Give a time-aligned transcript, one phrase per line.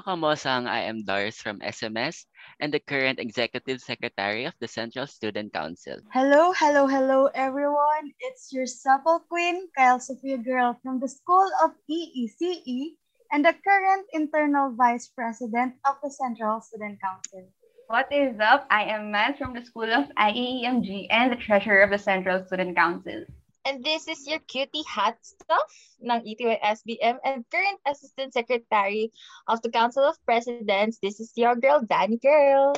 [0.00, 2.24] Hello mga kamosang, I am Dars from SMS
[2.56, 6.00] and the current Executive Secretary of the Central Student Council.
[6.08, 8.08] Hello, hello, hello everyone.
[8.20, 12.96] It's your supple queen, Kyle Sophia Girl from the School of EECE
[13.28, 17.44] and the current Internal Vice President of the Central Student Council.
[17.92, 18.64] What is up?
[18.72, 22.72] I am Matt from the School of IEEMG and the Treasurer of the Central Student
[22.72, 23.28] Council.
[23.70, 25.70] And this is your cutie hat stuff
[26.02, 29.14] ng ETY-SBM and current Assistant Secretary
[29.46, 30.98] of the Council of Presidents.
[30.98, 32.74] This is your girl, Danny Girl.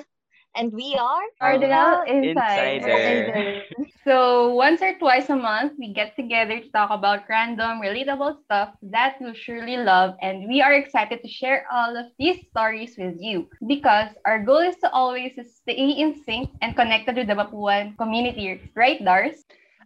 [0.52, 2.92] And we are Cardinal Insider.
[2.92, 3.64] Insider.
[4.04, 8.76] So once or twice a month, we get together to talk about random, relatable stuff
[8.92, 10.20] that you surely love.
[10.20, 14.60] And we are excited to share all of these stories with you because our goal
[14.60, 18.60] is to always stay in sync and connected to the Mapuan community.
[18.76, 19.40] Right, Dars?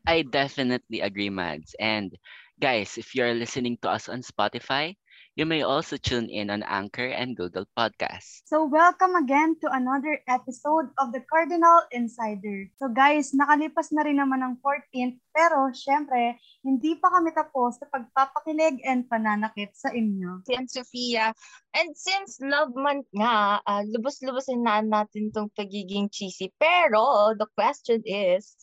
[0.07, 1.75] I definitely agree, Mads.
[1.83, 2.15] And
[2.63, 4.95] guys, if you're listening to us on Spotify,
[5.35, 8.47] you may also tune in on Anchor and Google Podcasts.
[8.47, 12.71] So welcome again to another episode of the Cardinal Insider.
[12.79, 17.85] So guys, nakalipas na rin naman ang 14th pero syempre, hindi pa kami tapos sa
[17.93, 20.41] pagpapakilig and pananakit sa inyo.
[20.49, 21.37] Aunt Sofia.
[21.77, 26.49] And since love month nga, uh, lubos-lubosin na natin tong pagiging cheesy.
[26.57, 28.57] Pero the question is,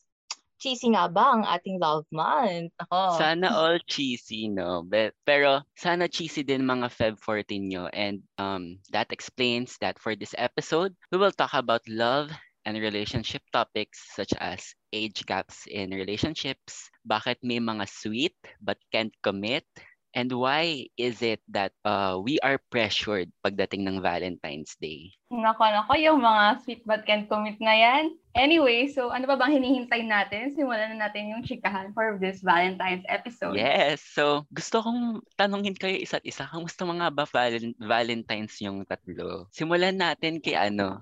[0.63, 2.71] cheesy nga ba ang ating love month?
[2.87, 3.19] Ako.
[3.19, 4.87] Sana all cheesy, no?
[4.87, 7.91] But, pero sana cheesy din mga Feb 14 nyo.
[7.91, 12.31] And um, that explains that for this episode, we will talk about love
[12.63, 19.11] and relationship topics such as age gaps in relationships, bakit may mga sweet but can't
[19.19, 19.67] commit,
[20.13, 25.11] and why is it that uh, we are pressured pagdating ng Valentine's Day?
[25.33, 28.13] Nako, nako, yung mga sweet but can't commit na yan.
[28.33, 30.53] Anyway, so ano ba bang hinihintay natin?
[30.53, 33.57] Simulan na natin yung chikahan for this Valentine's episode.
[33.57, 36.49] Yes, so gusto kong tanungin kayo isa't isa.
[36.49, 39.49] Kamusta mga ba valen- Valentine's yung tatlo?
[39.53, 41.01] Simulan natin kay ano,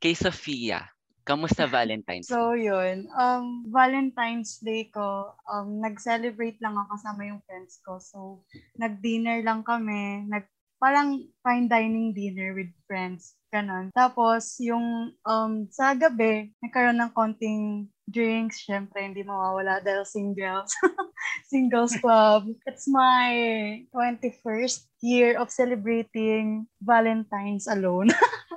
[0.00, 0.88] kay Sofia.
[1.28, 2.32] Kamusta Valentine's?
[2.32, 8.00] So yun, um, Valentine's Day ko, um, nag-celebrate lang ako kasama yung friends ko.
[8.00, 8.40] So,
[8.80, 13.34] nag-dinner lang kami, nag parang fine dining dinner with friends.
[13.52, 13.90] Ganon.
[13.92, 18.64] Tapos, yung um, sa gabi, nagkaroon ng konting drinks.
[18.64, 20.72] Syempre, hindi mawawala dahil singles.
[21.52, 22.48] singles club.
[22.64, 28.08] It's my 21st year of celebrating Valentine's alone.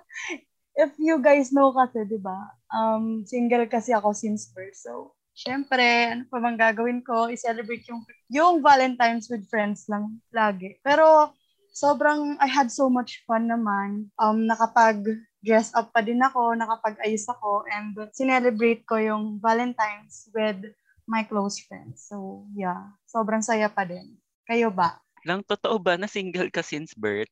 [0.81, 4.74] If you guys know kasi, di ba, um, single kasi ako since birth.
[4.74, 7.30] So, syempre, ano pa bang gagawin ko?
[7.30, 8.02] I-celebrate yung,
[8.34, 10.81] yung Valentine's with friends lang lagi.
[10.81, 11.30] Pero,
[11.70, 14.09] sobrang, I had so much fun naman.
[14.18, 15.06] Um, nakapag
[15.41, 20.66] dress up pa din ako, nakapag-ayos ako, and sinelebrate ko yung Valentine's with
[21.09, 22.06] my close friends.
[22.09, 24.18] So, yeah, sobrang saya pa din.
[24.46, 25.02] Kayo ba?
[25.22, 27.30] Lang totoo ba na single ka since birth?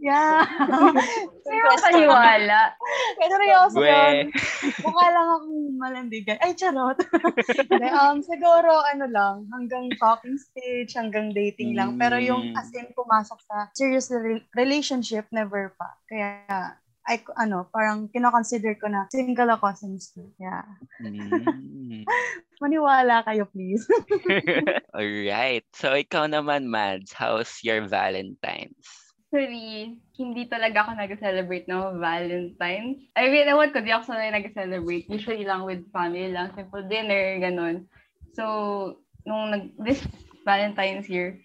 [0.00, 0.48] Yeah.
[1.48, 2.72] Pero paniwala.
[3.20, 3.92] Seryoso Bwe.
[3.92, 4.26] yun.
[4.80, 6.36] Mukha lang akong malandigan.
[6.40, 6.96] Ay, charot.
[7.98, 11.98] Um, siguro, ano lang, hanggang talking stage, hanggang dating lang.
[11.98, 12.56] Pero yung Mm.
[12.56, 15.98] as in pumasok sa serious re- relationship, never pa.
[16.06, 16.78] Kaya,
[17.08, 20.12] I, ano, parang kinoconsider ko na single ako since.
[20.36, 20.68] Yeah.
[21.00, 22.04] Mm.
[22.62, 23.88] Maniwala kayo, please.
[24.96, 25.64] Alright.
[25.72, 29.08] So, ikaw naman, Mads, how's your Valentine's?
[29.28, 33.00] Actually, hindi talaga ako nag-celebrate ng Valentine's.
[33.16, 35.08] I mean, ewan ko, di ako sanay nag-celebrate.
[35.08, 37.88] Usually lang with family lang, simple dinner, ganun.
[38.36, 38.44] So,
[39.24, 40.04] nung nag, this
[40.44, 41.40] Valentine's year,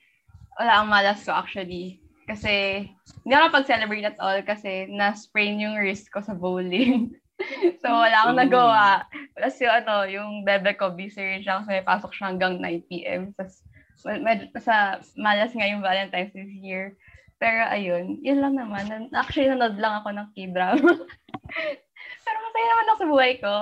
[0.60, 2.03] wala ang malas ko actually.
[2.24, 2.86] Kasi,
[3.24, 7.12] hindi ako pag-celebrate at all kasi na-sprain yung wrist ko sa bowling.
[7.82, 8.86] so, wala akong nagawa.
[9.36, 13.36] Tapos yung ano, yung bebe ko, busy rin siya kasi may pasok siya hanggang 9pm.
[13.36, 13.64] Tapos,
[14.08, 16.96] med- med- sa malas nga yung Valentine's this year.
[17.44, 19.12] Pero ayun, yun lang naman.
[19.12, 20.92] Actually, nanood lang ako ng K-drama.
[22.24, 23.54] Pero masaya naman ako sa buhay ko.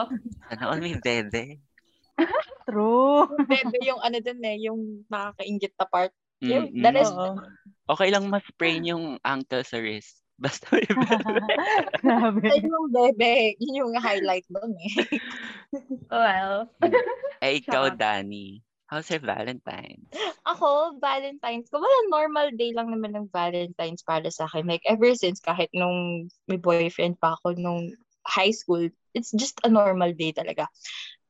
[0.54, 1.58] Sana all may bebe.
[2.70, 3.26] True.
[3.50, 6.14] Bebe yung ano dun eh, yung nakakaingit na part.
[6.46, 6.82] Yung, Mm-mm.
[6.86, 7.10] that is.
[7.92, 10.24] Okay lang ma-sprain yung ankle sa wrist.
[10.42, 11.38] Basta may bebe.
[12.02, 12.48] Grabe.
[12.50, 14.94] Ay, yung bebe, yun yung highlight doon eh.
[16.12, 16.68] Well,
[17.44, 17.94] Eh, ikaw.
[17.94, 18.64] Danny.
[18.92, 20.12] How's your Valentine's?
[20.44, 24.68] Ako, Valentine's ko, wala, normal day lang naman ng Valentine's para sa akin.
[24.68, 27.96] Like, ever since, kahit nung may boyfriend pa ako nung
[28.28, 28.84] high school,
[29.16, 30.68] it's just a normal day talaga.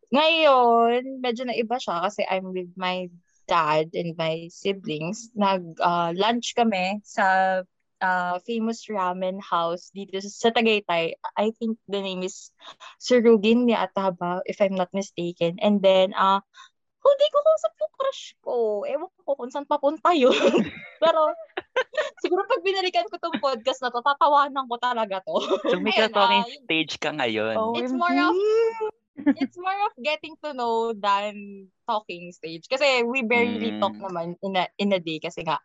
[0.09, 3.07] Ngayon, medyo naiba siya kasi I'm with my
[3.51, 5.27] dad and my siblings.
[5.35, 7.59] Nag-lunch kami sa
[7.99, 11.19] uh, famous ramen house dito sa, Tagaytay.
[11.35, 12.55] I think the name is
[13.03, 15.59] Surugin ni Ataba, if I'm not mistaken.
[15.59, 16.39] And then, uh,
[17.01, 18.55] hindi ko kausap yung crush ko.
[18.87, 20.31] Ewan ko kung saan papunta yun.
[21.03, 21.33] Pero,
[22.21, 25.35] siguro pag binalikan ko tong podcast na to, tatawanan ko talaga to.
[25.65, 27.57] So may Ayun, ah, stage ka ngayon.
[27.77, 28.37] It's more of
[29.35, 31.33] it's more of getting to know than
[31.83, 32.65] talking stage.
[32.65, 33.79] Kasi we barely Mm.
[33.79, 35.59] talk naman in a, in a day kasi nga,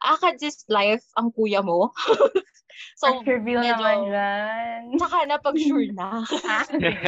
[0.00, 1.90] Akad's life ang kuya mo.
[3.00, 4.80] so, reveal medyo- naman dyan.
[4.96, 6.22] tsaka na pag sure na.
[6.46, 6.62] Ah.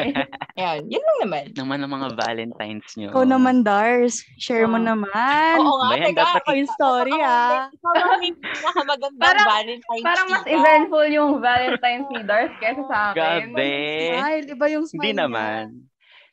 [0.58, 1.44] Ayan, yun lang naman.
[1.54, 3.08] naman ang mga Valentines nyo.
[3.10, 4.20] Ikaw naman, Dars.
[4.36, 4.84] Share mo Oh.
[4.84, 5.56] naman.
[5.56, 6.20] Oo nga, Bayan, teka.
[6.20, 7.70] dapat Ako yung story, ah.
[7.70, 12.96] Ikaw ang may pinakamagandang Parang- Valentine's Parang mas eventful yung Valentine's ni Dars kaysa sa
[13.08, 13.54] akin.
[13.54, 13.70] Grabe.
[14.10, 14.44] Smile.
[14.50, 15.22] Iba yung smile Hindi niya.
[15.24, 15.64] naman.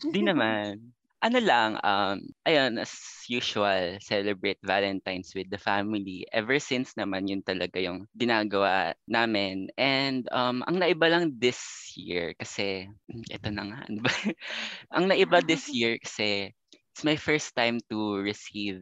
[0.03, 0.93] Hindi naman.
[1.17, 2.93] Ano lang, um, ayun, as
[3.25, 6.29] usual, celebrate Valentine's with the family.
[6.29, 9.73] Ever since naman, yun talaga yung ginagawa namin.
[9.81, 11.57] And um, ang naiba lang this
[11.97, 14.13] year, kasi, ito na nga, ano ba?
[14.95, 16.53] ang naiba this year kasi,
[16.93, 18.77] it's my first time to receive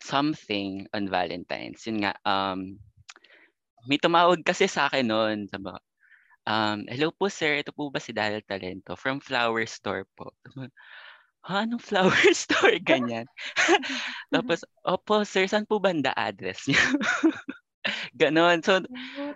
[0.00, 1.84] something on Valentine's.
[1.84, 2.80] Yun nga, um,
[3.84, 5.38] may tumawag kasi sa akin noon.
[5.52, 5.68] Sabi
[6.46, 8.96] um, hello po sir, ito po ba si Dahil Talento?
[8.96, 10.32] From Flower Store po.
[11.44, 12.80] Ha, anong flower store?
[12.80, 13.28] Ganyan.
[14.32, 16.80] Tapos, opo sir, saan po ba ang the address niyo?
[18.16, 18.64] Ganon.
[18.64, 18.80] So,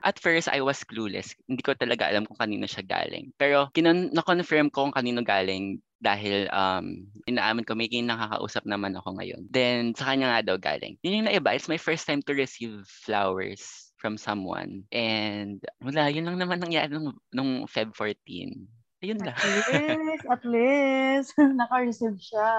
[0.00, 1.36] at first, I was clueless.
[1.44, 3.36] Hindi ko talaga alam kung kanino siya galing.
[3.36, 9.20] Pero, kinon na-confirm ko kung kanino galing dahil um, inaamin ko, may nakakausap naman ako
[9.20, 9.44] ngayon.
[9.52, 10.96] Then, sa kanya nga daw galing.
[11.04, 11.52] Yun yung naiba.
[11.52, 14.86] It's my first time to receive flowers from someone.
[14.94, 18.54] And wala, yun lang naman nangyari nung, nung Feb 14.
[18.98, 19.36] Ayun lang.
[19.38, 22.50] At least, at least, naka-receive siya.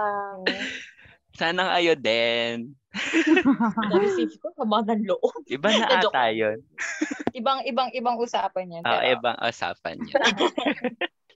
[1.35, 2.75] Sana kayo din.
[3.91, 5.43] Na-receive ko, sama ng loob.
[5.47, 6.59] Iba na ata yun.
[7.35, 8.83] Ibang, ibang, ibang usapan yan.
[8.83, 10.19] Ah, pero- ibang usapan yun.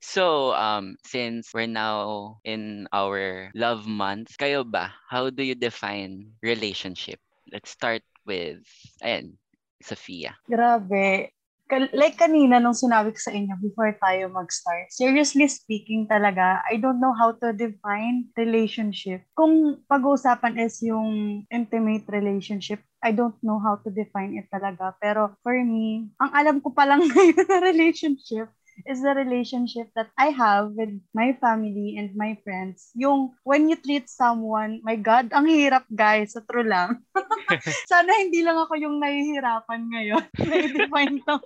[0.03, 6.31] so, um, since we're now in our love month, kayo ba, how do you define
[6.41, 7.19] relationship?
[7.51, 8.63] Let's start with,
[9.03, 9.35] ayan,
[9.83, 10.39] Sophia.
[10.47, 11.35] Grabe.
[11.73, 17.01] Like kanina nung sinabi ko sa inyo before tayo mag-start, seriously speaking talaga, I don't
[17.01, 19.25] know how to define relationship.
[19.33, 24.93] Kung pag-uusapan is yung intimate relationship, I don't know how to define it talaga.
[25.01, 28.53] Pero for me, ang alam ko pa lang na relationship
[28.85, 32.91] is the relationship that I have with my family and my friends.
[32.97, 37.01] Yung when you treat someone, my God, ang hirap guys, sa true lang.
[37.91, 41.43] Sana hindi lang ako yung nahihirapan ngayon na i-define tong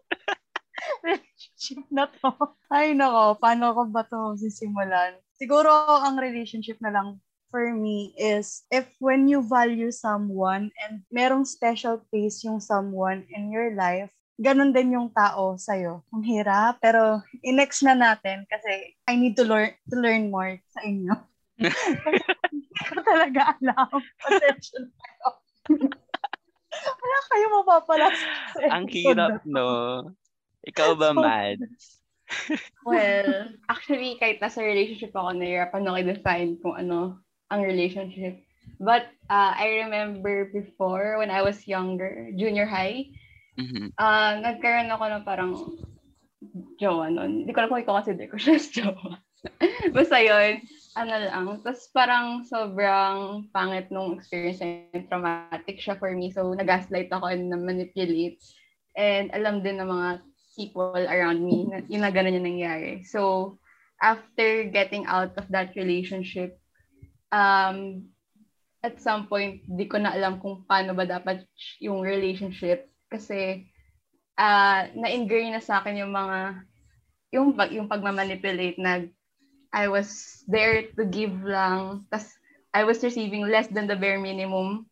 [1.03, 2.31] relationship na to.
[2.69, 5.18] Ay nako, paano ko ba to sisimulan?
[5.38, 5.69] Siguro
[6.01, 12.03] ang relationship na lang for me is if when you value someone and merong special
[12.12, 16.06] place yung someone in your life, ganun din yung tao sa'yo.
[16.13, 20.86] Ang hirap, pero i-next na natin kasi I need to learn to learn more sa
[20.86, 21.13] inyo.
[22.54, 23.89] Hindi ko talaga alam.
[24.30, 25.28] Attention kayo.
[27.01, 28.30] Wala kayo mapapala sa
[28.78, 29.68] Ang hirap, na no?
[30.69, 31.84] Ikaw ba, So- Mads?
[32.84, 38.44] Well, actually, kahit nasa relationship ako, nahirapan ako i-define kung ano ang relationship.
[38.84, 43.07] But uh, I remember before, when I was younger, junior high,
[43.57, 43.98] Mhm.
[43.98, 45.51] uh, nagkaroon ako ng parang
[46.77, 47.43] jowa nun.
[47.43, 49.17] Hindi ko alam kung i-consider ko siya as jowa.
[49.93, 50.62] Basta yun,
[50.93, 51.46] ano lang.
[51.65, 55.10] Tapos parang sobrang pangit nung experience na yun.
[55.10, 56.29] Traumatic siya for me.
[56.29, 58.38] So, nag-gaslight ako and na-manipulate.
[58.98, 60.10] And alam din ng mga
[60.58, 63.05] people around me na yun na ganun yung nangyari.
[63.05, 63.58] So,
[64.01, 66.58] after getting out of that relationship,
[67.34, 68.10] um,
[68.86, 71.46] at some point, di ko na alam kung paano ba dapat
[71.82, 73.66] yung relationship kasi
[74.38, 76.62] ah na-ingrain na sa akin yung mga
[77.34, 79.04] yung yung pagmamanipulate na
[79.74, 82.38] I was there to give lang tas
[82.72, 84.86] I was receiving less than the bare minimum.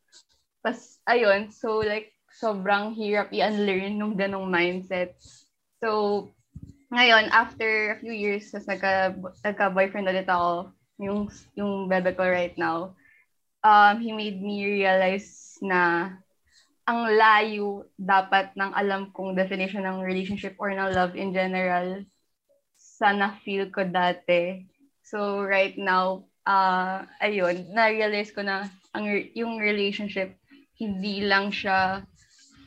[0.66, 5.16] Tas ayun so like sobrang hirap i-unlearn nung ganong mindset.
[5.80, 6.28] So
[6.90, 9.14] ngayon after a few years tas nagka
[9.46, 12.96] nagka-boyfriend ulit ako yung yung bebe ko right now
[13.66, 16.14] um he made me realize na
[16.86, 22.06] ang layo dapat ng alam kong definition ng relationship or ng love in general
[22.78, 24.62] sa na-feel ko dati.
[25.02, 30.38] So right now, uh, ayun, na-realize ko na ang, yung relationship,
[30.78, 32.06] hindi lang siya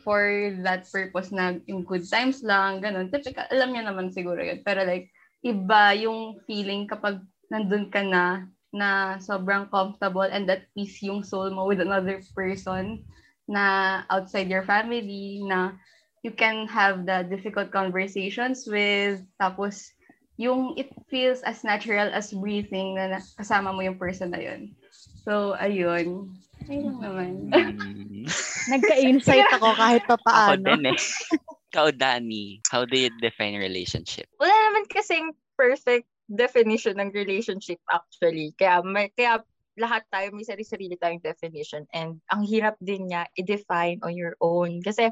[0.02, 3.14] for that purpose na yung good times lang, ganun.
[3.14, 4.66] Typical, alam niya naman siguro yun.
[4.66, 5.14] Pero like,
[5.46, 7.22] iba yung feeling kapag
[7.54, 13.06] nandun ka na, na sobrang comfortable and at peace yung soul mo with another person
[13.49, 15.73] na outside your family, na
[16.23, 19.88] you can have the difficult conversations with, tapos
[20.38, 24.71] yung it feels as natural as breathing na kasama mo yung person na yun.
[25.26, 26.31] So, ayun.
[26.62, 27.31] Okay lang naman.
[28.73, 30.25] Nagka-insight ako kahit pa Ako
[30.55, 30.62] paano.
[30.62, 30.99] din eh.
[31.69, 34.31] Ikaw, Dani, how do you define relationship?
[34.40, 38.55] Wala naman kasing perfect definition ng relationship actually.
[38.57, 39.43] Kaya, may, kaya
[39.78, 41.87] lahat tayo may sarili-sarili tayong definition.
[41.94, 44.82] And ang hirap din niya i-define on your own.
[44.82, 45.08] Kasi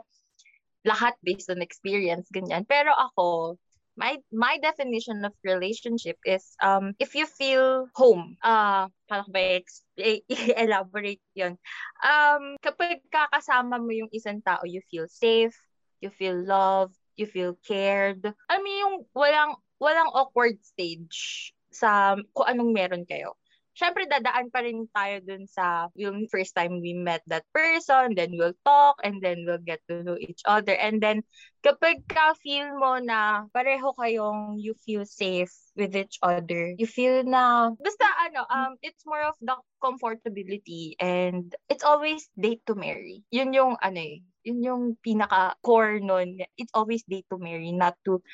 [0.87, 2.67] lahat based on experience ganyan.
[2.67, 3.57] Pero ako
[3.97, 9.57] my my definition of relationship is um if you feel home uh paano ko ba
[9.97, 11.57] i-elaborate yun?
[12.05, 15.57] Um kapag kakasama mo yung isang tao you feel safe
[16.05, 18.21] you feel loved you feel cared.
[18.53, 23.35] I mean yung walang walang awkward stage sa kung anong meron kayo
[23.77, 28.33] syempre dadaan pa rin tayo dun sa yung first time we met that person, then
[28.33, 30.73] we'll talk, and then we'll get to know each other.
[30.73, 31.21] And then,
[31.61, 37.77] kapag ka-feel mo na pareho kayong you feel safe with each other, you feel na,
[37.77, 39.55] basta ano, um, it's more of the
[39.85, 43.21] comfortability and it's always date to marry.
[43.29, 46.41] Yun yung ano eh, yun yung pinaka-core nun.
[46.57, 48.25] It's always date to marry, not to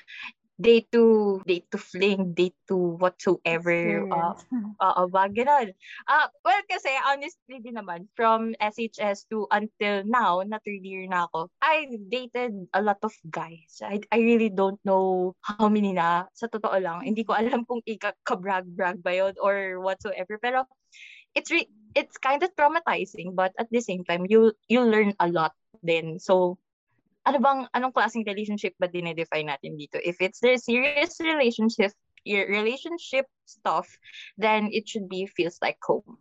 [0.60, 4.04] date to date to fling, date to whatsoever.
[4.10, 4.34] Uh.
[4.82, 5.70] Oo, ba, ganun.
[6.10, 11.30] Ah, well, kasi honestly din naman, from SHS to until now, na third year na
[11.30, 13.78] ako, I dated a lot of guys.
[13.82, 16.26] I, I really don't know how many na.
[16.34, 20.38] Sa totoo lang, hindi ko alam kung ika-brag-brag ba yun or whatsoever.
[20.42, 20.66] Pero,
[21.34, 25.28] it's re- it's kind of traumatizing, but at the same time, you you learn a
[25.28, 25.52] lot
[25.84, 26.18] din.
[26.18, 26.58] So,
[27.22, 29.98] ano bang, anong klaseng relationship ba dinedefine natin dito?
[30.02, 31.94] If it's the serious relationship,
[32.26, 33.86] your relationship stuff,
[34.38, 36.18] then it should be feels like home.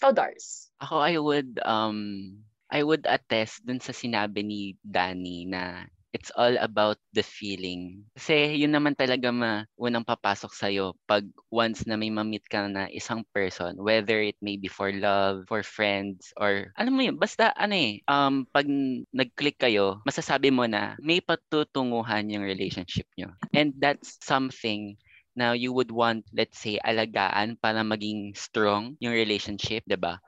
[0.00, 0.72] Ikaw, Dars.
[0.82, 2.40] Ako, I would, um,
[2.72, 8.04] I would attest dun sa sinabi ni Danny na it's all about the feeling.
[8.14, 12.86] Kasi yun naman talaga ma unang papasok sa'yo pag once na may mamit ka na
[12.92, 17.50] isang person, whether it may be for love, for friends, or alam mo yun, basta
[17.56, 18.68] ano eh, um, pag
[19.10, 23.32] nag-click kayo, masasabi mo na may patutunguhan yung relationship nyo.
[23.56, 25.00] And that's something
[25.32, 30.20] na you would want, let's say, alagaan para maging strong yung relationship, 'di ba?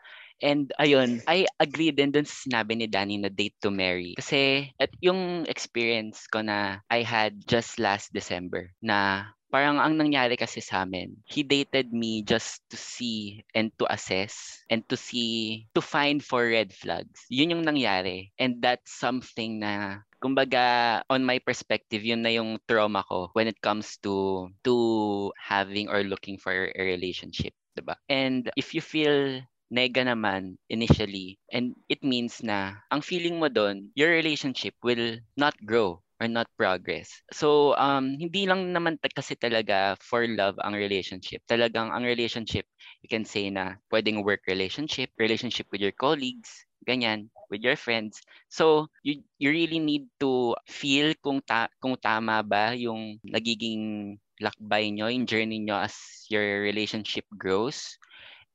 [0.43, 4.15] And ayun, I agree din dun sa sinabi ni Danny na date to marry.
[4.19, 10.35] Kasi at yung experience ko na I had just last December na parang ang nangyari
[10.35, 15.63] kasi sa amin, he dated me just to see and to assess and to see,
[15.79, 17.23] to find for red flags.
[17.31, 18.35] Yun yung nangyari.
[18.35, 23.61] And that's something na kumbaga on my perspective yun na yung trauma ko when it
[23.61, 29.45] comes to to having or looking for a relationship 'di ba and if you feel
[29.75, 35.55] nega naman initially and it means na ang feeling mo doon your relationship will not
[35.67, 37.11] grow or not progress.
[37.35, 41.43] So, um, hindi lang naman kasi talaga for love ang relationship.
[41.51, 42.71] Talagang ang relationship,
[43.03, 46.49] you can say na pwedeng work relationship, relationship with your colleagues,
[46.87, 48.23] ganyan, with your friends.
[48.47, 54.91] So, you, you really need to feel kung, ta- kung tama ba yung nagiging lakbay
[54.95, 55.95] nyo, yung journey nyo as
[56.31, 57.99] your relationship grows.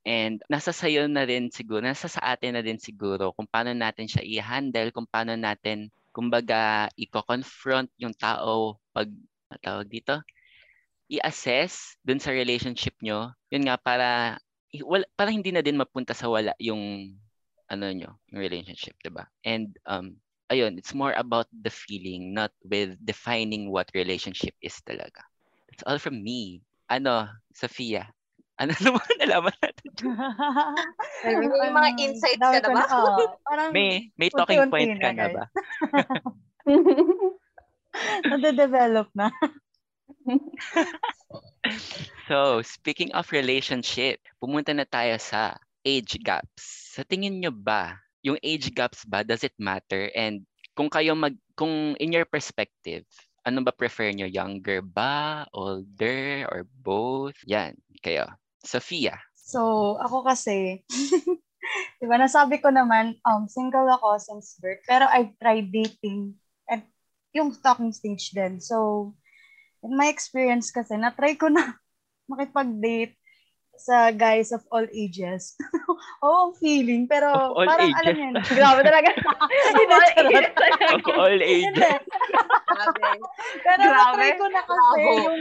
[0.06, 4.08] And nasa sayo na din siguro, nasa sa atin na din siguro kung paano natin
[4.08, 9.12] siya i-handle, kung paano natin, kumbaga, i-confront yung tao pag,
[9.52, 10.16] ano tawag dito,
[11.10, 13.34] i-assess dun sa relationship nyo.
[13.52, 14.38] Yun nga, para,
[14.86, 17.14] wala, para hindi na din mapunta sa wala yung,
[17.68, 20.16] ano nyo, yung relationship, ba And, um,
[20.50, 25.22] ayun, it's more about the feeling, not with defining what relationship is talaga.
[25.70, 26.64] That's all from me.
[26.90, 28.10] Ano, Sophia?
[28.60, 29.90] Ano naman nalaman natin?
[31.24, 32.84] May, may mga insights ka na ba?
[33.48, 35.44] parang May, may talking point ka na ba?
[38.30, 39.32] nade-develop na.
[42.30, 46.94] So, speaking of relationship, pumunta na tayo sa age gaps.
[46.94, 50.14] Sa tingin nyo ba, yung age gaps ba, does it matter?
[50.14, 50.46] And
[50.78, 53.02] kung kayo mag, kung in your perspective,
[53.42, 54.30] ano ba prefer nyo?
[54.30, 55.42] Younger ba?
[55.50, 56.46] Older?
[56.54, 57.34] Or both?
[57.50, 58.30] Yan, kayo.
[58.64, 59.16] Sophia.
[59.34, 60.84] So, ako kasi,
[62.00, 66.38] di ba, nasabi ko naman, um, single ako since birth, pero I've tried dating
[66.70, 66.86] at
[67.34, 68.62] yung stalking stage din.
[68.62, 69.10] So,
[69.82, 71.74] in my experience kasi, na-try ko na
[72.30, 73.18] makipag-date
[73.80, 75.56] sa guys of all ages.
[76.22, 77.08] Oo, ang feeling.
[77.08, 77.98] Pero Of all parang ages.
[78.04, 78.42] alam niyo na.
[78.44, 79.08] Grabe talaga.
[79.48, 80.46] Hindi, charot.
[81.00, 81.80] Of all ages.
[81.80, 83.08] Grabe.
[83.64, 83.96] Pero Grabe.
[83.96, 85.16] na-try ko na kasi Bravo.
[85.24, 85.40] yung...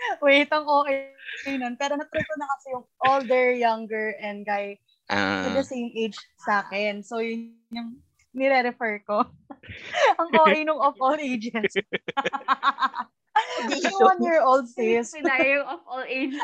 [0.24, 1.12] Wait, ang okay
[1.58, 1.76] nun.
[1.76, 4.78] Pero na-try ko na kasi yung older, younger, and guy
[5.10, 6.16] to the same age
[6.46, 7.02] sa akin.
[7.02, 7.98] So, yun yung
[8.30, 9.26] nire-refer ko.
[10.20, 11.66] ang okay nung of all ages.
[13.66, 15.10] yung one-year-old sis.
[15.10, 16.40] Scenario of all ages.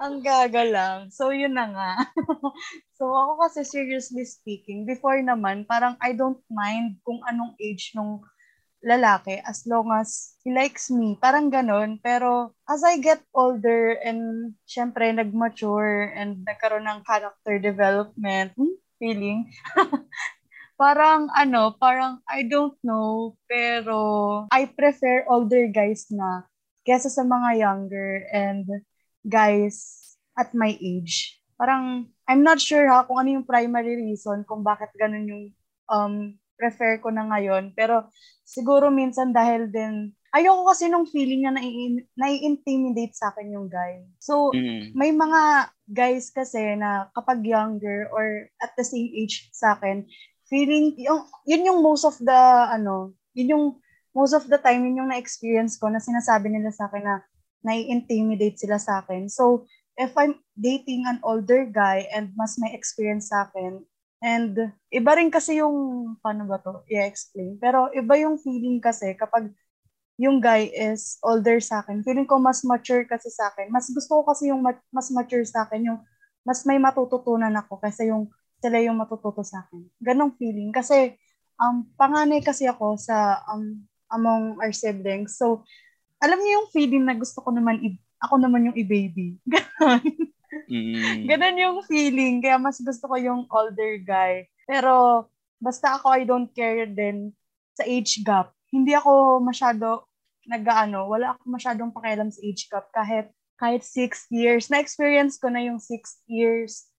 [0.00, 0.98] Ang gaga lang.
[1.12, 1.92] So, yun na nga.
[2.98, 8.24] so, ako kasi seriously speaking, before naman, parang I don't mind kung anong age nung
[8.80, 11.16] lalaki as long as he likes me.
[11.20, 12.00] Parang ganon.
[12.00, 19.52] Pero as I get older and syempre nag-mature and nagkaroon ng character development, hmm, feeling,
[20.80, 26.48] parang ano, parang I don't know, pero I prefer older guys na
[26.88, 28.64] kesa sa mga younger and
[29.28, 31.36] guys at my age.
[31.60, 35.44] Parang I'm not sure ha kung ano yung primary reason kung bakit ganun yung
[35.92, 37.72] um, prefer ko na ngayon.
[37.72, 38.12] Pero
[38.44, 41.58] siguro minsan dahil din ayoko kasi nung feeling na
[42.14, 44.04] nai-intimidate sa akin yung guy.
[44.22, 44.94] So, mm.
[44.94, 50.06] may mga guys kasi na kapag younger or at the same age sa akin,
[50.46, 52.40] feeling, yung, yun yung most of the,
[52.70, 53.66] ano, yun yung
[54.14, 57.16] most of the time, yun yung na-experience ko na sinasabi nila sa akin na
[57.66, 59.26] nai-intimidate sila sa akin.
[59.26, 59.66] So,
[59.98, 63.82] if I'm dating an older guy and mas may experience sa akin,
[64.20, 65.76] and iba rin kasi yung,
[66.20, 69.52] paano ba to, i-explain, pero iba yung feeling kasi kapag
[70.20, 72.04] yung guy is older sa akin.
[72.04, 73.72] Feeling ko mas mature kasi sa akin.
[73.72, 74.60] Mas gusto ko kasi yung
[74.92, 75.98] mas mature sa akin, yung
[76.44, 78.28] mas may matututunan ako kasi yung
[78.60, 79.80] sila yung matututo sa akin.
[79.96, 80.68] Ganong feeling.
[80.76, 81.16] Kasi,
[81.56, 83.80] um, panganay kasi ako sa um,
[84.12, 85.40] among our siblings.
[85.40, 85.64] So,
[86.20, 89.40] alam niyo yung feeling na gusto ko naman, i- ako naman yung i-baby.
[89.48, 90.04] Ganon.
[90.68, 91.24] Mm.
[91.30, 92.42] Ganon yung feeling.
[92.42, 94.44] Kaya mas gusto ko yung older guy.
[94.66, 95.26] Pero,
[95.62, 97.32] basta ako, I don't care din
[97.76, 98.52] sa age gap.
[98.68, 100.04] Hindi ako masyado
[100.50, 104.72] nag-ano, wala ako masyadong pakialam sa age gap kahit kahit six years.
[104.72, 106.90] Na-experience ko na yung six years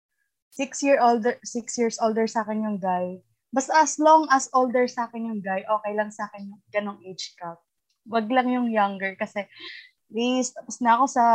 [0.52, 3.24] six year older, six years older sa akin yung guy.
[3.52, 7.00] Basta as long as older sa akin yung guy, okay lang sa akin yung ganong
[7.08, 7.60] age gap.
[8.08, 9.48] Wag lang yung younger kasi
[10.12, 11.26] please, tapos na ako sa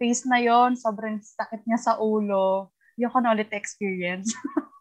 [0.00, 2.72] face na yon sobrang sakit niya sa ulo.
[2.96, 4.32] Yung ko na ulit experience.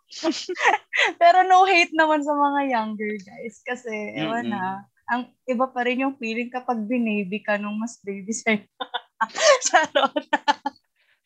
[1.22, 4.22] Pero no hate naman sa mga younger guys kasi, mm-hmm.
[4.24, 8.64] ewan na, ang iba pa rin yung feeling kapag binaby ka nung mas baby sa'yo.
[9.68, 10.24] Charot.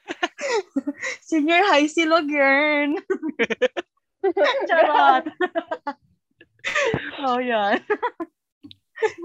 [1.28, 2.98] Senior high si Logern.
[4.68, 5.26] Charot.
[7.24, 7.80] oh, yan.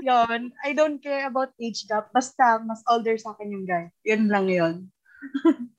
[0.07, 0.53] Yon.
[0.65, 2.13] I don't care about age gap.
[2.13, 3.89] Basta, mas older sa akin yung guy.
[4.05, 4.77] Yun lang yun.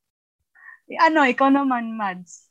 [1.06, 2.50] ano, ikaw naman, Mads.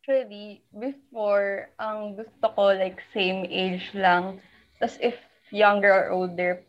[0.00, 4.42] Actually, before, ang gusto ko, like, same age lang.
[4.80, 5.14] Tapos, if
[5.52, 6.64] younger or older,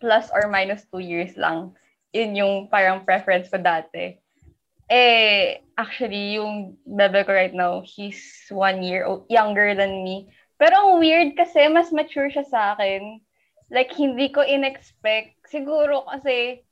[0.00, 1.72] plus or minus two years lang.
[2.12, 4.16] Yun yung parang preference ko dati.
[4.86, 10.30] Eh, actually, yung bebe ko right now, he's one year younger than me.
[10.56, 13.20] Pero ang weird kasi, mas mature siya sa akin.
[13.68, 15.36] Like, hindi ko in-expect.
[15.48, 16.64] Siguro kasi,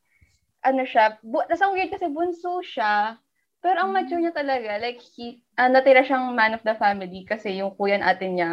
[0.64, 3.20] ano siya, bu- tas ang weird kasi bunso siya.
[3.60, 7.60] Pero ang mature niya talaga, like, he, uh, natira siyang man of the family kasi
[7.60, 8.52] yung kuya natin niya,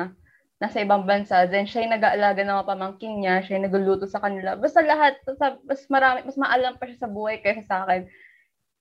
[0.61, 1.47] nasa ibang bansa.
[1.47, 4.55] Then, siya yung nag-aalaga ng mga pamangkin niya, siya yung nagluluto sa kanila.
[4.55, 5.19] Basta lahat,
[5.67, 8.07] mas marami, mas maalam pa siya sa buhay kaysa sa akin.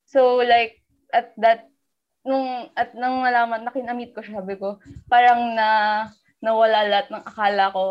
[0.06, 0.82] So, like,
[1.14, 1.70] at that,
[2.26, 5.68] nung, at nang nalaman, nakinamit ko siya, sabi ko, parang na,
[6.40, 7.87] nawala lahat ng akala ko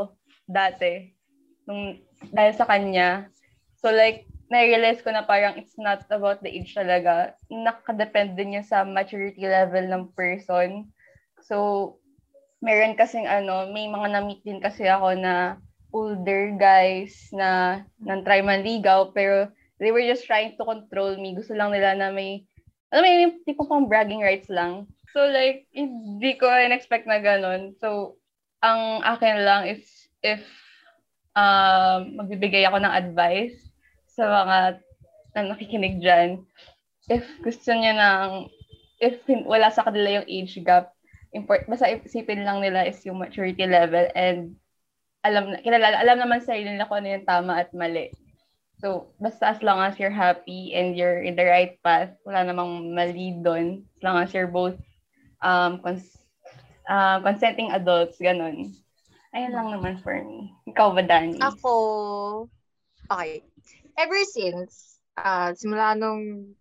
[0.49, 1.13] dati,
[1.69, 2.01] nung,
[2.33, 3.29] dahil sa kanya.
[3.79, 7.37] So, like, na-realize ko na parang it's not about the age talaga.
[7.53, 10.89] Nakadepende niya sa maturity level ng person.
[11.45, 11.95] So,
[12.59, 15.61] meron kasing ano, may mga na-meet din kasi ako na
[15.95, 19.49] older guys na nang try manligaw pero
[19.81, 21.33] they were just trying to control me.
[21.33, 22.43] Gusto lang nila na may,
[22.91, 24.85] alam mo yung tipo pang bragging rights lang.
[25.15, 27.79] So like, hindi ko in-expect na ganun.
[27.79, 28.18] So,
[28.59, 29.83] ang akin lang is
[30.19, 30.43] if
[31.35, 33.55] um, magbibigay ako ng advice
[34.07, 34.57] sa mga
[35.35, 36.41] na nakikinig dyan,
[37.07, 38.49] if gusto niya ng,
[38.99, 40.91] if wala sa kanila yung age gap,
[41.31, 44.57] import, basta isipin lang nila is yung maturity level and
[45.21, 48.09] alam, kilala, alam naman sa nila kung ano yung tama at mali.
[48.79, 52.95] So, basta as long as you're happy and you're in the right path, wala namang
[52.95, 53.83] mali doon.
[53.99, 54.79] As long as you're both
[55.43, 56.18] um, cons-
[56.89, 58.73] uh, consenting adults, ganun.
[59.31, 60.49] Ayun lang naman for me.
[60.65, 61.37] Ikaw ba, Dani?
[61.37, 61.73] Ako,
[63.13, 63.45] okay.
[63.93, 66.51] Ever since, uh, simula nung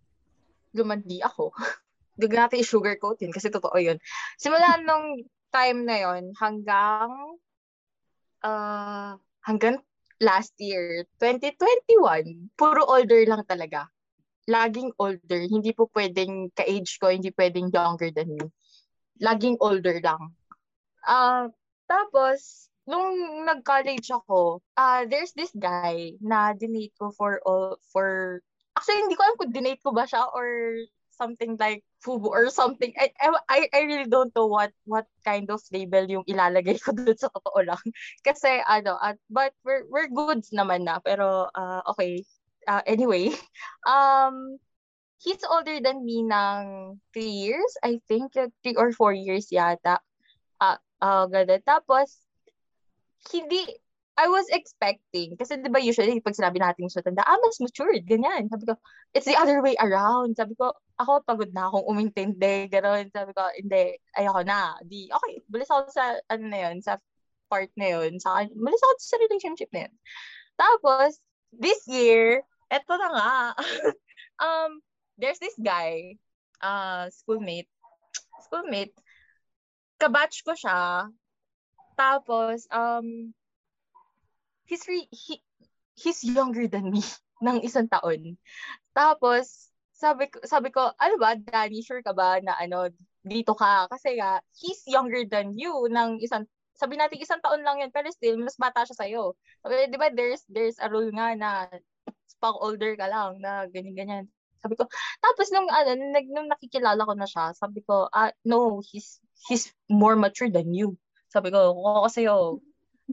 [0.77, 1.49] lumandi ako,
[2.19, 3.95] Huwag natin i-sugarcoatin kasi totoo yun.
[4.35, 5.23] Simula nung
[5.55, 7.39] time na yon hanggang
[8.43, 9.15] uh,
[9.47, 9.79] hanggang
[10.19, 13.87] last year, 2021, puro older lang talaga.
[14.51, 15.47] Laging older.
[15.47, 18.51] Hindi po pwedeng ka-age ko, hindi pwedeng younger than me.
[19.19, 20.31] Laging older lang.
[21.03, 21.51] Uh,
[21.87, 28.41] tapos, nung nag-college ako, uh, there's this guy na dinate ko for all, for
[28.73, 30.73] actually, hindi ko alam kung dinate ko ba siya or
[31.19, 32.95] something like FUBU or something.
[32.95, 33.11] I,
[33.51, 37.27] I, I really don't know what what kind of label yung ilalagay ko dun sa
[37.27, 37.83] totoo lang.
[38.23, 41.03] Kasi ano, at, but we're, we're goods naman na.
[41.03, 42.23] Pero uh, okay,
[42.71, 43.35] uh, anyway,
[43.91, 44.55] um,
[45.19, 49.99] he's older than me ng three years, I think, three or four years yata.
[50.59, 51.59] Ah, uh, uh, ganun.
[51.67, 52.23] Tapos,
[53.31, 53.67] hindi,
[54.19, 58.03] I was expecting, kasi di ba usually pag sinabi natin sa tanda, ah, mas matured,
[58.07, 58.47] ganyan.
[58.51, 58.75] Sabi ko,
[59.15, 60.35] it's the other way around.
[60.39, 63.11] Sabi ko, ako pagod na akong umintindi, gano'n.
[63.11, 64.75] Sabi ko, hindi, ayoko na.
[64.83, 66.99] Di, okay, balis ako sa, ano na yun, sa
[67.51, 68.19] part na yun.
[68.19, 69.95] Sa, balis ako sa relationship na yun.
[70.59, 71.19] Tapos,
[71.55, 73.31] this year, eto na nga.
[74.43, 74.83] um,
[75.19, 76.15] there's this guy,
[76.63, 77.67] uh, schoolmate,
[78.47, 78.95] schoolmate,
[79.99, 81.11] kabatch ko siya.
[81.99, 83.35] Tapos, um,
[84.63, 85.43] he's re- he,
[85.99, 87.03] he's younger than me
[87.45, 88.39] ng isang taon.
[88.95, 92.87] Tapos, sabi ko, sabi ko, ano ba, Danny, sure ka ba na ano,
[93.27, 93.91] dito ka?
[93.91, 96.47] Kasi nga, he's younger than you ng isang,
[96.79, 99.35] sabi natin isang taon lang yan, pero still, mas bata siya sa'yo.
[99.59, 101.67] Sabi, di ba, there's, there's a rule nga na
[102.39, 104.31] pang older ka lang, na ganyan-ganyan.
[104.59, 104.83] Sabi ko,
[105.23, 109.71] tapos nung, ano, nung, nung nakikilala ko na siya, sabi ko, ah, no, he's, he's
[109.87, 110.99] more mature than you.
[111.31, 112.35] Sabi ko, kung ako sa'yo,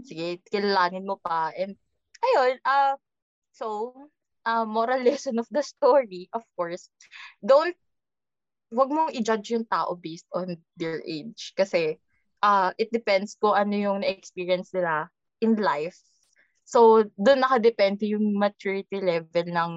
[0.03, 1.55] sige, kilalanin mo pa.
[1.55, 1.79] And,
[2.19, 2.99] ayun, uh,
[3.55, 3.95] so,
[4.43, 6.91] uh, moral lesson of the story, of course,
[7.45, 7.77] don't,
[8.75, 11.55] wag mong i-judge yung tao based on their age.
[11.55, 12.03] Kasi,
[12.43, 15.07] uh, it depends kung ano yung na-experience nila
[15.39, 15.99] in life.
[16.67, 19.73] So, doon nakadepende yung maturity level ng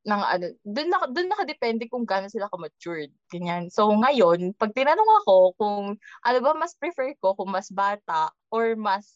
[0.00, 3.12] ng ano, doon na doon nakadepende kung gaano sila ka-matured.
[3.28, 3.68] Ganyan.
[3.68, 5.84] So ngayon, pag tinanong ako kung
[6.24, 9.12] ano ba mas prefer ko kung mas bata or mas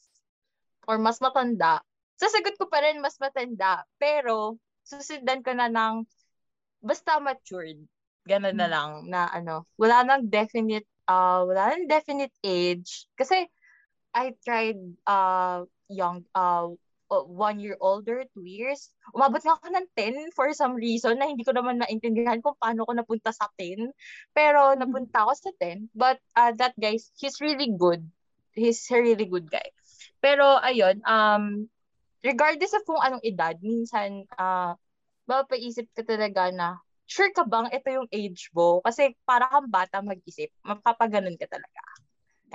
[0.85, 1.81] or mas matanda,
[2.21, 3.89] sasagot ko pa rin mas matanda.
[3.97, 6.05] Pero susundan ko na ng
[6.85, 7.81] basta matured.
[8.29, 8.75] Ganun na hmm.
[8.75, 13.45] lang na ano, wala nang definite uh wala nang definite age kasi
[14.17, 16.73] I tried uh young uh
[17.11, 18.91] one year older, two years.
[19.13, 22.89] Umabot nga ako ng 10 for some reason na hindi ko naman naintindihan kung paano
[22.89, 23.93] ko napunta sa 10.
[24.33, 25.93] Pero napunta ako sa 10.
[25.93, 28.03] But uh, that guy, he's really good.
[28.55, 29.69] He's a really good guy.
[30.23, 31.69] Pero ayun, um,
[32.25, 34.73] regardless of kung anong edad, minsan, uh,
[35.29, 38.81] mapapaisip ka talaga na, sure ka bang ito yung age mo?
[38.81, 41.83] Kasi para kang bata mag-isip, mapapaganon ka talaga.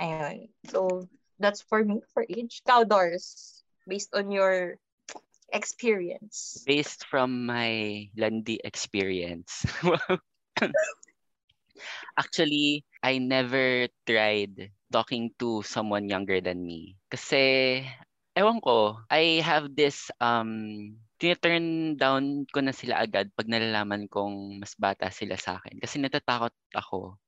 [0.00, 0.50] Ayun.
[0.66, 1.06] So,
[1.38, 2.64] that's for me, for age.
[2.64, 3.59] Cow doors
[3.90, 4.78] based on your
[5.50, 6.62] experience?
[6.62, 9.66] Based from my Landi experience.
[12.14, 16.94] Actually, I never tried talking to someone younger than me.
[17.10, 17.82] Kasi,
[18.38, 24.56] ewan ko, I have this, um, tinaturn down ko na sila agad pag nalalaman kong
[24.62, 25.76] mas bata sila sa akin.
[25.82, 27.18] Kasi natatakot ako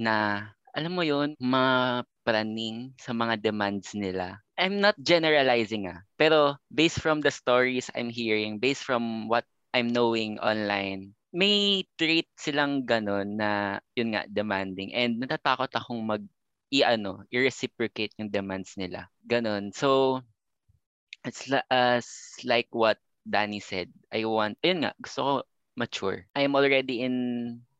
[0.00, 4.42] na, alam mo yon mapraning sa mga demands nila.
[4.58, 6.02] I'm not generalizing ah.
[6.18, 12.30] Pero based from the stories I'm hearing, based from what I'm knowing online, may trait
[12.38, 16.22] silang ganun na yun nga demanding and natatakot akong mag
[16.74, 19.06] i-ano, i-reciprocate yung demands nila.
[19.26, 19.70] Ganun.
[19.70, 20.22] So
[21.22, 22.02] it's uh,
[22.42, 23.94] like what Danny said.
[24.10, 25.32] I want, ayun nga, gusto ko
[25.78, 26.26] mature.
[26.34, 27.14] I am already in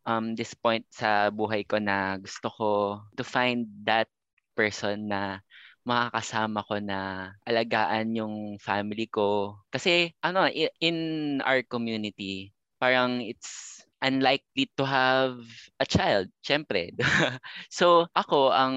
[0.07, 2.71] um, this point sa buhay ko na gusto ko
[3.17, 4.09] to find that
[4.57, 5.41] person na
[5.85, 9.61] makakasama ko na alagaan yung family ko.
[9.69, 10.49] Kasi ano,
[10.81, 10.97] in
[11.45, 15.41] our community, parang it's unlikely to have
[15.81, 16.93] a child, syempre.
[17.73, 18.77] so, ako, ang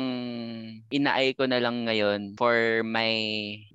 [0.88, 3.12] inaay ko na lang ngayon for my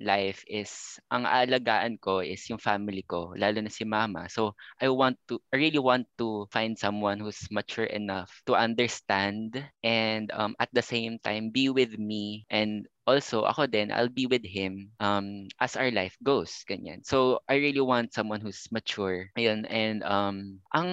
[0.01, 4.25] life is, ang alagaan ko is yung family ko, lalo na si mama.
[4.33, 9.61] So, I want to, I really want to find someone who's mature enough to understand
[9.85, 14.27] and um, at the same time be with me and also ako din I'll be
[14.27, 17.03] with him um as our life goes ganyan.
[17.03, 19.29] So I really want someone who's mature.
[19.35, 20.89] Ayun and um ang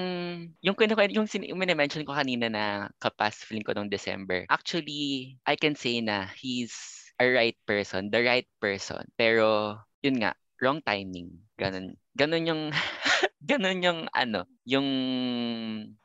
[0.62, 2.64] yung yung yung, yung mention ko kanina na
[2.98, 6.74] kapas feeling ko nung December actually I can say na he's
[7.20, 9.06] a right person the right person.
[9.14, 11.32] Pero yun nga wrong timing.
[11.56, 12.62] Ganun ganun yung
[13.50, 14.88] ganun yung ano, yung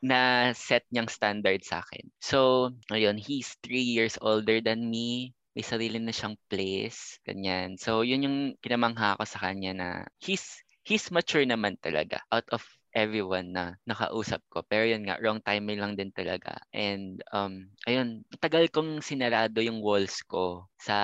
[0.00, 2.08] na set niyang standard sa akin.
[2.24, 7.80] So, ayun, he's three years older than me may sarili na siyang place, ganyan.
[7.80, 9.88] So, yun yung kinamangha ko sa kanya na
[10.20, 12.60] he's, he's mature naman talaga out of
[12.96, 14.64] everyone na nakausap ko.
[14.64, 16.56] Pero yun nga, wrong timing lang din talaga.
[16.72, 20.96] And um, ayun, tagal kong sinarado yung walls ko sa,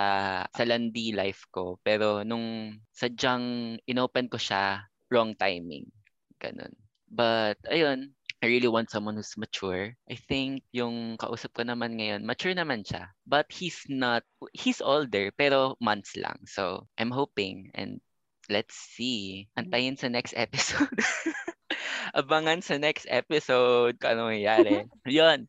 [0.49, 1.77] sa landi life ko.
[1.85, 5.85] Pero nung sadyang inopen ko siya, wrong timing.
[6.41, 6.73] Ganun.
[7.13, 9.95] But, ayun, I really want someone who's mature.
[10.11, 13.15] I think yung kausap ko naman ngayon, mature naman siya.
[13.23, 16.43] But he's not, he's older, pero months lang.
[16.51, 18.03] So, I'm hoping and
[18.51, 19.47] let's see.
[19.55, 20.91] Antayin sa next episode.
[22.19, 24.91] Abangan sa next episode kung ano mangyayari.
[25.07, 25.47] Yun.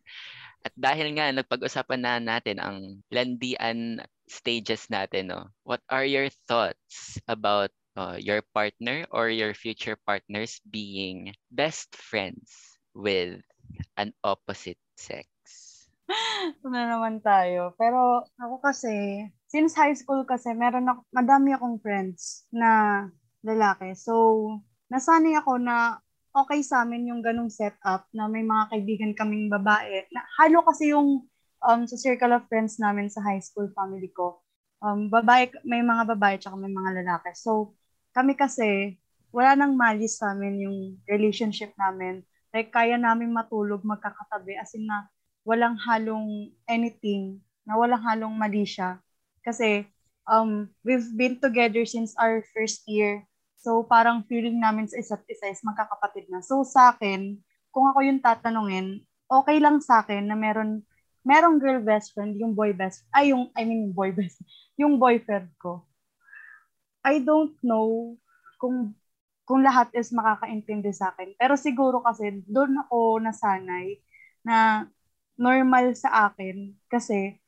[0.62, 5.50] At dahil nga, nagpag-usapan na natin ang landian stages natin, no?
[5.66, 12.73] What are your thoughts about uh, your partner or your future partners being best friends
[12.94, 13.42] with
[13.98, 15.28] an opposite sex?
[16.08, 17.74] Ito na naman tayo.
[17.78, 23.04] Pero ako kasi, since high school kasi, meron ako, madami akong friends na
[23.44, 23.94] lalaki.
[23.98, 24.14] So,
[24.90, 26.00] nasanay ako na
[26.34, 30.10] okay sa amin yung ganong setup na may mga kaibigan kaming babae.
[30.10, 31.26] Na, halo kasi yung
[31.64, 34.42] um, sa circle of friends namin sa high school family ko.
[34.84, 37.32] Um, babae, may mga babae tsaka may mga lalaki.
[37.38, 37.78] So,
[38.12, 39.00] kami kasi,
[39.34, 40.78] wala nang malis sa amin yung
[41.08, 42.22] relationship namin.
[42.54, 45.10] Like, kaya namin matulog magkakatabi as in na
[45.42, 49.02] walang halong anything, na walang halong mali siya.
[49.42, 49.90] Kasi,
[50.30, 53.26] um, we've been together since our first year.
[53.58, 56.46] So, parang feeling namin sa isa't isa is magkakapatid na.
[56.46, 57.42] So, sa akin,
[57.74, 60.86] kung ako yung tatanungin, okay lang sa akin na meron
[61.24, 64.44] merong girl best friend, yung boy best, ay yung, I mean, boy best,
[64.80, 65.88] yung boyfriend ko.
[67.04, 68.16] I don't know
[68.60, 68.96] kung
[69.44, 71.36] kung lahat is makakaintindi sa akin.
[71.36, 74.00] Pero siguro kasi doon ako nasanay
[74.44, 74.88] na
[75.36, 77.40] normal sa akin kasi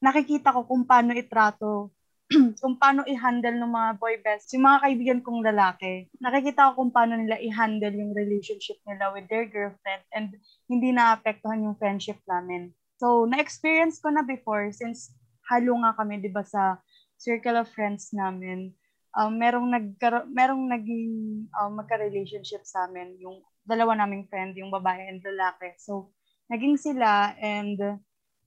[0.00, 1.92] nakikita ko kung paano itrato
[2.62, 6.94] kung paano i-handle ng mga boy best, yung mga kaibigan kong lalaki, nakikita ko kung
[6.94, 10.38] paano nila i-handle yung relationship nila with their girlfriend and
[10.70, 12.70] hindi naapektuhan yung friendship namin.
[13.02, 15.10] So, na-experience ko na before since
[15.50, 16.78] halo nga kami, di ba, sa
[17.18, 18.70] circle of friends namin
[19.16, 19.86] um, merong nag
[20.30, 21.06] merong naging
[21.50, 25.74] um, magka-relationship sa amin yung dalawa naming friend, yung babae and lalaki.
[25.78, 26.10] So,
[26.50, 27.78] naging sila and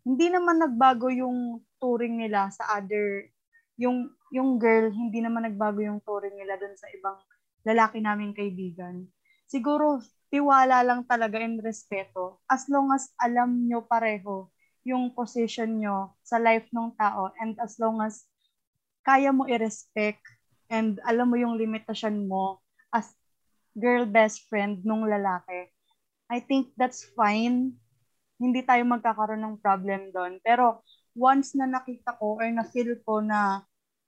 [0.04, 3.32] hindi naman nagbago yung touring nila sa other
[3.80, 7.17] yung yung girl hindi naman nagbago yung touring nila doon sa ibang
[7.63, 9.08] lalaki naming kaibigan.
[9.47, 14.52] Siguro tiwala lang talaga and respeto as long as alam nyo pareho
[14.84, 18.28] yung position nyo sa life ng tao and as long as
[19.06, 20.19] kaya mo i-respect
[20.73, 22.57] and alam mo yung limitasyon mo
[22.89, 23.13] as
[23.77, 25.69] girl best friend nung lalaki,
[26.33, 27.77] I think that's fine.
[28.41, 30.41] Hindi tayo magkakaroon ng problem doon.
[30.41, 30.81] Pero
[31.13, 33.62] once na nakita ko or na-feel ko na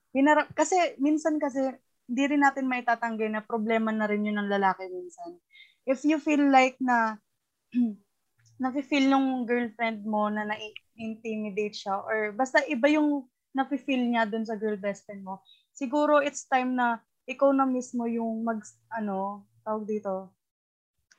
[0.09, 1.77] pinarap, kasi minsan kasi
[2.09, 5.37] hindi rin natin maitatanggi na problema na rin yun ng lalaki minsan.
[5.85, 7.21] If you feel like na
[8.61, 14.57] nafe-feel nung girlfriend mo na na-intimidate siya or basta iba yung nafe-feel niya dun sa
[14.57, 15.43] girl best friend mo,
[15.75, 20.31] siguro it's time na ikaw na mismo yung mag, ano, tawag dito,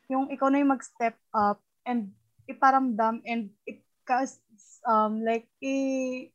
[0.08, 2.10] yung ikaw na yung mag-step up and
[2.48, 4.40] iparamdam and ikas,
[4.86, 6.30] um, like, i,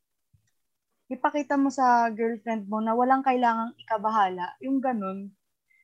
[1.12, 5.32] ipakita mo sa girlfriend mo na walang kailangang ikabahala, yung ganun.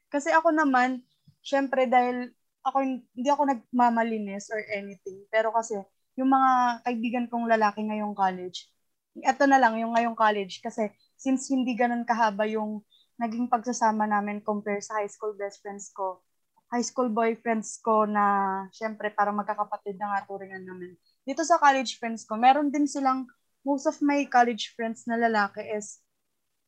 [0.09, 1.05] Kasi ako naman,
[1.45, 2.33] syempre dahil
[2.65, 5.81] ako, hindi ako nagmamalinis or anything, pero kasi
[6.17, 8.69] yung mga kaibigan kong lalaki ngayong college,
[9.17, 12.81] ito na lang yung ngayong college kasi since hindi ganun kahaba yung
[13.19, 16.23] naging pagsasama namin compare sa high school best friends ko,
[16.71, 18.25] high school boyfriends ko na
[18.71, 20.95] syempre parang magkakapatid na nga turingan namin.
[21.27, 23.27] Dito sa college friends ko, meron din silang,
[23.67, 25.99] most of my college friends na lalaki is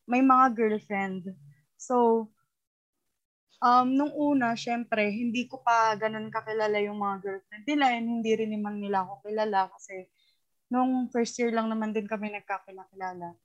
[0.03, 1.31] may mga girlfriend.
[1.79, 2.27] So,
[3.61, 8.31] um, nung una, syempre, hindi ko pa ganun kakilala yung mga girlfriend nila and hindi
[8.35, 10.09] rin naman nila ako kilala kasi
[10.67, 13.37] nung first year lang naman din kami nagkakilala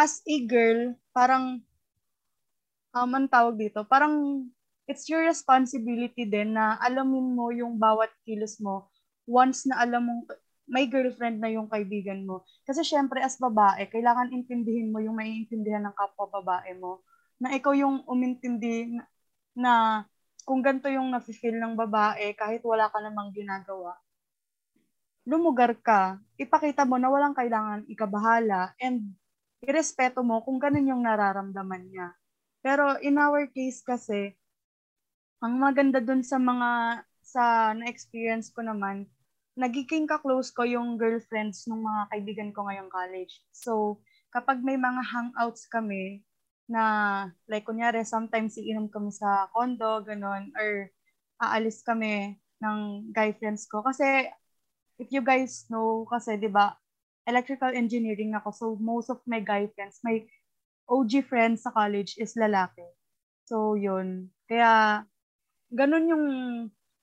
[0.00, 1.60] as a girl, parang,
[2.96, 4.48] um, ang tawag dito, parang
[4.88, 8.88] it's your responsibility din na alamin mo yung bawat kilos mo
[9.28, 10.14] once na alam mo
[10.70, 12.46] may girlfriend na yung kaibigan mo.
[12.62, 17.02] Kasi syempre as babae, kailangan intindihin mo yung maiintindihan ng kapwa babae mo.
[17.42, 19.02] Na ikaw yung umintindi na,
[19.58, 19.72] na
[20.46, 23.98] kung ganito yung nafe-feel ng babae kahit wala ka namang ginagawa.
[25.26, 29.10] Lumugar ka, ipakita mo na walang kailangan ikabahala and
[29.64, 32.08] irespeto mo kung ganun yung nararamdaman niya.
[32.60, 34.36] Pero in our case kasi,
[35.40, 39.08] ang maganda dun sa mga, sa na-experience ko naman,
[39.56, 43.40] nagiging ka-close ko yung girlfriends ng mga kaibigan ko ngayong college.
[43.52, 46.24] So, kapag may mga hangouts kami,
[46.70, 46.84] na
[47.50, 50.86] like kunyari sometimes iinom kami sa condo, ganun, or
[51.42, 53.82] aalis kami ng guy friends ko.
[53.82, 54.30] Kasi
[55.02, 56.78] if you guys know, kasi 'di ba,
[57.28, 58.48] electrical engineering ako.
[58.52, 60.24] So, most of my guy friends, my
[60.90, 62.86] OG friends sa college is lalaki.
[63.46, 64.30] So, yun.
[64.46, 65.02] Kaya,
[65.70, 66.26] ganun yung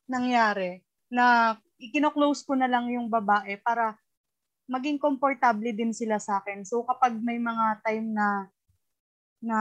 [0.08, 3.96] nangyari na ikino-close ko na lang yung babae para
[4.68, 6.68] maging komportable din sila sa akin.
[6.68, 8.28] So, kapag may mga time na
[9.38, 9.60] na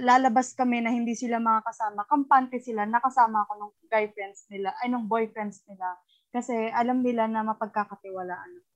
[0.00, 4.88] lalabas kami na hindi sila makakasama, kampante sila, nakasama ako ng guy friends nila, ay
[4.88, 6.00] ng boyfriends nila.
[6.32, 8.71] Kasi alam nila na mapagkakatiwalaan ako.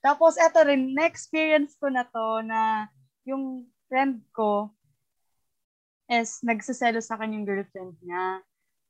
[0.00, 2.88] Tapos, eto rin, na-experience ko na to na
[3.28, 4.72] yung friend ko
[6.08, 8.40] is nagsaselo sa akin yung girlfriend niya.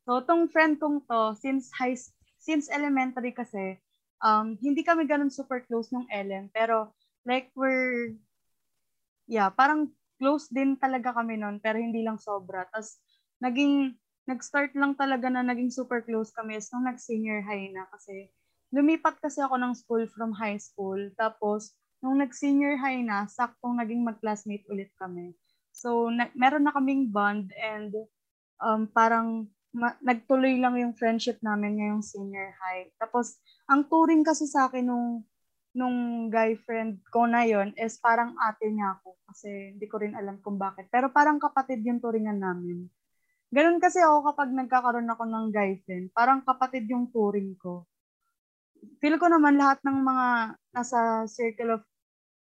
[0.06, 1.98] So, tong friend kong to, since high,
[2.40, 3.76] since elementary kasi,
[4.22, 6.94] um, hindi kami ganun super close nung Ellen, pero
[7.26, 8.16] like we're,
[9.28, 12.64] yeah, parang close din talaga kami noon, pero hindi lang sobra.
[12.72, 13.02] Tapos,
[13.42, 13.92] naging,
[14.30, 18.30] nag-start lang talaga na naging super close kami is nung nag-senior high na kasi
[18.70, 20.98] lumipat kasi ako ng school from high school.
[21.18, 25.34] Tapos, nung nag-senior high na, saktong naging mag-classmate ulit kami.
[25.74, 27.94] So, na- meron na kaming bond and
[28.62, 32.90] um, parang ma- nagtuloy lang yung friendship namin ngayong senior high.
[32.98, 35.26] Tapos, ang touring kasi sa akin nung,
[35.74, 39.18] nung guy friend ko na yon is parang ate niya ako.
[39.30, 40.90] Kasi hindi ko rin alam kung bakit.
[40.90, 42.90] Pero parang kapatid yung touringan namin.
[43.50, 46.10] Ganun kasi ako kapag nagkakaroon ako ng guy friend.
[46.14, 47.89] Parang kapatid yung touring ko.
[49.00, 50.26] Feel ko naman lahat ng mga
[50.76, 51.82] nasa circle of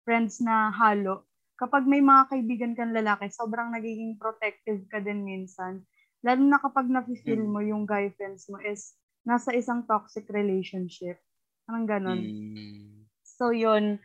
[0.06, 1.26] friends na halo,
[1.58, 5.82] kapag may mga kaibigan kang lalaki, sobrang nagiging protective ka din minsan.
[6.22, 8.94] Lalo na kapag nafe-feel mo yung guy friends mo is
[9.26, 11.18] nasa isang toxic relationship.
[11.66, 12.20] Parang ganun.
[12.22, 13.10] Mm.
[13.26, 13.98] So, yun.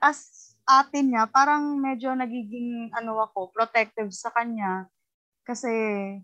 [0.00, 4.88] As atin niya, parang medyo nagiging, ano ako, protective sa kanya.
[5.44, 5.68] Kasi,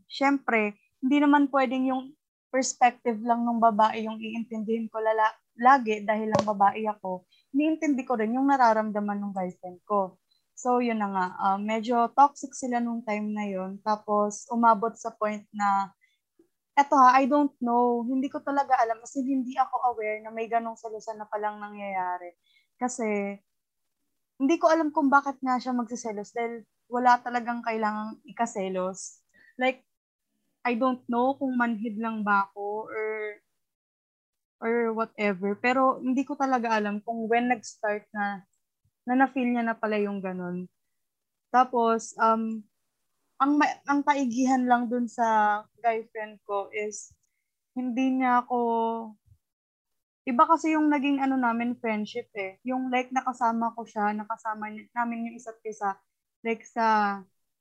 [0.09, 2.17] syempre, hindi naman pwedeng yung
[2.51, 7.25] perspective lang ng babae yung iintindihin ko lala, lagi dahil lang babae ako.
[7.55, 10.19] Iniintindi ko rin yung nararamdaman ng guy friend ko.
[10.59, 11.27] So, yun na nga.
[11.41, 13.81] Uh, medyo toxic sila nung time na yun.
[13.81, 15.89] Tapos, umabot sa point na
[16.77, 18.05] eto ha, I don't know.
[18.05, 22.37] Hindi ko talaga alam kasi hindi ako aware na may ganong salusan na palang nangyayari.
[22.77, 23.41] Kasi,
[24.41, 29.21] hindi ko alam kung bakit nga siya magsiselos dahil wala talagang kailangang ikaselos.
[29.61, 29.85] Like,
[30.65, 33.11] I don't know kung manhid lang ba ako or
[34.61, 35.57] or whatever.
[35.57, 38.45] Pero hindi ko talaga alam kung when nag-start na
[39.09, 40.69] na na-feel niya na pala yung ganun.
[41.51, 42.61] Tapos, um,
[43.41, 43.57] ang
[43.89, 47.11] ang kaigihan lang dun sa guy friend ko is
[47.73, 48.61] hindi niya ako
[50.29, 52.61] iba kasi yung naging ano namin friendship eh.
[52.69, 55.97] Yung like nakasama ko siya, nakasama namin yung isa't isa
[56.45, 57.19] like sa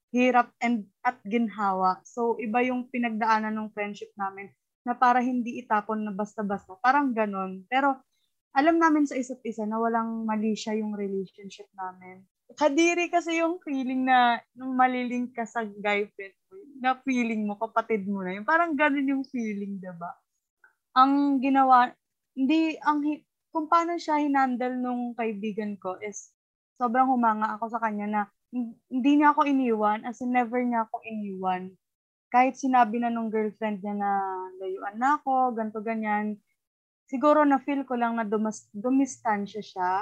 [0.10, 2.02] hirap and at ginhawa.
[2.06, 4.50] So iba yung pinagdaanan ng friendship namin
[4.84, 6.80] na para hindi itapon na basta-basta.
[6.82, 7.66] Parang ganon.
[7.70, 8.00] Pero
[8.58, 12.26] alam namin sa isa't isa na walang mali siya yung relationship namin
[12.58, 17.60] kadiri kasi yung feeling na nung malilink ka sa guy friend mo, na feeling mo,
[17.60, 18.46] kapatid mo na yun.
[18.48, 20.10] Parang ganun yung feeling, diba?
[20.98, 21.94] Ang ginawa,
[22.34, 23.04] hindi, ang,
[23.54, 26.34] kung paano siya hinandle nung kaibigan ko is,
[26.80, 31.02] sobrang humanga ako sa kanya na hindi niya ako iniwan, as in never niya ako
[31.06, 31.74] iniwan.
[32.34, 34.12] Kahit sinabi na nung girlfriend niya na
[34.62, 36.38] layuan na ako, ganto ganyan,
[37.10, 39.94] siguro na feel ko lang na dumas, dumistansya siya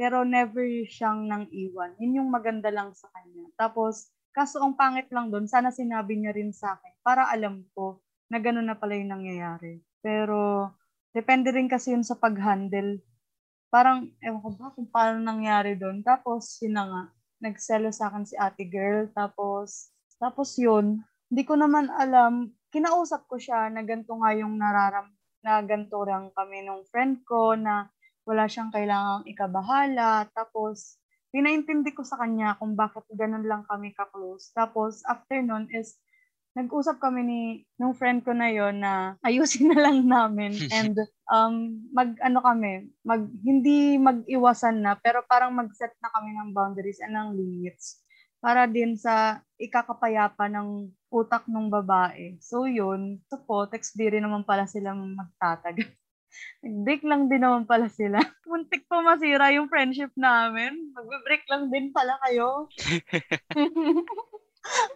[0.00, 1.92] pero never siyang nang iwan.
[2.00, 3.52] Yun yung maganda lang sa kanya.
[3.60, 8.00] Tapos, kaso ang pangit lang doon, sana sinabi niya rin sa akin para alam ko
[8.32, 9.84] na gano'n na pala yung nangyayari.
[10.00, 10.72] Pero,
[11.12, 12.96] depende rin kasi yun sa pag-handle.
[13.68, 16.00] Parang, ewan ko ba kung paano nangyari doon.
[16.00, 17.02] Tapos, yun na nga,
[17.40, 19.08] nagselo sa akin si ate girl.
[19.16, 21.00] Tapos, tapos yun,
[21.32, 25.08] hindi ko naman alam, kinausap ko siya na ganito nga yung nararam,
[25.40, 27.88] na ganito lang kami nung friend ko, na
[28.28, 30.28] wala siyang kailangang ikabahala.
[30.36, 31.00] Tapos,
[31.32, 34.52] pinaintindi ko sa kanya kung bakit ganun lang kami ka-close.
[34.52, 35.96] Tapos, after nun is,
[36.60, 37.40] nag-usap kami ni
[37.80, 40.94] nung friend ko na yon na ayusin na lang namin and
[41.32, 47.00] um mag ano kami mag hindi mag-iwasan na pero parang mag-set na kami ng boundaries
[47.00, 48.00] and ng limits
[48.40, 52.40] para din sa ikakapayapa ng utak ng babae.
[52.40, 55.84] So yun, so po, text rin naman pala silang magtatagal.
[56.64, 58.16] Nag-break lang din naman pala sila.
[58.48, 60.94] Muntik pa masira yung friendship namin.
[60.96, 62.72] Magbe-break lang din pala kayo.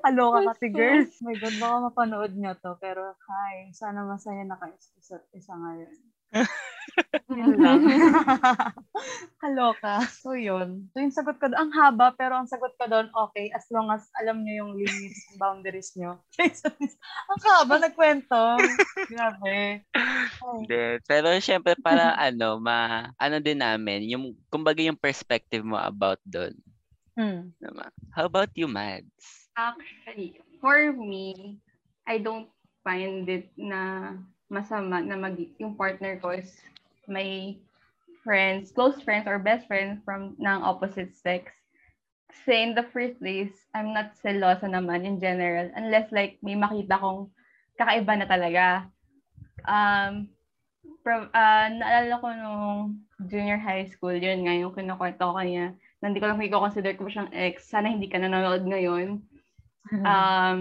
[0.04, 1.12] Aloka kasi girls.
[1.24, 2.76] My God, baka mapanood nyo to.
[2.78, 5.94] Pero hi, sana masaya na kayo sa isa ngayon.
[7.38, 7.80] yun lang.
[9.42, 10.02] Kaloka.
[10.10, 10.90] So, yun.
[10.92, 13.88] So, yung sagot ko doon, ang haba, pero ang sagot ko doon, okay, as long
[13.88, 16.18] as alam nyo yung limits and boundaries nyo.
[17.30, 18.58] ang haba, nagkwento.
[19.08, 19.86] Grabe.
[20.42, 20.84] Hindi.
[21.06, 26.54] Pero, syempre, para ano, ma, ano din namin, yung, kumbaga yung perspective mo about doon.
[27.14, 27.54] Hmm.
[27.62, 27.94] Diba?
[28.10, 29.43] How about you, Mads?
[29.54, 31.58] Actually, for me,
[32.10, 32.50] I don't
[32.82, 34.12] find it na
[34.50, 36.58] masama na mag yung partner ko is
[37.06, 37.62] may
[38.26, 41.54] friends, close friends or best friends from ng opposite sex.
[42.34, 46.98] Kasi in the first place, I'm not selosa naman in general unless like may makita
[46.98, 47.30] kong
[47.78, 48.90] kakaiba na talaga.
[49.70, 50.34] Um,
[51.06, 52.74] pro, uh, naalala ko nung
[53.30, 55.78] junior high school, yun nga yung kinukwento ko kanya.
[56.02, 57.70] Hindi ko lang consider ko siyang ex.
[57.70, 59.22] Sana hindi ka nanonood ngayon.
[59.92, 60.56] Um,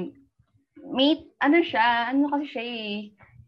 [0.91, 2.95] may, ano siya, ano kasi siya eh,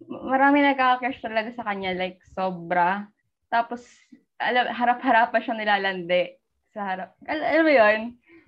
[0.08, 3.10] marami nagkaka-crush talaga sa kanya, like, sobra.
[3.52, 3.84] Tapos,
[4.40, 6.24] alam, harap-harapan siya nilalandi
[6.76, 7.10] sa harap.
[7.28, 8.00] Al- alam mo yun?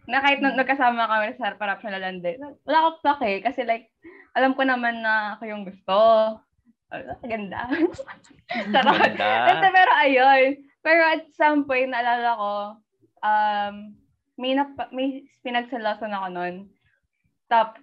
[0.08, 2.32] Na kahit nung nagkasama kami sa harap-harap siya nilalandi.
[2.64, 3.92] Wala akong pake kasi like,
[4.36, 5.96] alam ko naman na ako yung gusto.
[6.88, 7.68] Oh, ganda.
[8.72, 9.12] Charot.
[9.20, 9.68] Ganda.
[9.76, 10.64] pero ayun.
[10.80, 12.54] Pero at some point, naalala ko,
[13.20, 13.76] um,
[14.40, 16.56] may, nap- may pinagsalasan ako noon.
[17.48, 17.80] Top,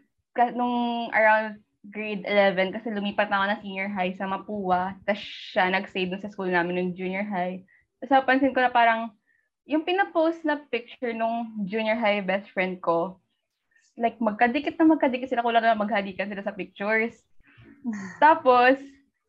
[0.53, 1.61] nung around
[1.93, 4.97] grade 11 kasi lumipat na ako na senior high sa Mapua.
[5.05, 7.61] Tapos siya nag-stay dun sa school namin nung junior high.
[8.01, 9.13] Tapos napansin ko na parang
[9.65, 13.21] yung pinapost na picture nung junior high best friend ko,
[13.97, 17.17] like magkadikit na magkadikit sila, kulang na maghalikan sila sa pictures.
[18.21, 18.77] Tapos,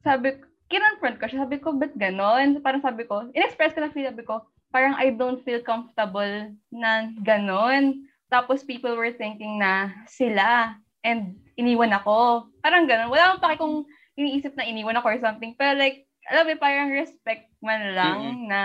[0.04, 0.36] sabi,
[0.68, 2.60] kinonfront ko siya, sabi ko, ba't ganon?
[2.60, 4.44] Parang sabi ko, in-express ko lang sabi ko,
[4.76, 8.08] parang I don't feel comfortable na ganon.
[8.36, 10.76] Tapos people were thinking na sila
[11.08, 12.52] and iniwan ako.
[12.60, 13.08] Parang ganun.
[13.08, 13.88] Wala akong paki kung
[14.20, 15.56] iniisip na iniwan ako or something.
[15.56, 18.46] Pero like, alam mo, parang respect man lang mm-hmm.
[18.52, 18.62] na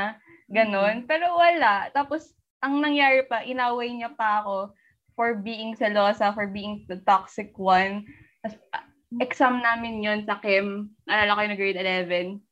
[0.50, 1.06] ganun.
[1.06, 1.86] Pero wala.
[1.94, 4.74] Tapos, ang nangyari pa, inaway niya pa ako
[5.14, 8.02] for being selosa, for being the toxic one.
[8.42, 8.84] Tapos, uh,
[9.22, 10.90] exam namin yon sa Kim.
[11.06, 12.42] Alala ko yung grade 11.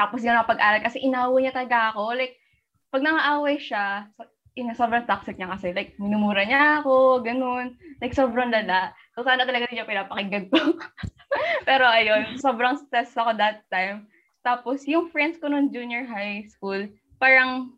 [0.00, 2.16] Tapos yun napag-aral kasi inaway niya talaga ako.
[2.16, 2.40] Like,
[2.88, 4.08] pag nangaaway siya,
[4.54, 5.74] ina, sobrang toxic niya kasi.
[5.74, 7.74] Like, minumura niya ako, ganun.
[7.98, 8.94] Like, sobrang lala.
[9.14, 10.78] So, sana talaga niya pinapakinggan ko.
[11.68, 14.06] Pero ayun, sobrang stress ako that time.
[14.46, 16.86] Tapos, yung friends ko nung junior high school,
[17.18, 17.74] parang,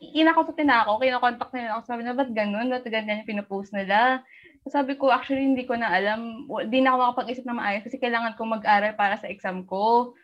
[0.00, 2.72] inakututin na ako, kinakontakt nila ako, sabi na, ba't ganun?
[2.72, 4.24] Ba't ganyan yung pinupost nila?
[4.66, 6.50] Sabi ko, actually, hindi ko na alam.
[6.66, 10.16] Di na ako makapag-isip na maayos kasi kailangan ko mag-aral para sa exam ko.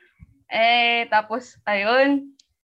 [0.51, 2.32] Eh, tapos, ayun,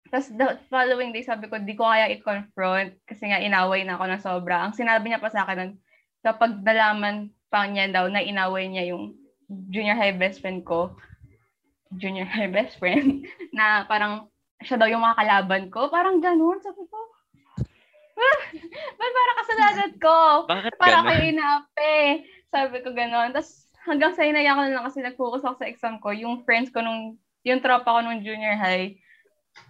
[0.08, 4.04] tapos the following day, sabi ko, di ko kaya i-confront kasi nga inaway na ako
[4.08, 4.64] ng sobra.
[4.64, 5.76] Ang sinabi niya pa sa akin,
[6.24, 9.16] kapag nalaman pa niya daw na inaway niya yung
[9.68, 10.96] junior high best friend ko,
[11.96, 14.28] junior high best friend, na parang
[14.64, 15.86] siya daw yung mga kalaban ko.
[15.92, 16.58] Parang ganun.
[16.58, 16.98] Sabi ko,
[18.98, 20.18] ba't parang kasalanan ko?
[20.50, 22.26] Bakit Para kayo inape.
[22.50, 23.30] Sabi ko ganun.
[23.30, 26.10] Tapos hanggang sa inaya ko na lang kasi nag-focus ako sa exam ko.
[26.10, 28.98] Yung friends ko nung, yung tropa ko nung junior high,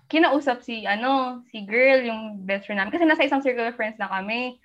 [0.08, 2.92] kinausap si, ano, si girl, yung best friend namin.
[2.96, 4.56] Kasi nasa isang circle of friends na kami.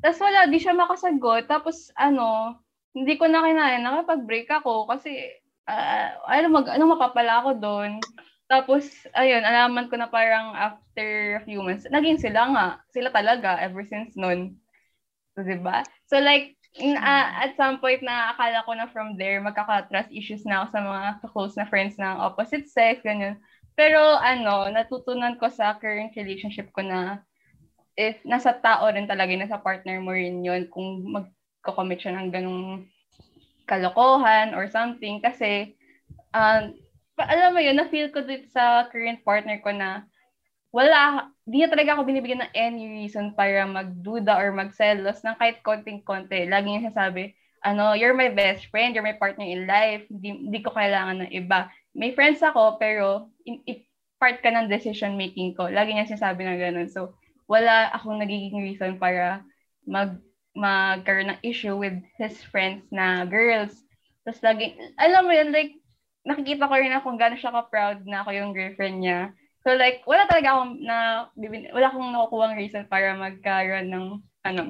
[0.00, 1.44] Tapos wala, di siya makasagot.
[1.46, 2.58] Tapos, ano,
[2.96, 5.28] hindi ko na kinaya, nakapag-break ako kasi,
[5.68, 8.00] uh, ano, mag, ano mapapala ako doon.
[8.48, 12.66] Tapos, ayun, alaman ko na parang after a few months, naging sila nga.
[12.96, 14.56] Sila talaga, ever since noon.
[15.36, 15.84] So, diba?
[16.08, 20.48] So, like, in, uh, at some point na akala ko na from there, magkaka-trust issues
[20.48, 23.36] na ako sa mga close na friends ng opposite sex, ganyan.
[23.78, 27.22] Pero ano, natutunan ko sa current relationship ko na
[27.94, 32.90] if nasa tao rin talaga, nasa partner mo rin yun kung magko-commit siya ng ganung
[33.70, 35.22] kalokohan or something.
[35.22, 35.78] Kasi,
[36.34, 36.74] um,
[37.22, 40.02] alam mo yun, na-feel ko dito sa current partner ko na
[40.74, 45.62] wala, di na talaga ako binibigyan ng any reason para magduda or magselos ng kahit
[45.62, 46.50] konting-konti.
[46.50, 47.30] Lagi niya sasabi,
[47.62, 51.32] ano, you're my best friend, you're my partner in life, hindi, hindi ko kailangan ng
[51.34, 53.82] iba may friends ako, pero in, in,
[54.18, 55.70] part ka ng decision making ko.
[55.70, 56.90] Lagi niya sinasabi na ganun.
[56.90, 57.14] So,
[57.46, 59.42] wala akong nagiging reason para
[59.86, 60.18] mag
[60.58, 63.86] magkaroon ng issue with his friends na girls.
[64.26, 65.78] Tapos lagi, alam mo yun, like,
[66.26, 69.30] nakikita ko rin na kung gano'n siya ka-proud na ako yung girlfriend niya.
[69.62, 70.96] So like, wala talaga akong na,
[71.70, 74.06] wala akong nakukuha reason para magkaroon ng,
[74.50, 74.62] ano,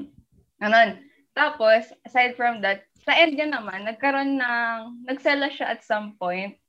[0.60, 0.90] ganon.
[1.32, 6.60] Tapos, aside from that, sa end niya naman, nagkaroon ng, nagsela siya at some point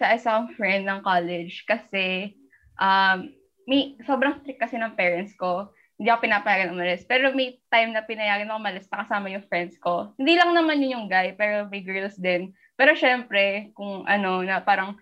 [0.00, 2.32] sa isang friend ng college kasi
[2.80, 3.28] um,
[3.68, 5.68] may, sobrang strict kasi ng parents ko.
[6.00, 7.04] Hindi ako pinapayagan umalis.
[7.04, 10.16] Pero may time na pinayagan ako umalis na kasama yung friends ko.
[10.16, 12.56] Hindi lang naman yun yung guy, pero may girls din.
[12.80, 14.96] Pero syempre, kung ano, na parang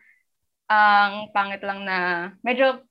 [0.67, 2.83] ang pangit lang na medyo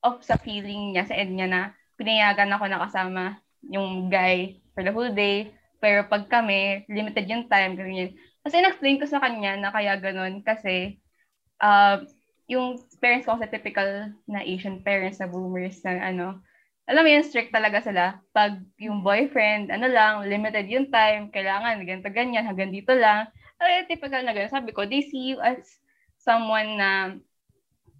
[0.00, 1.62] off sa feeling niya, sa end niya na
[2.00, 3.22] pinayagan ako na kasama
[3.68, 5.52] yung guy for the whole day.
[5.78, 8.16] Pero pag kami, limited yung time, ganyan.
[8.42, 10.96] Kasi in-explain ko sa kanya na kaya ganun kasi
[11.62, 12.02] uh,
[12.48, 16.40] yung parents ko kasi typical na Asian parents na boomers na ano,
[16.88, 18.16] alam mo yun, strict talaga sila.
[18.32, 23.28] Pag yung boyfriend, ano lang, limited yung time, kailangan ganito ganyan, hanggang dito lang.
[23.60, 24.48] Ay, typical na ganyan.
[24.48, 25.60] Sabi ko, they see you as
[26.16, 27.20] someone na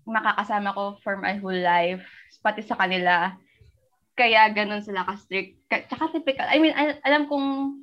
[0.08, 2.00] makakasama ko for my whole life,
[2.40, 3.36] pati sa kanila.
[4.16, 5.68] Kaya ganun sila ka-strict.
[5.68, 7.76] Tsaka typical, I mean, al- alam kong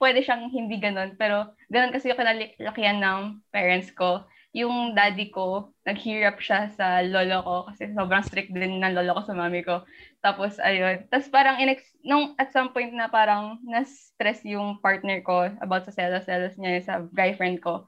[0.00, 5.70] pwede siyang hindi ganun, pero ganun kasi yung kinalakihan ng parents ko yung daddy ko,
[5.86, 9.86] naghirap siya sa lolo ko kasi sobrang strict din ng lolo ko sa mami ko.
[10.18, 11.06] Tapos, ayun.
[11.06, 15.94] Tapos parang, inex- nung at some point na parang na-stress yung partner ko about sa
[15.94, 17.86] selos-selos niya sa guy friend ko.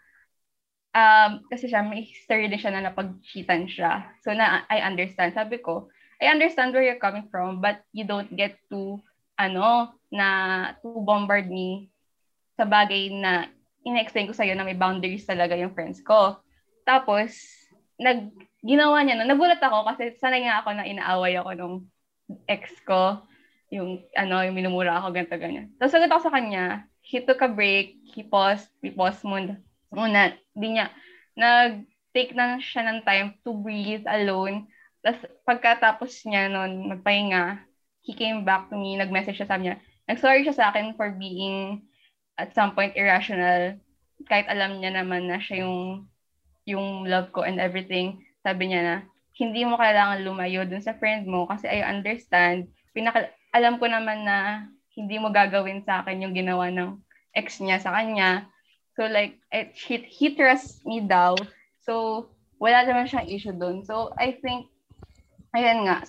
[0.94, 4.14] Um, kasi siya, may history din siya na napag-cheatan siya.
[4.22, 5.34] So, na I understand.
[5.34, 5.90] Sabi ko,
[6.22, 9.02] I understand where you're coming from, but you don't get to,
[9.34, 10.28] ano, na
[10.78, 11.90] to bombard me
[12.54, 13.50] sa bagay na
[13.82, 16.38] ina-explain ko sa'yo na may boundaries talaga yung friends ko.
[16.82, 17.32] Tapos,
[17.98, 18.30] nag,
[18.62, 19.28] ginawa niya no.
[19.28, 21.76] Nagulat ako kasi sanay nga ako na inaaway ako nung
[22.50, 23.22] ex ko.
[23.72, 25.72] Yung, ano, yung minumura ako, ganito, ganyan.
[25.80, 29.56] Tapos, sagot ako sa kanya, he took a break, he paused, he paused muna.
[29.88, 30.92] Muna, di niya,
[31.32, 34.68] nag-take na siya ng time to breathe alone.
[35.00, 37.64] Tapos, pagkatapos niya nun, magpahinga,
[38.04, 39.80] he came back to me, nag-message siya sa niya.
[40.04, 41.86] Nag-sorry siya sa akin for being
[42.36, 43.76] at some point irrational
[44.26, 46.06] kahit alam niya naman na siya yung
[46.68, 48.96] yung love ko and everything, sabi niya na,
[49.38, 52.68] hindi mo kailangan lumayo dun sa friend mo kasi I understand.
[52.92, 57.00] Pinaka, alam ko naman na hindi mo gagawin sa akin yung ginawa ng
[57.32, 58.44] ex niya sa kanya.
[58.92, 61.34] So like, it, he, he trusts me daw.
[61.82, 62.28] So,
[62.60, 63.82] wala naman siyang issue dun.
[63.82, 64.68] So, I think,
[65.56, 66.04] ayan nga,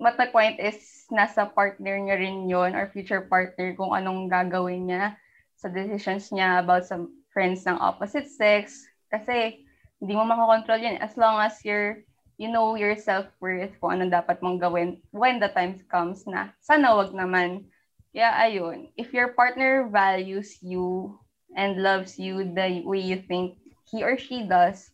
[0.00, 4.90] what the point is, nasa partner niya rin yon or future partner kung anong gagawin
[4.90, 5.14] niya
[5.54, 8.88] sa decisions niya about some friends ng opposite sex.
[9.12, 9.67] Kasi,
[9.98, 10.98] hindi mo makakontrol yan.
[11.02, 12.02] As long as you're,
[12.38, 16.94] you know your self-worth, kung anong dapat mong gawin when the time comes na sana
[16.94, 17.66] wag naman.
[18.14, 21.14] Kaya ayun, if your partner values you
[21.54, 23.58] and loves you the way you think
[23.90, 24.90] he or she does,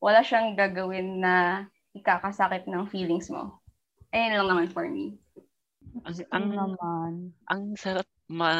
[0.00, 3.60] wala siyang gagawin na ikakasakit ng feelings mo.
[4.14, 5.18] Ayun lang naman for me.
[6.04, 7.12] Ang, ang, naman.
[7.48, 8.50] ang sarap ma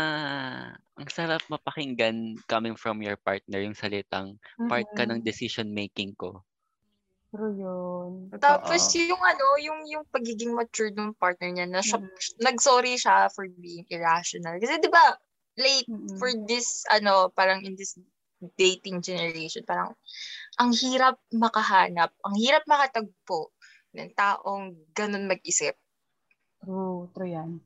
[0.97, 4.39] ang sarap mapakinggan coming from your partner yung salitang
[4.71, 6.41] part ka ng decision making ko.
[7.35, 8.33] True yun.
[8.39, 12.41] Tapos yung ano, yung yung pagiging mature ng partner niya na siya, mm-hmm.
[12.41, 14.57] nag-sorry siya for being irrational.
[14.57, 15.19] Kasi 'di ba,
[15.59, 16.17] late mm-hmm.
[16.17, 17.99] for this ano, parang in this
[18.55, 19.93] dating generation, parang
[20.57, 23.51] ang hirap makahanap, ang hirap makatagpo
[23.99, 25.75] ng taong ganun mag-isip.
[26.63, 27.61] True, true yan.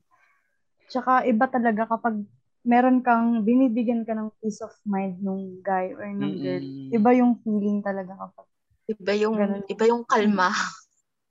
[0.91, 2.19] Tsaka iba talaga kapag
[2.67, 6.43] meron kang, binibigyan ka ng peace of mind nung guy or nung mm-hmm.
[6.43, 6.65] girl.
[6.93, 8.47] Iba yung feeling talaga kapag.
[8.91, 9.63] Iba yung, ganun.
[9.71, 10.51] iba yung kalma.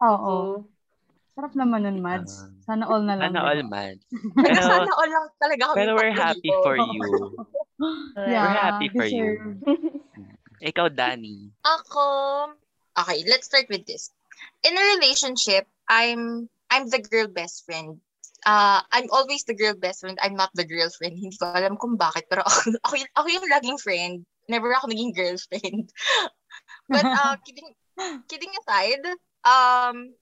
[0.01, 0.65] Oo.
[1.37, 2.49] Sarap naman nun, Mads.
[2.65, 3.37] Sana all na lang.
[3.37, 4.05] Sana all, Mads.
[4.11, 5.77] Pero, Sana all lang talaga kami.
[5.77, 7.05] Pero we're happy for you.
[8.33, 9.61] yeah, we're happy for deserve.
[9.61, 10.01] you.
[10.73, 11.53] Ikaw, Danny.
[11.65, 12.05] Ako,
[12.97, 14.13] okay, let's start with this.
[14.65, 18.01] In a relationship, I'm I'm the girl best friend
[18.47, 20.19] uh, I'm always the girl best friend.
[20.21, 21.19] I'm not the girlfriend.
[21.19, 22.27] Hindi ko alam kung bakit.
[22.31, 24.15] Pero ako, ako, yung, ako yung laging friend.
[24.49, 25.91] Never ako naging girlfriend.
[26.93, 27.71] But uh, kidding,
[28.27, 29.05] kidding aside,
[29.47, 30.15] um,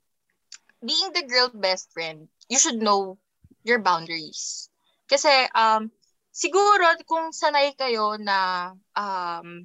[0.84, 3.18] being the girl best friend, you should know
[3.64, 4.70] your boundaries.
[5.08, 5.90] Kasi um,
[6.30, 9.64] siguro kung sanay kayo na um,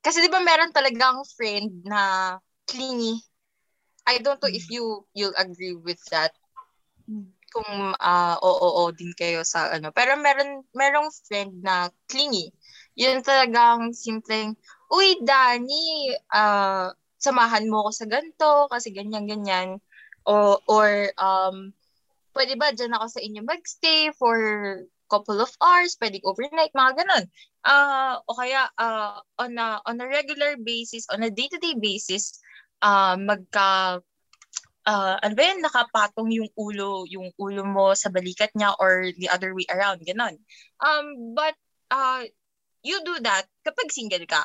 [0.00, 3.20] kasi di ba meron talagang friend na clingy.
[4.08, 6.32] I don't know if you you'll agree with that
[7.50, 9.90] kung uh, oo, oo din kayo sa ano.
[9.90, 12.54] Pero meron merong friend na clingy.
[12.94, 14.54] Yun talagang simpleng,
[14.90, 19.78] uy, Dani, uh, samahan mo ako sa ganito kasi ganyan-ganyan.
[20.26, 21.72] O, or, um,
[22.36, 24.36] pwede ba dyan ako sa inyo magstay for
[25.10, 27.24] couple of hours, pwede overnight, mga ganun.
[27.66, 32.38] Uh, o kaya, uh, on, a, on a regular basis, on a day-to-day basis,
[32.86, 33.98] uh, magka
[34.90, 39.30] uh, ano ba yun, nakapatong yung ulo, yung ulo mo sa balikat niya or the
[39.30, 40.34] other way around, ganon.
[40.82, 41.54] Um, but,
[41.94, 42.26] uh,
[42.82, 44.42] you do that kapag single ka.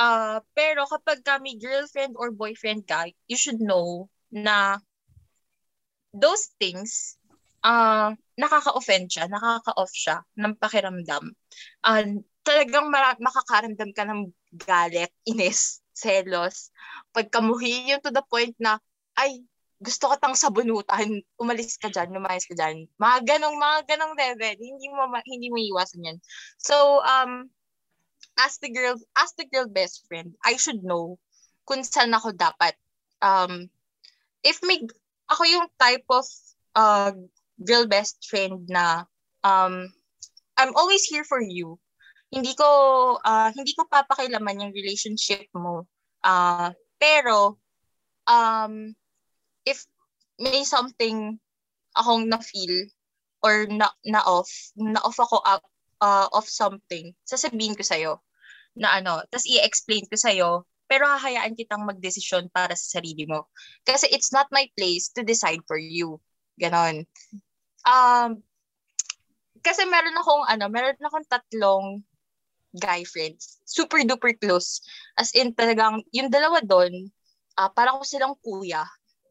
[0.00, 4.80] Uh, pero kapag kami girlfriend or boyfriend ka, you should know na
[6.10, 7.20] those things,
[7.62, 11.30] uh, nakaka-offend siya, nakaka-off siya ng pakiramdam.
[11.84, 16.72] Uh, talagang mara- makakaramdam ka ng galit, inis, selos,
[17.12, 18.80] pagkamuhi yun to the point na,
[19.20, 19.44] ay,
[19.80, 22.84] gusto ko tang sabunutan, umalis ka dyan, lumayas ka dyan.
[23.00, 24.56] Mga ganong, mga ganong level.
[24.60, 26.18] Hindi mo, hindi mo iwasan yan.
[26.60, 27.48] So, um,
[28.36, 31.16] as the girl, as the girl best friend, I should know
[31.64, 32.76] kung saan ako dapat.
[33.24, 33.72] Um,
[34.44, 34.84] if may,
[35.32, 36.28] ako yung type of
[36.76, 37.16] uh,
[37.64, 39.08] girl best friend na
[39.44, 39.88] um,
[40.60, 41.80] I'm always here for you.
[42.28, 42.68] Hindi ko
[43.16, 45.88] uh, hindi ko papakilaman yung relationship mo.
[46.20, 46.70] Uh,
[47.00, 47.56] pero
[48.28, 48.92] um,
[49.70, 49.86] if
[50.42, 51.38] may something
[51.94, 52.90] akong na-feel
[53.40, 55.62] or na, na off, na off ako up
[56.02, 58.18] uh, of something, sasabihin ko sa'yo
[58.74, 60.50] na ano, tapos i-explain ko sa'yo,
[60.90, 63.46] pero hahayaan kitang magdesisyon para sa sarili mo.
[63.86, 66.18] Kasi it's not my place to decide for you.
[66.58, 67.06] Ganon.
[67.86, 68.42] Um,
[69.62, 72.02] kasi meron akong ano, meron akong tatlong
[72.74, 73.62] guy friends.
[73.66, 74.82] Super duper close.
[75.14, 77.10] As in talagang yung dalawa doon,
[77.58, 78.82] uh, parang ko silang kuya.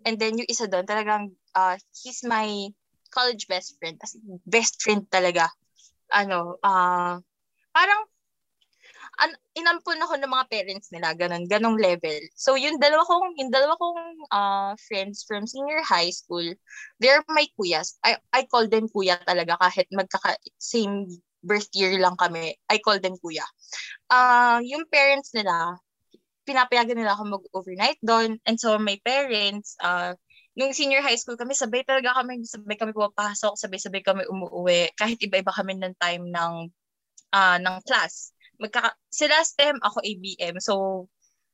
[0.09, 2.73] And then yung isa doon talagang uh, he's my
[3.13, 4.01] college best friend.
[4.01, 4.17] As
[4.49, 5.53] best friend talaga.
[6.09, 7.21] Ano, uh,
[7.69, 8.01] parang
[9.21, 12.17] an, inampun ako ng mga parents nila, ganun, ganong level.
[12.33, 14.01] So, yung dalawa kong, yung dalawa kong
[14.33, 16.45] uh, friends from senior high school,
[16.97, 18.01] they're my kuyas.
[18.01, 21.05] I, I call them kuya talaga kahit magkaka, same
[21.45, 22.57] birth year lang kami.
[22.65, 23.45] I call them kuya.
[24.09, 25.77] Uh, yung parents nila,
[26.49, 28.41] pinapayagan nila ako mag-overnight doon.
[28.49, 30.17] And so, my parents, uh,
[30.57, 34.89] nung senior high school kami, sabay talaga kami, sabay kami pumapasok, sabay-sabay kami umuwi.
[34.97, 36.53] Kahit iba-iba kami ng time ng
[37.37, 40.59] uh, ng class magkaka sila STEM, ako ABM.
[40.59, 41.07] So,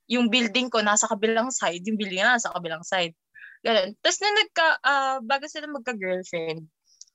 [0.10, 3.14] yung building ko nasa kabilang side, yung building na nasa kabilang side.
[3.62, 3.94] Ganun.
[4.02, 6.66] Tapos na nagka, uh, bago sila magka-girlfriend,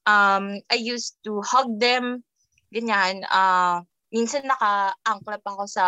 [0.06, 2.22] um, I used to hug them,
[2.70, 3.26] ganyan.
[3.26, 3.82] Uh,
[4.14, 5.84] minsan naka-angklap ako sa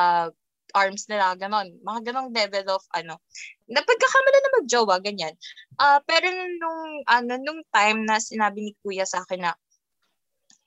[0.72, 1.74] arms nila, ganon.
[1.82, 3.18] Mga ganong level of, ano,
[3.66, 5.34] napagkakamala na mag-jowa, ganyan.
[5.76, 9.52] Uh, pero nung, ano, nung time na sinabi ni kuya sa akin na,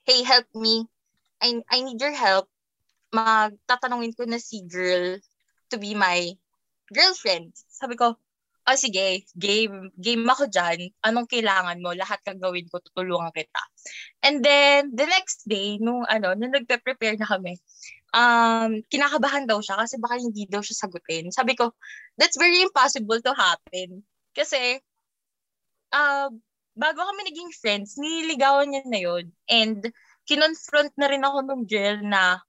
[0.05, 0.85] hey, help me.
[1.41, 2.47] I, I need your help
[3.15, 5.15] magtatanungin ko na si girl
[5.71, 6.35] to be my
[6.91, 7.55] girlfriend.
[7.71, 8.19] Sabi ko,
[8.65, 10.91] oh sige, game, game ako dyan.
[11.05, 11.95] Anong kailangan mo?
[11.95, 13.63] Lahat kang gawin ko, tutulungan kita.
[14.25, 17.55] And then, the next day, nung ano, nung nagpe-prepare na kami,
[18.15, 21.35] um, kinakabahan daw siya kasi baka hindi daw siya sagutin.
[21.35, 21.75] Sabi ko,
[22.15, 24.01] that's very impossible to happen.
[24.31, 24.79] Kasi,
[25.91, 26.31] uh,
[26.75, 29.25] bago kami naging friends, nililigawan niya na yun.
[29.51, 29.91] And,
[30.25, 32.41] kinonfront na rin ako ng girl na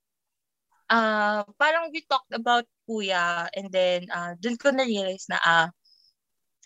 [0.89, 5.69] uh, parang we talked about kuya and then uh, dun ko na-realize na uh,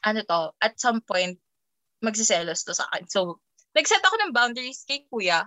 [0.07, 1.37] ano to, at some point,
[2.01, 3.05] magsiselos to sa akin.
[3.11, 3.43] So,
[3.77, 5.45] nag-set ako ng boundaries kay kuya.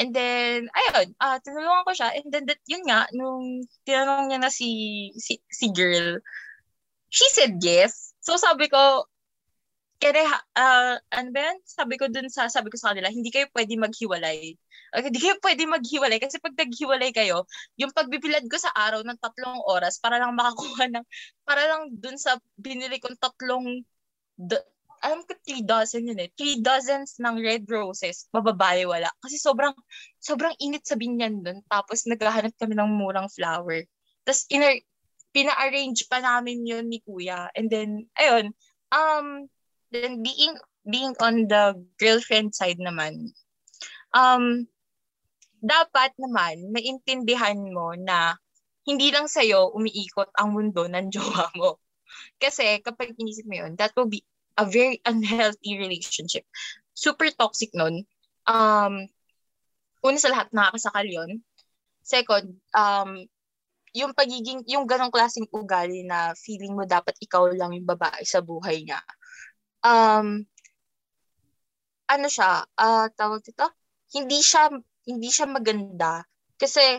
[0.00, 2.16] And then, ayun, uh, tinulungan ko siya.
[2.16, 6.24] And then, that, yun nga, nung tinanong niya na si, si, si girl,
[7.12, 8.16] she said yes.
[8.24, 9.04] So, sabi ko,
[10.00, 10.24] kaya,
[10.56, 11.60] uh, ano ba yan?
[11.68, 14.56] Sabi ko dun sa, sabi ko sa kanila, hindi kayo pwede maghiwalay.
[14.90, 17.44] Okay, hindi kayo pwede maghiwalay kasi pag naghiwalay kayo,
[17.76, 21.04] yung pagbibilad ko sa araw ng tatlong oras para lang makakuha ng,
[21.44, 23.84] para lang dun sa binili kong tatlong,
[24.40, 24.56] do,
[25.00, 29.08] alam ko three dozen yun eh, three dozens ng red roses, mababae wala.
[29.24, 29.72] Kasi sobrang,
[30.20, 31.64] sobrang init sa binyan dun.
[31.72, 33.84] Tapos naghahanap kami ng murang flower.
[34.28, 34.84] Tapos ina-
[35.32, 37.48] pina-arrange pa namin yun ni kuya.
[37.56, 38.52] And then, ayun,
[38.92, 39.48] um,
[39.88, 43.32] then being being on the girlfriend side naman,
[44.12, 44.66] um,
[45.60, 48.36] dapat naman maintindihan mo na
[48.88, 51.78] hindi lang sa'yo umiikot ang mundo ng jowa mo.
[52.40, 54.24] Kasi kapag inisip mo yun, that will be
[54.58, 56.46] a very unhealthy relationship.
[56.94, 58.06] Super toxic nun.
[58.48, 59.06] Um,
[60.02, 61.44] una sa lahat, nakakasakal yun.
[62.02, 63.26] Second, um,
[63.94, 68.38] yung pagiging, yung ganong klaseng ugali na feeling mo dapat ikaw lang yung babae sa
[68.38, 69.02] buhay niya
[69.84, 70.44] um,
[72.10, 73.66] ano siya, uh, tawag dito,
[74.16, 74.68] hindi siya,
[75.06, 76.26] hindi siya maganda.
[76.58, 76.98] Kasi,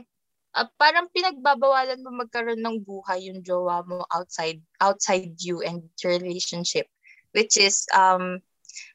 [0.56, 6.16] uh, parang pinagbabawalan mo magkaroon ng buhay yung jowa mo outside, outside you and your
[6.18, 6.88] relationship.
[7.32, 8.40] Which is, um,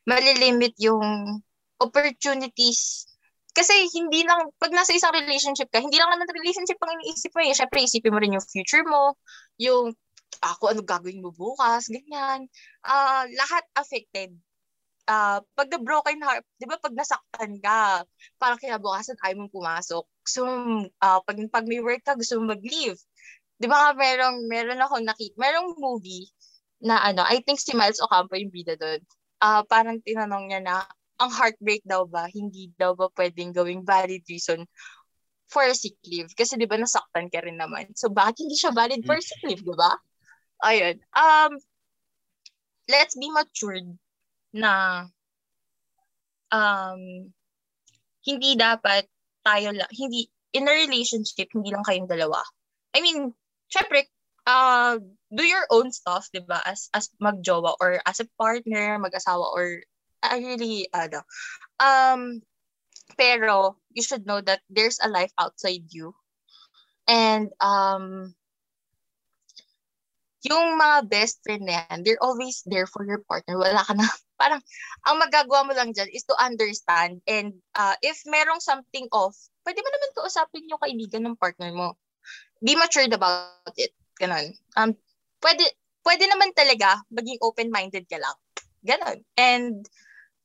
[0.09, 1.41] malilimit yung
[1.81, 3.07] opportunities
[3.57, 7.41] kasi hindi lang, pag nasa isang relationship ka, hindi lang naman relationship ang iniisip mo
[7.41, 7.57] eh.
[7.57, 9.17] Siyempre, isipin mo rin yung future mo,
[9.57, 9.97] yung
[10.45, 12.53] ako ano gagawin mo bukas, ganyan.
[12.85, 14.37] Uh, lahat affected.
[15.09, 18.05] Uh, pag the broken heart, di ba pag nasaktan ka,
[18.37, 20.05] parang kinabukasan ayaw mong pumasok.
[20.29, 20.45] So,
[21.01, 23.01] uh, pag, pag may work ka, gusto mong mag-leave.
[23.57, 26.29] Di ba merong, meron ako nakita, merong movie
[26.87, 29.03] na ano, I think si Miles Ocampo yung bida doon.
[29.43, 30.77] Uh, parang tinanong niya na,
[31.19, 34.63] ang heartbreak daw ba, hindi daw ba pwedeng gawing valid reason
[35.51, 36.31] for a sick leave?
[36.37, 37.91] Kasi di ba nasaktan ka rin naman.
[37.99, 39.91] So, bakit hindi siya valid for sick leave, di ba?
[40.65, 40.97] ayun.
[41.13, 41.53] Um,
[42.89, 43.85] let's be matured
[44.55, 45.05] na
[46.53, 47.33] um,
[48.25, 49.05] hindi dapat
[49.45, 52.41] tayo lang, hindi, in a relationship, hindi lang kayong dalawa.
[52.97, 53.35] I mean,
[53.69, 54.09] syempre,
[54.47, 54.99] uh,
[55.35, 56.63] do your own stuff, di ba?
[56.65, 59.83] As, as magjowa or as a partner, mag-asawa or
[60.23, 61.23] I really, ano.
[61.79, 62.41] Um,
[63.19, 66.15] pero, you should know that there's a life outside you.
[67.07, 68.35] And, um,
[70.47, 73.59] yung mga best friend na yan, they're always there for your partner.
[73.59, 74.07] Wala ka na,
[74.41, 74.63] parang,
[75.07, 77.23] ang magagawa mo lang dyan is to understand.
[77.27, 79.35] And uh, if merong something off,
[79.67, 81.99] pwede mo naman kausapin yung kaibigan ng partner mo.
[82.63, 83.95] Be matured about it.
[84.17, 84.47] Ganon.
[84.77, 84.97] Um,
[85.45, 85.65] pwede,
[86.05, 88.37] pwede naman talaga maging open-minded ka lang.
[88.85, 89.19] Ganon.
[89.37, 89.85] And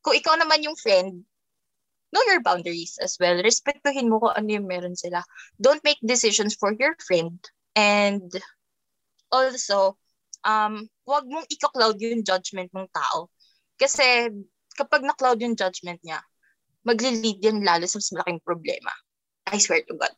[0.01, 1.23] kung ikaw naman yung friend,
[2.11, 3.39] know your boundaries as well.
[3.39, 5.23] Respektuhin mo kung ano yung meron sila.
[5.55, 7.39] Don't make decisions for your friend.
[7.75, 8.27] And
[9.31, 9.95] also,
[10.43, 13.31] um, wag mong i-cloud yung judgment ng tao.
[13.79, 14.27] Kasi
[14.75, 16.19] kapag na-cloud yung judgment niya,
[16.83, 18.91] magli-lead yan lalo sa mas malaking problema.
[19.47, 20.13] I swear to God.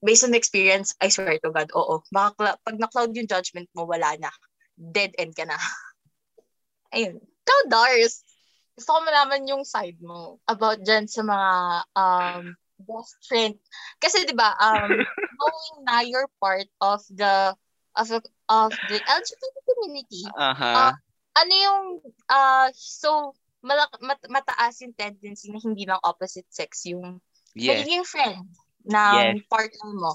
[0.00, 2.00] Based on experience, I swear to God, oo.
[2.08, 4.32] Baka, pag na-cloud yung judgment mo, wala na.
[4.76, 5.60] Dead end ka na.
[6.96, 7.20] Ayun.
[7.20, 8.24] Ikaw, Dars,
[8.80, 11.50] gusto ko malaman yung side mo about dyan sa mga
[11.92, 12.44] um,
[12.80, 13.54] best friend.
[14.00, 14.88] Kasi 'di ba, um
[15.36, 17.52] knowing na you're part of the
[17.96, 18.08] of
[18.48, 20.24] of the LGBT community.
[20.32, 20.64] Uh-huh.
[20.64, 20.94] Uh,
[21.36, 21.84] ano yung
[22.32, 27.20] uh, so malak- mat- mataas yung tendency na hindi lang opposite sex yung
[27.52, 27.84] yes.
[27.84, 28.48] magiging friend
[28.90, 29.38] ng Yes.
[29.46, 30.12] partner mo.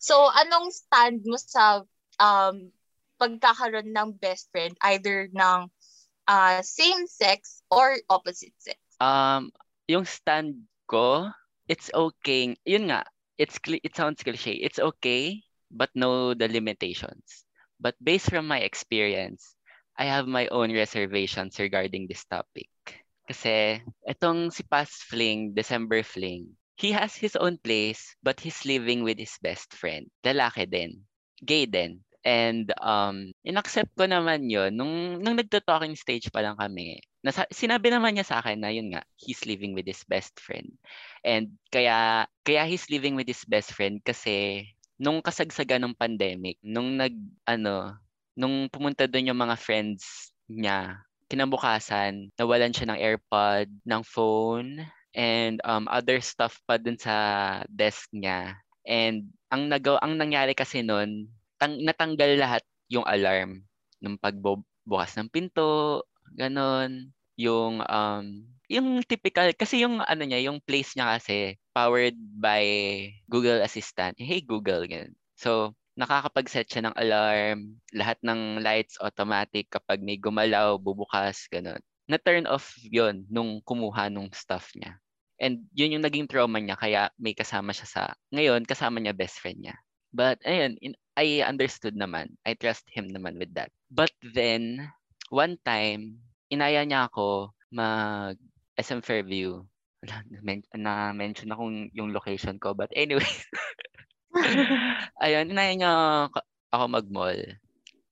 [0.00, 1.84] So anong stand mo sa
[2.18, 2.72] um
[3.20, 5.68] pagkakaroon ng best friend either ng
[6.28, 8.78] uh, same sex or opposite sex?
[9.00, 9.50] Um,
[9.88, 11.28] yung stand ko,
[11.68, 12.54] it's okay.
[12.64, 13.04] Yun nga,
[13.38, 14.54] it's it sounds cliche.
[14.58, 17.44] It's okay, but know the limitations.
[17.80, 19.54] But based from my experience,
[19.98, 22.70] I have my own reservations regarding this topic.
[23.28, 29.02] Kasi itong si Past Fling, December Fling, he has his own place, but he's living
[29.02, 30.06] with his best friend.
[30.22, 31.02] Lalaki din.
[31.42, 32.06] Gay din.
[32.22, 37.02] And um, inaccept ko naman yon nung, nung nagto-talking stage pa lang kami.
[37.22, 40.70] Nasa, sinabi naman niya sa akin na yun nga, he's living with his best friend.
[41.26, 44.66] And kaya, kaya he's living with his best friend kasi
[44.98, 47.14] nung kasagsagan ng pandemic, nung nag,
[47.46, 47.98] ano,
[48.38, 54.82] nung pumunta doon yung mga friends niya, kinabukasan, nawalan siya ng AirPod, ng phone,
[55.16, 57.14] and um, other stuff pa dun sa
[57.68, 58.56] desk niya.
[58.88, 61.28] And ang nagaw ang nangyari kasi noon,
[61.60, 63.64] tang- natanggal lahat yung alarm
[64.00, 66.04] ng pagbukas ng pinto,
[66.36, 68.26] ganon, yung um
[68.68, 72.64] yung typical kasi yung ano niya, yung place niya kasi powered by
[73.30, 74.18] Google Assistant.
[74.20, 75.14] Hey Google ganun.
[75.38, 77.58] So nakakapag-set siya ng alarm,
[77.90, 81.82] lahat ng lights automatic kapag may gumalaw, bubukas, ganun.
[82.08, 84.96] Na-turn off yon nung kumuha nung stuff niya.
[85.38, 88.02] And yun yung naging trauma niya, kaya may kasama siya sa,
[88.34, 89.76] ngayon, kasama niya best friend niya.
[90.10, 92.34] But, ayun, in, I understood naman.
[92.42, 93.70] I trust him naman with that.
[93.92, 94.88] But then,
[95.30, 98.34] one time, inaya niya ako mag
[98.80, 99.62] SM Fairview.
[100.02, 100.24] Na-
[100.74, 102.72] Na-mention akong yung location ko.
[102.72, 103.28] But anyway,
[105.24, 105.92] ayun, inaya niya
[106.72, 107.38] ako mag-mall.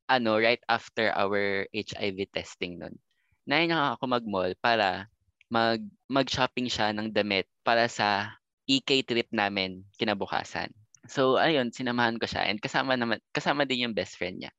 [0.07, 2.95] Ano, right after our HIV testing nun.
[3.47, 5.07] Inaya niya ako mag-mall para
[5.47, 5.79] mag
[6.11, 8.35] mag-shopping siya ng damit para sa
[8.67, 10.75] EK trip namin kinabukasan.
[11.07, 14.53] So ayun, sinamahan ko siya and kasama naman kasama din yung best friend niya.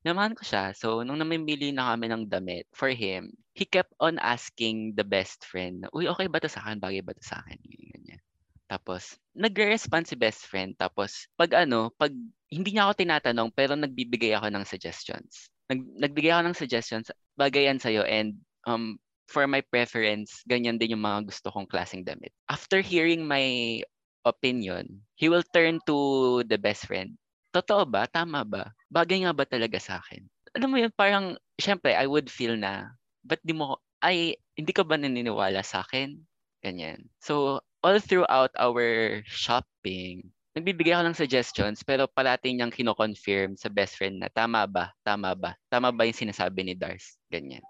[0.00, 0.72] Sinamahan ko siya.
[0.72, 5.44] So nung namimili na kami ng damit for him, he kept on asking the best
[5.44, 6.80] friend, "Uy, okay ba 'to sa akin?
[6.80, 7.60] Bagay ba 'to sa akin?"
[7.92, 8.20] Ganyan.
[8.66, 10.72] Tapos nagre-respond si best friend.
[10.80, 12.10] Tapos pag ano, pag
[12.48, 15.52] hindi niya ako tinatanong pero nagbibigay ako ng suggestions.
[15.68, 18.98] Nag, nagbigay ako ng suggestions, bagay yan sa'yo and um,
[19.30, 22.32] for my preference, ganyan din yung mga gusto kong klaseng damit.
[22.50, 23.80] After hearing my
[24.26, 27.14] opinion, he will turn to the best friend.
[27.54, 28.06] Totoo ba?
[28.10, 28.70] Tama ba?
[28.90, 30.26] Bagay nga ba talaga sa akin?
[30.56, 34.84] Alam mo yun, parang, syempre, I would feel na, ba't di mo, ay, hindi ka
[34.84, 36.16] ba naniniwala sa akin?
[36.64, 37.06] Ganyan.
[37.20, 44.00] So, all throughout our shopping, nagbibigay ako ng suggestions, pero palati niyang kino-confirm sa best
[44.00, 44.88] friend na, tama ba?
[45.04, 45.52] Tama ba?
[45.68, 47.20] Tama ba yung sinasabi ni Dars?
[47.28, 47.60] Ganyan.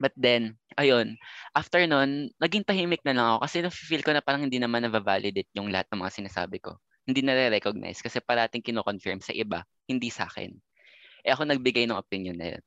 [0.00, 1.20] But then, ayun,
[1.52, 5.52] after nun, naging tahimik na lang ako kasi na-feel ko na parang hindi naman na-validate
[5.52, 6.80] yung lahat ng mga sinasabi ko.
[7.04, 10.50] Hindi na recognize kasi parating kino-confirm sa iba, hindi sa akin.
[11.22, 12.62] Eh ako nagbigay ng opinion na yun.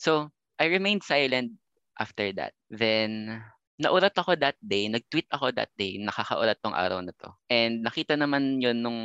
[0.00, 1.52] So, I remained silent
[2.00, 2.56] after that.
[2.72, 3.38] Then,
[3.80, 7.32] naulat ako that day, nag-tweet ako that day, nakakaulat tong araw na to.
[7.48, 9.00] And nakita naman yun nung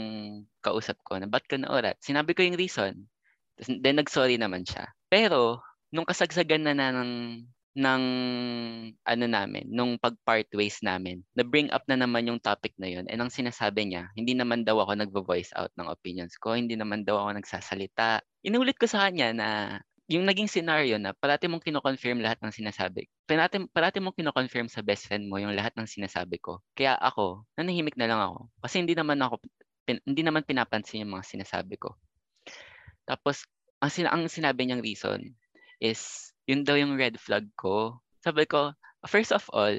[0.59, 1.95] kausap ko na ba't ka naulat?
[2.03, 3.07] Sinabi ko yung reason.
[3.63, 4.91] Then nag-sorry naman siya.
[5.07, 5.63] Pero,
[5.95, 7.11] nung kasagsagan na na ng
[7.75, 8.03] ng
[9.03, 13.03] ano namin, nung pag-part ways namin, na-bring up na naman yung topic na yun.
[13.11, 17.03] And ang sinasabi niya, hindi naman daw ako nagvo-voice out ng opinions ko, hindi naman
[17.03, 18.23] daw ako nagsasalita.
[18.47, 19.47] Inulit ko sa kanya na
[20.05, 23.09] yung naging scenario na parati mong kino-confirm lahat ng sinasabi.
[23.25, 26.61] Parati, parati mong kino-confirm sa best friend mo yung lahat ng sinasabi ko.
[26.77, 28.53] Kaya ako, nanahimik na lang ako.
[28.61, 29.41] Kasi hindi naman ako,
[29.81, 31.97] pin, hindi naman pinapansin yung mga sinasabi ko.
[33.09, 33.49] Tapos,
[33.81, 35.33] ang, sin- ang sinabi niyang reason
[35.81, 37.97] is yun daw yung red flag ko.
[38.21, 38.77] Sabi ko,
[39.09, 39.73] first of all,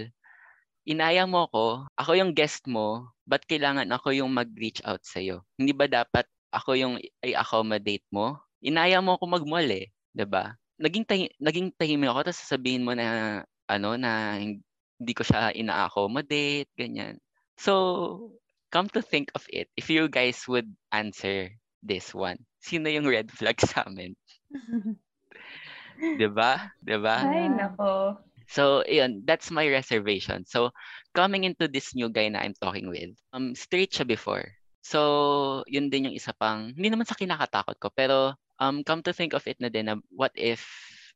[0.82, 5.46] inaya mo ako, ako yung guest mo, ba't kailangan ako yung mag-reach out sa'yo?
[5.54, 8.42] Hindi ba dapat ako yung i-accommodate mo?
[8.62, 10.56] Inaya mo ako mag-mall eh, 'di ba?
[10.80, 16.72] Naging tahi- naging tahimik ako tapos sasabihin mo na ano na hindi ko siya ina-accommodate,
[16.76, 17.20] ganyan.
[17.60, 17.72] So,
[18.72, 21.52] come to think of it, if you guys would answer
[21.84, 24.16] this one, sino yung red flag sa amin?
[26.16, 26.72] 'Di ba?
[26.84, 27.16] 'Di ba?
[27.28, 28.16] Ay, nako.
[28.48, 30.46] So, yun, that's my reservation.
[30.46, 30.70] So,
[31.14, 34.46] coming into this new guy na I'm talking with, um, straight siya before.
[34.86, 39.12] So, yun din yung isa pang, hindi naman sa kinakatakot ko, pero um, come to
[39.12, 40.64] think of it na din na what if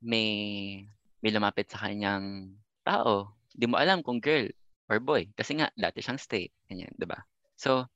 [0.01, 0.85] may,
[1.21, 3.37] may lumapit sa kanyang tao?
[3.53, 4.49] Di mo alam kung girl
[4.91, 5.29] or boy.
[5.37, 6.53] Kasi nga, dati siyang straight.
[6.67, 7.23] Ganyan, di ba?
[7.55, 7.87] So,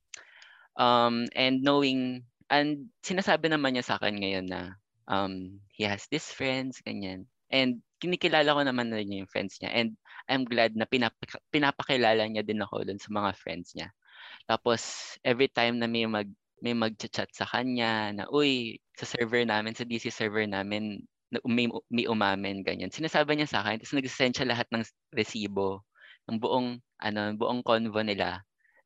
[0.79, 4.79] um, and knowing, and sinasabi naman niya sa akin ngayon na
[5.09, 7.27] um, he has these friends, ganyan.
[7.51, 9.73] And kinikilala ko naman na niya yung friends niya.
[9.73, 9.97] And
[10.29, 11.19] I'm glad na pinap-
[11.53, 13.93] pinapakilala niya din ako dun sa mga friends niya.
[14.49, 16.29] Tapos, every time na may mag
[16.63, 21.03] may mag-chat sa kanya na, uy, sa server namin, sa DC server namin,
[21.33, 22.93] na may, may umamin, ganyan.
[22.93, 25.83] Sinasabi niya sa akin, tapos nag-send siya lahat ng resibo,
[26.31, 28.45] ng buong, ano, buong convo nila.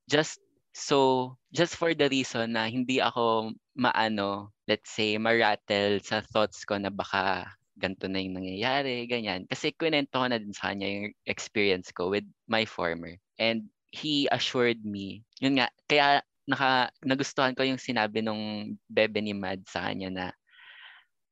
[0.09, 0.41] Just
[0.73, 6.81] so, just for the reason na hindi ako maano, let's say, marattle sa thoughts ko
[6.81, 7.47] na baka
[7.79, 9.47] ganito na yung nangyayari, ganyan.
[9.47, 13.15] Kasi kwento ko na din sa kanya yung experience ko with my former.
[13.39, 19.37] And he assured me, yun nga, kaya naka, nagustuhan ko yung sinabi nung bebe ni
[19.37, 20.27] Mad sa kanya na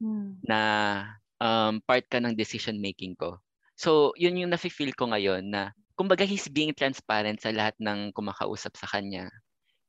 [0.00, 0.36] Hmm.
[0.44, 0.58] na
[1.40, 3.40] um, part ka ng decision making ko.
[3.76, 8.72] So, yun yung nafe-feel ko ngayon na kumbaga he's being transparent sa lahat ng kumakausap
[8.76, 9.28] sa kanya.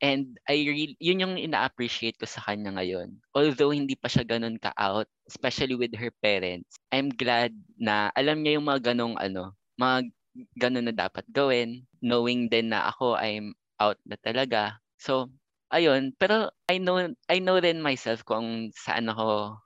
[0.03, 3.17] And I really, yun yung ina-appreciate ko sa kanya ngayon.
[3.33, 8.59] Although hindi pa siya ganun ka-out, especially with her parents, I'm glad na alam niya
[8.61, 10.11] yung mga ganong ano, mga
[10.59, 14.77] ganun na dapat gawin, knowing din na ako I'm out na talaga.
[14.97, 15.29] So,
[15.73, 19.57] ayun, pero I know I know rin myself kung saan ako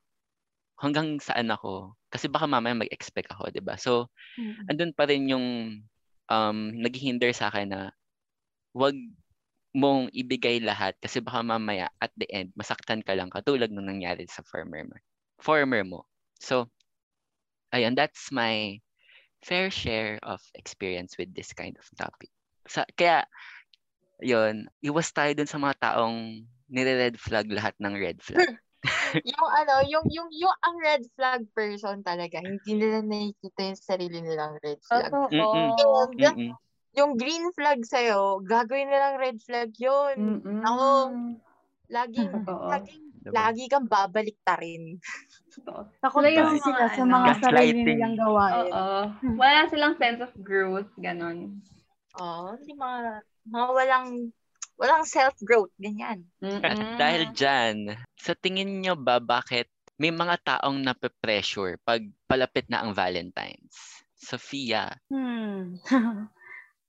[0.81, 3.77] hanggang saan ako kasi baka mamaya mag-expect ako, 'di ba?
[3.79, 4.65] So, Mm.
[4.71, 5.47] andun pa rin yung
[6.31, 7.81] um naghihinder sa akin na
[8.75, 8.95] wag
[9.75, 14.27] mong ibigay lahat kasi baka mamaya at the end masaktan ka lang katulad nung nangyari
[14.27, 14.95] sa former mo.
[15.39, 16.07] Former mo.
[16.39, 16.67] So,
[17.71, 18.79] ayun, that's my
[19.43, 22.29] fair share of experience with this kind of topic.
[22.67, 23.25] Sa, kaya,
[24.21, 28.47] yun, iwas tayo dun sa mga taong nire-red flag lahat ng red flag.
[29.27, 34.17] yung ano, yung, yung, yung ang red flag person talaga, hindi nila nakikita yung sarili
[34.23, 35.11] nilang red flag.
[35.11, 36.53] And Mm-mm.
[36.91, 40.39] yung green flag sa'yo, gagawin nilang red flag yun.
[40.39, 40.63] Mm-mm.
[40.63, 40.85] Ako,
[41.91, 42.71] Laging, Totoo.
[42.71, 43.33] laging, Diba?
[43.35, 44.97] lagi kang babalik ta rin.
[45.51, 45.91] Totoo.
[45.99, 48.71] Takot Sila yung kasi sila mga sa mga sarili nilang gawain.
[48.71, 48.97] Oo.
[49.35, 51.59] Wala silang sense of growth, ganon.
[52.17, 54.07] Oo, hindi mga, mga walang,
[54.77, 56.25] walang self-growth, ganyan.
[56.41, 56.97] At Mm-mm.
[56.97, 57.77] dahil dyan,
[58.17, 59.69] sa tingin nyo ba bakit
[60.01, 64.01] may mga taong nape-pressure pag palapit na ang Valentine's?
[64.21, 64.93] Sophia.
[65.09, 65.81] Hmm.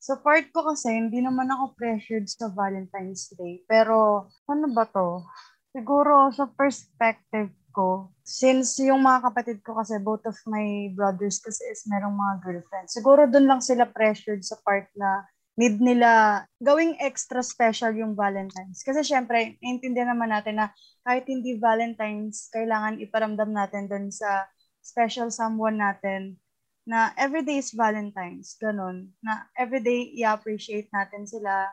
[0.07, 3.64] sa part ko kasi, hindi naman ako pressured sa Valentine's Day.
[3.64, 5.24] Pero, ano ba to?
[5.72, 11.64] Siguro, sa perspective ko, since yung mga kapatid ko kasi, both of my brothers kasi
[11.72, 12.92] is merong mga girlfriends.
[12.92, 15.24] Siguro dun lang sila pressured sa part na
[15.62, 18.82] need nila gawing extra special yung Valentine's.
[18.82, 20.74] Kasi syempre, naiintindihan naman natin na
[21.06, 24.50] kahit hindi Valentine's, kailangan iparamdam natin dun sa
[24.82, 26.34] special someone natin
[26.82, 29.14] na everyday is Valentine's, ganun.
[29.22, 31.70] Na everyday i-appreciate natin sila,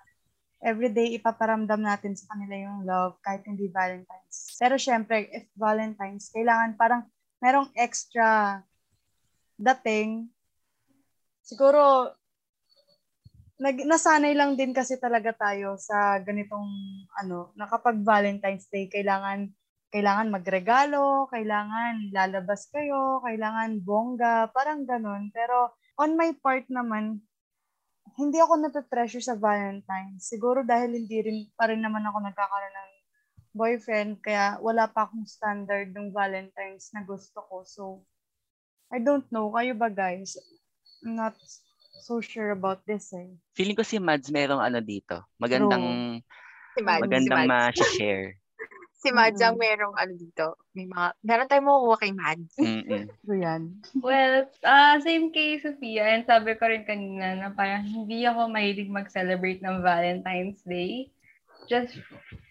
[0.62, 4.54] everyday ipaparamdam natin sa kanila yung love kahit hindi Valentine's.
[4.62, 7.02] Pero syempre, if Valentine's, kailangan parang
[7.42, 8.62] merong extra
[9.58, 10.30] dating.
[11.42, 12.14] Siguro,
[13.60, 16.68] nag, nasanay lang din kasi talaga tayo sa ganitong
[17.20, 19.52] ano, na kapag Valentine's Day, kailangan
[19.90, 25.34] kailangan magregalo, kailangan lalabas kayo, kailangan bongga, parang ganun.
[25.34, 27.20] Pero on my part naman,
[28.16, 30.30] hindi ako nape-pressure sa Valentine's.
[30.30, 32.92] Siguro dahil hindi rin pa rin naman ako nagkakaroon ng
[33.50, 37.66] boyfriend, kaya wala pa akong standard ng Valentine's na gusto ko.
[37.66, 38.06] So,
[38.94, 39.50] I don't know.
[39.54, 40.38] Kayo ba guys?
[41.02, 41.34] I'm not
[42.00, 43.30] so sure about this eh.
[43.54, 45.24] Feeling ko si Mads merong ano dito.
[45.38, 46.16] Magandang
[46.76, 47.02] Si Mads.
[47.04, 47.50] magandang si Mads.
[47.52, 48.28] ma-share.
[49.02, 49.64] si Mads ang Mm.
[49.64, 50.46] merong ano dito.
[50.76, 52.56] May mga, meron tayong makukuha kay Mads.
[53.26, 53.80] So yan.
[54.02, 58.90] Well, uh, same kay Sophia, and sabi ko rin kanina na parang hindi ako mahilig
[58.90, 61.08] mag-celebrate ng Valentine's Day.
[61.70, 61.96] Just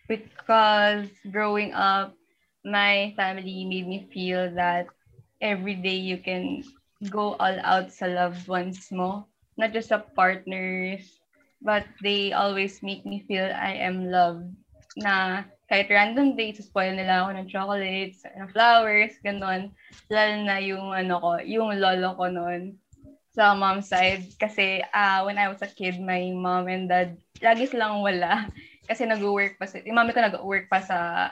[0.09, 2.15] because growing up,
[2.65, 4.89] my family made me feel that
[5.43, 6.65] every day you can
[7.13, 9.28] go all out sa loved ones mo.
[9.59, 11.19] Not just sa partners,
[11.59, 14.55] but they always make me feel I am loved.
[14.95, 19.75] Na kahit random days, spoil nila ako ng chocolates, ng flowers, ganon
[20.09, 22.79] lalo na yung ano ko, yung lolo ko noon
[23.39, 27.71] sa mom side kasi ah when I was a kid, my mom and dad lagi
[27.71, 28.51] silang wala
[28.89, 31.31] kasi nag-work pa sa yung mami ko nag-work pa sa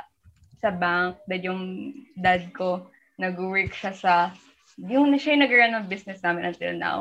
[0.61, 4.13] sa bank, dad yung dad ko nag-work siya sa
[4.77, 6.99] yung siya yung nag-run ng business namin until now.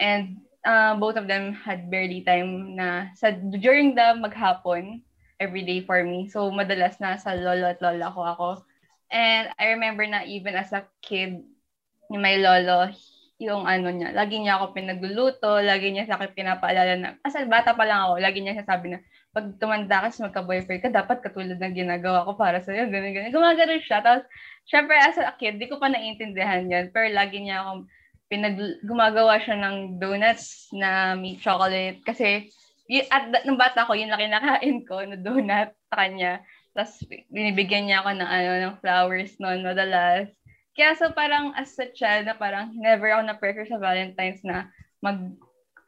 [0.00, 5.00] And uh, both of them had barely time na sa during the maghapon
[5.40, 6.28] every day for me.
[6.28, 8.48] So madalas na sa lolo at lola ko ako.
[9.08, 11.40] And I remember na even as a kid,
[12.12, 12.92] yung may lolo,
[13.40, 17.72] yung ano niya, lagi niya ako pinagluluto, lagi niya sa akin pinapaalala na, asal bata
[17.72, 18.98] pa lang ako, lagi niya sasabi na,
[19.30, 23.30] pag tumanda ka, magka-boyfriend ka, dapat katulad ng ginagawa ko para sa'yo, ganun, ganun.
[23.30, 24.02] Gumagano siya.
[24.02, 24.26] Tapos,
[24.66, 27.86] syempre, as a kid, di ko pa naiintindihan yan, pero lagi niya akong
[28.28, 32.04] pinag gumagawa siya ng donuts na may chocolate.
[32.04, 32.52] Kasi
[33.12, 36.40] at nung bata ko yun lang kinakain ko na donut sa kanya.
[36.72, 40.28] Tapos binibigyan niya ako ng ano ng flowers noon madalas.
[40.72, 44.70] Kaya so parang as a child na parang never ako na pressure sa Valentine's na
[45.02, 45.18] mag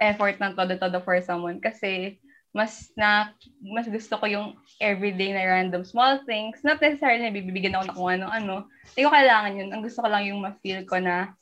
[0.00, 1.60] effort ng todo-todo for someone.
[1.60, 2.18] Kasi
[2.50, 3.30] mas na
[3.62, 4.48] mas gusto ko yung
[4.82, 6.60] everyday na random small things.
[6.66, 8.54] Not necessarily bibigyan ako ng kung ano-ano.
[8.92, 9.70] Hindi ko kailangan yun.
[9.70, 11.38] Ang gusto ko lang yung ma-feel ko na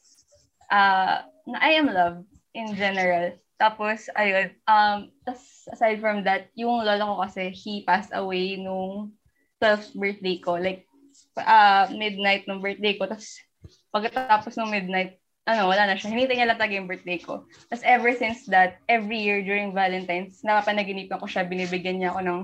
[0.71, 3.37] uh, na I am loved in general.
[3.59, 9.11] Tapos, ayun, um, tas aside from that, yung lola ko kasi, he passed away nung
[9.59, 10.55] 12th birthday ko.
[10.55, 10.87] Like,
[11.35, 13.11] uh, midnight nung birthday ko.
[13.11, 13.43] Tapos,
[13.91, 16.15] pagkatapos ng midnight, ano, wala na siya.
[16.15, 17.51] Hinintay niya lang talaga yung birthday ko.
[17.67, 22.41] Tapos, ever since that, every year during Valentine's, napapanaginipan ko siya, binibigyan niya ako ng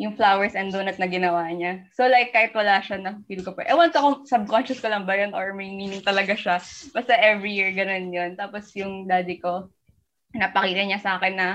[0.00, 1.84] yung flowers and donut na ginawa niya.
[1.92, 3.68] So like kahit wala siya na feel ko pa.
[3.68, 6.56] Ewan ko kung subconscious ko lang ba yun or may meaning talaga siya.
[6.96, 8.32] Basta every year ganun yun.
[8.34, 9.68] Tapos yung daddy ko,
[10.32, 11.48] napakita niya sa akin na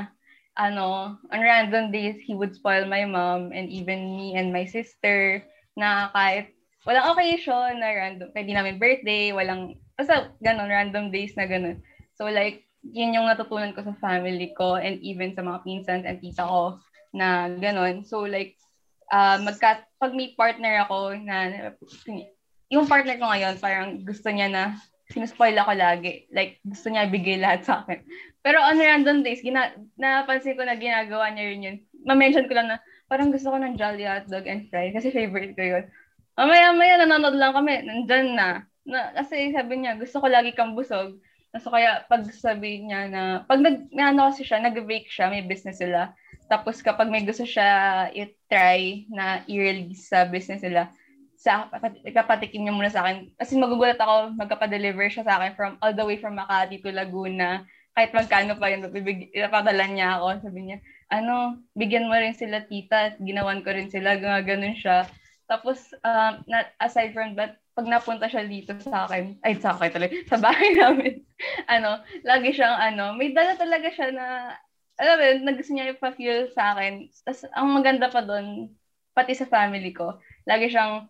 [0.57, 5.45] ano, on random days, he would spoil my mom and even me and my sister
[5.77, 6.49] na kahit
[6.81, 11.77] walang occasion na random, di namin birthday, walang, basta ganun, random days na ganun.
[12.17, 16.17] So like, yun yung natutunan ko sa family ko and even sa mga pinsans and
[16.17, 16.81] tita ko
[17.13, 18.03] na gano'n.
[18.03, 18.57] So like,
[19.11, 21.71] uh, magka, pag may partner ako na,
[22.67, 24.63] yung partner ko ngayon, parang gusto niya na
[25.11, 26.27] sinuspoil ako lagi.
[26.35, 28.03] Like, gusto niya ibigay lahat sa akin.
[28.43, 31.77] Pero on random days, gina, napansin ko na ginagawa niya rin yun.
[32.03, 32.77] Ma-mention ko lang na,
[33.07, 35.83] parang gusto ko ng Jolly Hotdog and fries kasi favorite ko yun.
[36.35, 37.87] Mamaya-maya, nanonood lang kami.
[37.87, 38.49] Nandyan na.
[38.83, 39.15] na.
[39.15, 41.17] Kasi sabi niya, gusto ko lagi kang busog.
[41.57, 45.81] So kaya pag sabi niya na, pag nag, ano kasi siya, nag-bake siya, may business
[45.81, 46.13] sila.
[46.47, 50.91] Tapos kapag may gusto siya i-try na i-release sa business nila,
[51.37, 51.69] sa
[52.01, 53.29] ipapatikim niya muna sa akin.
[53.37, 57.61] Kasi magugulat ako, magkapa-deliver siya sa akin from all the way from Makati to Laguna.
[57.93, 58.89] Kahit magkano pa yun,
[59.35, 60.49] ipapadala niya ako.
[60.49, 60.77] Sabi niya,
[61.13, 63.13] ano, bigyan mo rin sila tita.
[63.21, 65.05] Ginawan ko rin sila, ganun siya.
[65.45, 69.93] Tapos, um, not, aside from that, pag napunta siya dito sa akin, ay sa akin
[69.93, 71.21] talaga, sa bahay namin,
[71.69, 74.25] ano, lagi siyang ano, may dala talaga siya na,
[74.97, 77.05] alam mo, na gusto niya ipa-feel sa akin.
[77.21, 78.73] Tapos, ang maganda pa doon,
[79.13, 80.17] pati sa family ko,
[80.49, 81.05] lagi siyang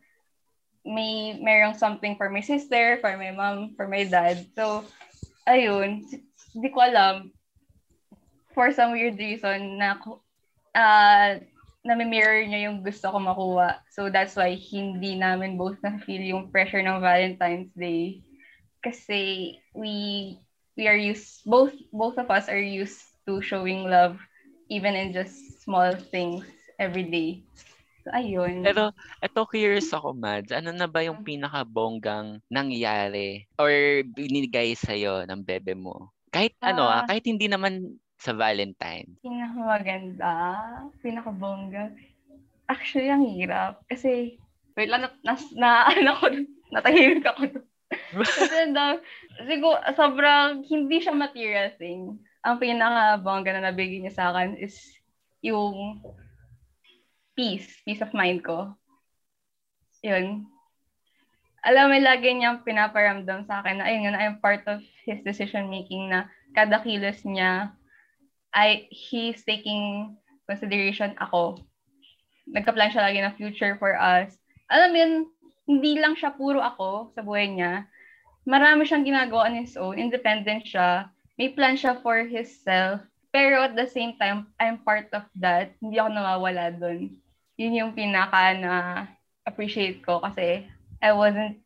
[0.87, 4.43] may merong something for my sister, for my mom, for my dad.
[4.55, 4.83] So,
[5.47, 6.03] ayun,
[6.55, 7.31] hindi ko alam,
[8.51, 9.99] for some weird reason, na
[10.75, 11.39] uh,
[11.87, 13.79] nami-mirror niya yung gusto ko makuha.
[13.91, 18.19] So, that's why hindi namin both na-feel yung pressure ng Valentine's Day.
[18.83, 20.35] Kasi we
[20.75, 24.17] we are used, both both of us are used to showing love
[24.71, 26.47] even in just small things
[26.79, 27.43] every day.
[28.07, 28.63] So, ayun.
[28.63, 30.55] Pero, eto curious ako, Mads.
[30.55, 33.69] Ano na ba yung pinakabonggang nangyari or
[34.15, 36.11] binigay sa'yo ng bebe mo?
[36.31, 37.07] Kahit ano ah, Ah.
[37.07, 39.19] kahit hindi naman sa Valentine.
[39.23, 40.33] Pinakamaganda,
[41.03, 41.93] pinakabongga.
[42.67, 43.83] Actually, ang hirap.
[43.87, 44.35] Kasi,
[44.75, 46.25] wait lang, na, na, na ano ko,
[46.71, 47.63] natahimik ako.
[48.37, 48.99] Kasi daw,
[49.47, 52.19] siguro, sobrang, hindi siya material thing.
[52.47, 54.79] Ang pinakabongga na nabigay niya sa akin is
[55.43, 55.99] yung
[57.35, 58.71] peace, peace of mind ko.
[59.99, 60.47] Yun.
[61.67, 65.67] alam mo, lagi niyang pinaparamdam sa akin na, ayun, na I'm part of his decision
[65.67, 67.75] making na kada kilos niya,
[68.55, 70.15] ay, he's taking
[70.47, 71.59] consideration ako.
[72.47, 74.39] Nagka-plan siya lagi ng future for us.
[74.71, 75.13] Alam mo yun,
[75.67, 77.83] hindi lang siya puro ako sa buhay niya.
[78.47, 79.99] Marami siyang ginagawa on his own.
[79.99, 81.11] Independent siya.
[81.37, 83.05] May plan siya for himself.
[83.29, 85.77] Pero at the same time, I'm part of that.
[85.77, 87.13] Hindi ako nawawala doon.
[87.61, 88.73] Yun yung pinaka na
[89.45, 90.65] appreciate ko kasi
[90.97, 91.61] I wasn't,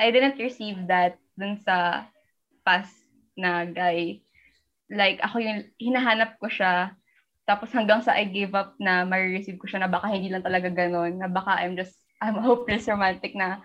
[0.00, 2.08] I didn't receive that dun sa
[2.64, 2.96] past
[3.36, 4.24] na guy.
[4.88, 6.96] Like, ako yung hinahanap ko siya.
[7.44, 10.72] Tapos hanggang sa I gave up na ma-receive ko siya na baka hindi lang talaga
[10.72, 11.20] ganon.
[11.20, 13.60] Na baka I'm just I'm hopeless romantic na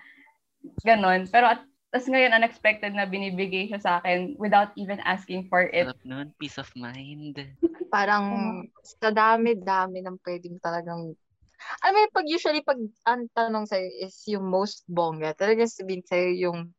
[0.84, 1.32] ganon.
[1.32, 1.64] Pero at
[1.96, 5.88] tapos ngayon, unexpected na binibigay siya sa akin without even asking for it.
[5.88, 7.40] Sarap nun, peace of mind.
[7.88, 8.28] Parang
[8.84, 11.16] sa dami-dami ng pwedeng talagang
[11.80, 12.76] alam mo pag usually pag
[13.08, 16.76] ang tanong sa'yo is yung most bongga, talagang sabihin sa'yo yung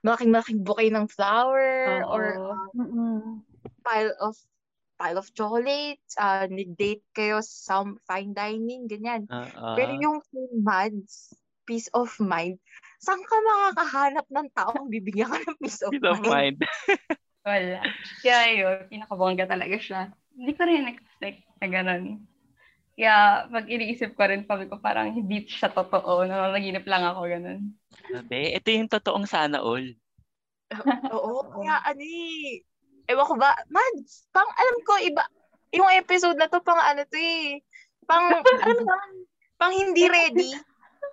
[0.00, 2.08] malaking-malaking bouquet ng flower Oo.
[2.08, 2.24] or
[2.72, 3.44] um,
[3.84, 4.32] pile of
[4.96, 9.28] pile of chocolates, uh, nag-date kayo sa some fine dining, ganyan.
[9.28, 9.76] Oo.
[9.76, 12.60] Pero yung two months, peace of mind,
[13.00, 16.32] saan ka makakahanap ng taong bibigyan ka ng peace of peace of mind?
[16.32, 16.58] mind.
[17.48, 17.80] Wala.
[18.24, 20.08] Kaya yun, pinakabongga talaga siya.
[20.32, 22.24] Hindi ko rin expect na ganun.
[22.96, 26.24] Kaya pag iniisip ko rin, sabi ko parang hindi siya totoo.
[26.24, 27.76] Nananaginip lang ako ganun.
[28.08, 29.84] Sabi, ito yung totoong sana all.
[31.14, 32.64] Oo, kaya ano eh.
[33.04, 35.28] Ewan ko ba, Mads, pang alam ko iba,
[35.76, 37.60] yung episode na to, pang ano to eh.
[38.08, 38.96] Pang, alam mo,
[39.60, 40.56] pang hindi ready.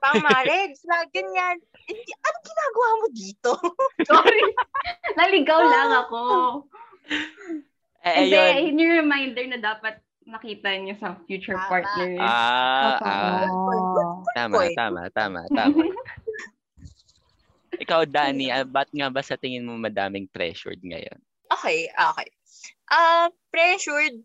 [0.02, 1.62] Pang marriage, na ganyan.
[1.86, 3.52] Hindi, ano ginagawa mo dito?
[4.10, 4.44] Sorry.
[5.14, 6.22] Naligaw lang ako.
[8.02, 8.58] Eh, Hindi, ayun.
[8.66, 11.70] yun yung reminder na dapat makita niyo sa future Tama.
[11.70, 12.18] partners.
[12.18, 14.26] Ah, ah, Oo.
[14.34, 15.86] tama, tama, tama, tama.
[17.82, 21.18] Ikaw, Dani, ah, ba't nga ba sa tingin mo madaming pressured ngayon?
[21.50, 22.30] Okay, okay.
[22.90, 24.18] Ah, pressured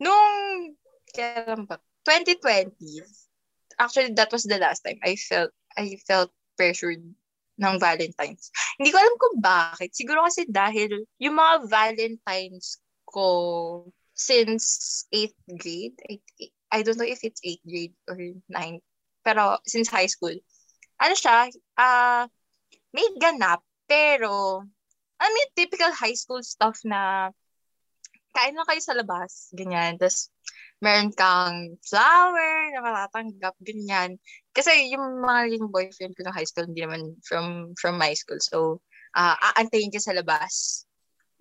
[0.00, 0.72] nung
[1.12, 1.76] kailan ba?
[2.08, 3.27] 2020.
[3.78, 7.02] Actually, that was the last time I felt I felt pressured
[7.58, 8.50] ng Valentine's.
[8.78, 9.94] Hindi ko alam kung bakit.
[9.94, 16.18] Siguro kasi dahil yung mga Valentine's ko since 8th grade, I,
[16.74, 18.84] I don't know if it's 8th grade or 9th,
[19.22, 20.34] pero since high school,
[20.98, 22.26] ano siya, ah,
[22.90, 24.62] may ganap, pero
[25.18, 27.30] I mean, typical high school stuff na
[28.34, 29.98] kain lang kayo sa labas, ganyan.
[29.98, 30.30] Tapos,
[30.78, 34.14] meron kang flower na matatanggap, ganyan.
[34.54, 38.38] Kasi yung mga yung boyfriend ko ng high school, hindi naman from from my school.
[38.38, 38.78] So,
[39.18, 40.84] uh, aantayin ka sa labas.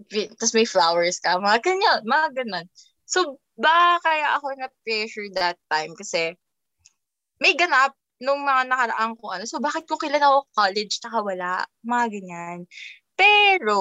[0.10, 2.66] Tapos may flowers ka, mga ganyan, mga ganun.
[3.06, 6.38] So, ba kaya ako na-pressure that time kasi
[7.42, 9.46] may ganap nung mga nakaraan ko ano.
[9.46, 11.66] So, bakit ko kailan ako college tsaka wala?
[11.86, 12.58] Mga ganyan.
[13.18, 13.80] Pero,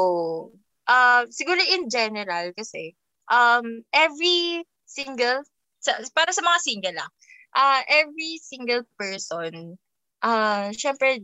[0.88, 2.96] uh, siguro in general kasi,
[3.28, 4.64] um, every
[4.96, 5.44] single,
[5.84, 7.12] sa, para sa mga single lang,
[7.52, 9.76] uh, every single person,
[10.24, 11.20] uh, syempre,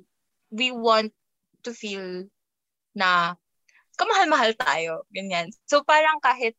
[0.52, 1.08] we want
[1.64, 2.28] to feel
[2.92, 3.40] na
[3.96, 5.48] kamahal-mahal tayo, ganyan.
[5.64, 6.52] So, parang kahit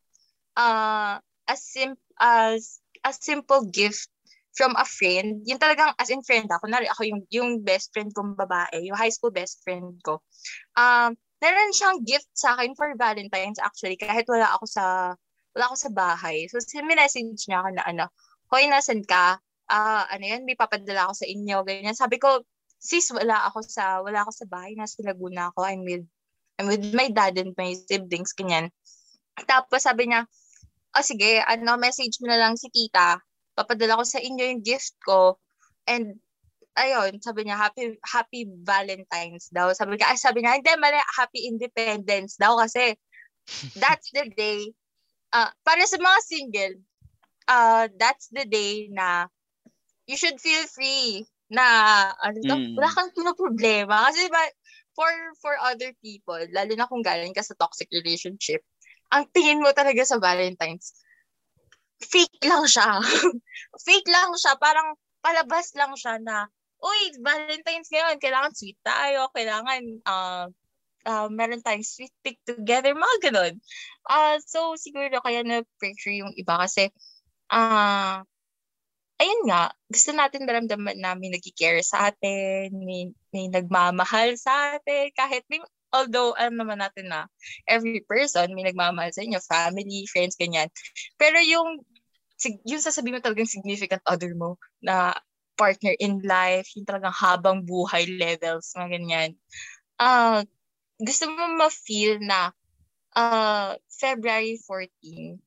[0.57, 4.09] uh, as, sim- as a simple gift
[4.53, 8.13] from a friend, yun talagang as in friend ako, nari ako yung, yung best friend
[8.13, 10.21] kong babae, yung high school best friend ko.
[10.77, 14.85] Um, meron siyang gift sa akin for Valentine's actually, kahit wala ako sa
[15.53, 16.45] wala ako sa bahay.
[16.49, 18.05] So, message niya ako na ano,
[18.53, 19.41] Hoy, nasan ka?
[19.65, 21.97] Ah, ano yan, may papadala ako sa inyo, ganyan.
[21.97, 22.45] Sabi ko,
[22.77, 25.65] sis, wala ako sa, wala ako sa bahay, nasa Laguna ako.
[25.65, 26.05] I'm with,
[26.61, 28.69] I'm with my dad and my siblings, ganyan.
[29.49, 30.29] Tapos sabi niya,
[30.93, 33.17] oh, sige, ano, message mo na lang si tita.
[33.57, 35.41] Papadala ko sa inyo yung gift ko.
[35.89, 36.21] And
[36.77, 39.73] ayun, sabi niya, happy happy Valentine's daw.
[39.73, 42.93] Sabi niya, ay, sabi niya, hindi, mali, happy Independence daw kasi
[43.81, 44.69] that's the day,
[45.33, 46.75] uh, para sa mga single,
[47.49, 49.27] uh, that's the day na
[50.05, 51.65] you should feel free na,
[52.21, 52.75] ano to, Mm.
[52.77, 54.09] wala kang problema.
[54.09, 54.41] Kasi ba,
[54.93, 55.09] for,
[55.41, 58.61] for other people, lalo na kung galing ka sa toxic relationship,
[59.13, 60.97] ang tingin mo talaga sa Valentine's,
[62.01, 62.99] fake lang siya.
[63.85, 64.57] fake lang siya.
[64.57, 66.49] Parang palabas lang siya na,
[66.83, 70.45] uy, Valentine's ngayon, kailangan sweet tayo, kailangan uh,
[71.05, 73.53] uh, meron tayong sweet pick together, mga ganun.
[74.07, 76.89] Uh, so, siguro kaya na-pressure yung iba kasi,
[77.51, 78.23] ah,
[79.19, 85.45] ayun nga, gusto natin maramdaman namin nagkikare sa atin, may, may nagmamahal sa atin, kahit
[85.47, 85.61] may,
[85.93, 87.29] although alam naman natin na
[87.69, 90.67] every person may nagmamahal sa inyo, family, friends, ganyan.
[91.15, 91.79] Pero yung,
[92.67, 95.15] yung sasabihin mo talagang significant other mo na
[95.55, 99.31] partner in life, yung talagang habang buhay levels, mga ganyan.
[100.01, 100.41] Uh,
[100.99, 102.53] gusto mo ma-feel na
[103.17, 105.39] uh, February 14,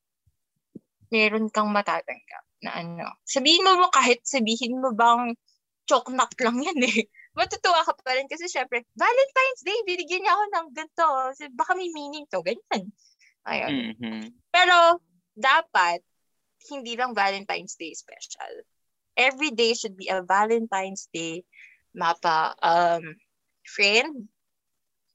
[1.11, 3.07] meron kang matatanggap na ano.
[3.23, 5.35] Sabihin mo mo kahit sabihin mo bang
[5.87, 7.07] choknat lang yan eh.
[7.39, 11.07] Matutuwa ka pa rin kasi syempre, Valentine's Day, binigyan niya ako ng ganito.
[11.53, 12.91] Baka may meaning to, ganyan.
[13.47, 13.95] Ayun.
[13.95, 14.23] Mhm.
[14.51, 14.99] Pero,
[15.37, 16.01] dapat,
[16.73, 18.65] hindi lang Valentine's Day special.
[19.15, 21.45] Every day should be a Valentine's Day
[21.97, 23.17] mapa um,
[23.65, 24.29] friend,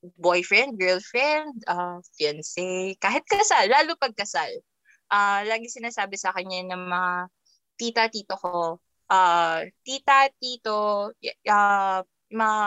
[0.02, 4.50] boyfriend, girlfriend, uh, fiancé, kahit kasal, lalo pag kasal.
[5.12, 7.14] Uh, lagi sinasabi sa kanya ng mga
[7.78, 11.12] tita, tito ko, uh, tita, tito,
[11.50, 12.00] uh,
[12.32, 12.60] mga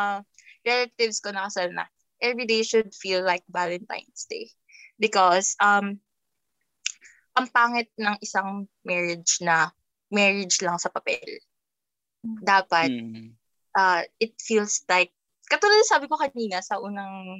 [0.62, 1.89] relatives ko na kasal na,
[2.23, 4.52] every day should feel like Valentine's Day.
[4.94, 5.98] Because um,
[7.35, 9.74] ang pangit ng isang marriage na
[10.12, 11.43] marriage lang sa papel.
[12.23, 13.35] Dapat, Mm.
[13.74, 15.11] uh, it feels like,
[15.55, 17.39] katulad sabi ko kanina sa unang,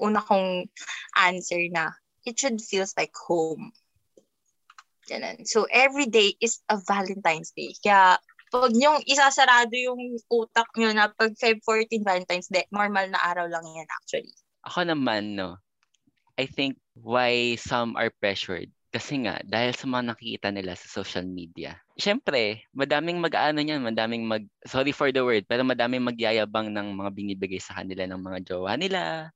[0.00, 0.64] una kong
[1.20, 1.92] answer na,
[2.24, 3.68] it should feels like home.
[5.04, 5.44] Ganun.
[5.44, 7.76] So, every day is a Valentine's Day.
[7.84, 8.16] Kaya,
[8.50, 13.46] pag yung isasarado yung utak nyo na pag Feb 14 Valentine's Day, normal na araw
[13.46, 14.34] lang yan actually.
[14.66, 15.60] Ako naman, no,
[16.40, 21.24] I think why some are pressured kasi nga, dahil sa mga nakikita nila sa social
[21.24, 21.78] media.
[21.94, 27.10] Siyempre, madaming mag-ano niyan, madaming mag, sorry for the word, pero madaming magyayabang ng mga
[27.14, 29.30] binibigay sa kanila ng mga jowa nila,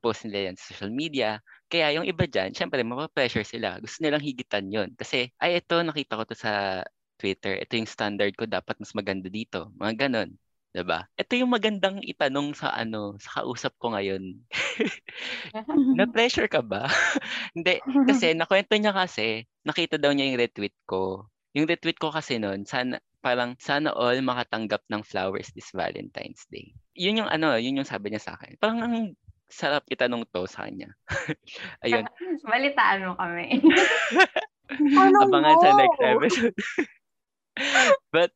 [0.00, 1.40] post nila yan sa social media.
[1.68, 3.80] Kaya yung iba dyan, syempre, mapapressure sila.
[3.80, 6.84] Gusto nilang higitan yon Kasi, ay, ito, nakita ko to sa
[7.20, 7.60] Twitter.
[7.60, 9.72] Ito yung standard ko, dapat mas maganda dito.
[9.76, 10.30] Mga ganon.
[10.72, 11.04] 'Di ba?
[11.20, 14.40] Ito yung magandang itanong sa ano, sa kausap ko ngayon.
[16.00, 16.88] na pressure ka ba?
[17.56, 17.78] Hindi
[18.08, 21.28] kasi nakwento niya kasi nakita daw niya yung retweet ko.
[21.52, 26.72] Yung retweet ko kasi noon, sana parang sana all makatanggap ng flowers this Valentine's Day.
[26.96, 28.56] Yun yung ano, yun yung sabi niya sa akin.
[28.58, 28.96] Parang ang
[29.52, 30.96] sarap itanong to sa kanya.
[31.84, 32.08] Ayun.
[32.48, 33.60] Balitaan mo kami.
[34.96, 36.56] Ano Abangan sa next episode.
[38.08, 38.32] But,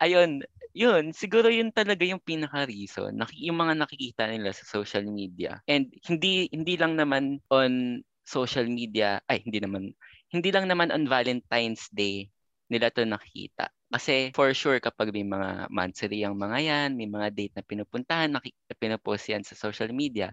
[0.00, 0.40] ayun,
[0.72, 3.14] yun, siguro yun talaga yung pinaka-reason.
[3.38, 5.58] Yung mga nakikita nila sa social media.
[5.66, 9.90] And hindi hindi lang naman on social media, ay hindi naman,
[10.30, 12.30] hindi lang naman on Valentine's Day
[12.70, 13.66] nila to nakita.
[13.90, 18.30] Kasi for sure kapag may mga monthly ang mga yan, may mga date na pinupuntahan,
[18.30, 20.30] nakik- pinopost yan sa social media.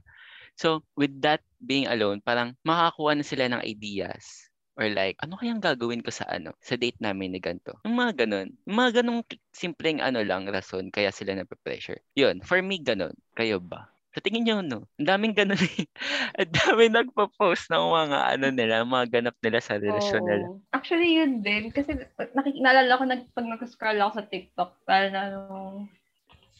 [0.53, 4.47] So with that being alone, parang makakuha na sila ng ideas
[4.78, 7.82] or like, ano kayang gagawin ko sa ano, sa date namin ni ganito.
[7.84, 8.54] Yung mga ganun.
[8.70, 11.98] Yung mga ganung simpleng ano lang, rason, kaya sila nape-pressure.
[12.14, 13.18] Yun, for me, ganun.
[13.34, 13.90] Kayo ba?
[14.14, 14.86] Sa tingin nyo, no?
[14.98, 15.86] Ang daming ganun eh.
[16.41, 20.45] Ang daming nagpo-post ng mga ano nila, mga ganap nila sa relasyon nila.
[20.45, 20.62] Oo.
[20.74, 21.74] Actually, yun din.
[21.74, 21.98] Kasi
[22.34, 25.78] nakik- naalala ko nag, pag nag-scroll ako sa TikTok, lalo na nung,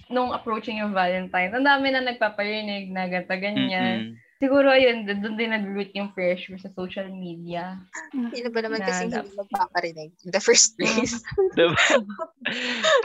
[0.10, 4.14] nung approaching yung Valentine, ang dami na nagpaparinig na gata ganyan.
[4.14, 4.26] Mm-mm.
[4.38, 7.81] Siguro, ayun, doon din nag-root yung pressure sa social media.
[8.14, 11.18] Sino ba naman kasi Na- hindi magpaparinig in the first place?
[11.57, 11.73] Diba?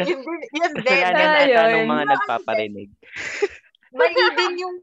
[0.04, 0.84] yun din, yun din.
[0.84, 1.72] Kasalanan Ah, ata yun.
[1.72, 2.88] ng mga nagpaparinig.
[3.96, 4.76] mali din yung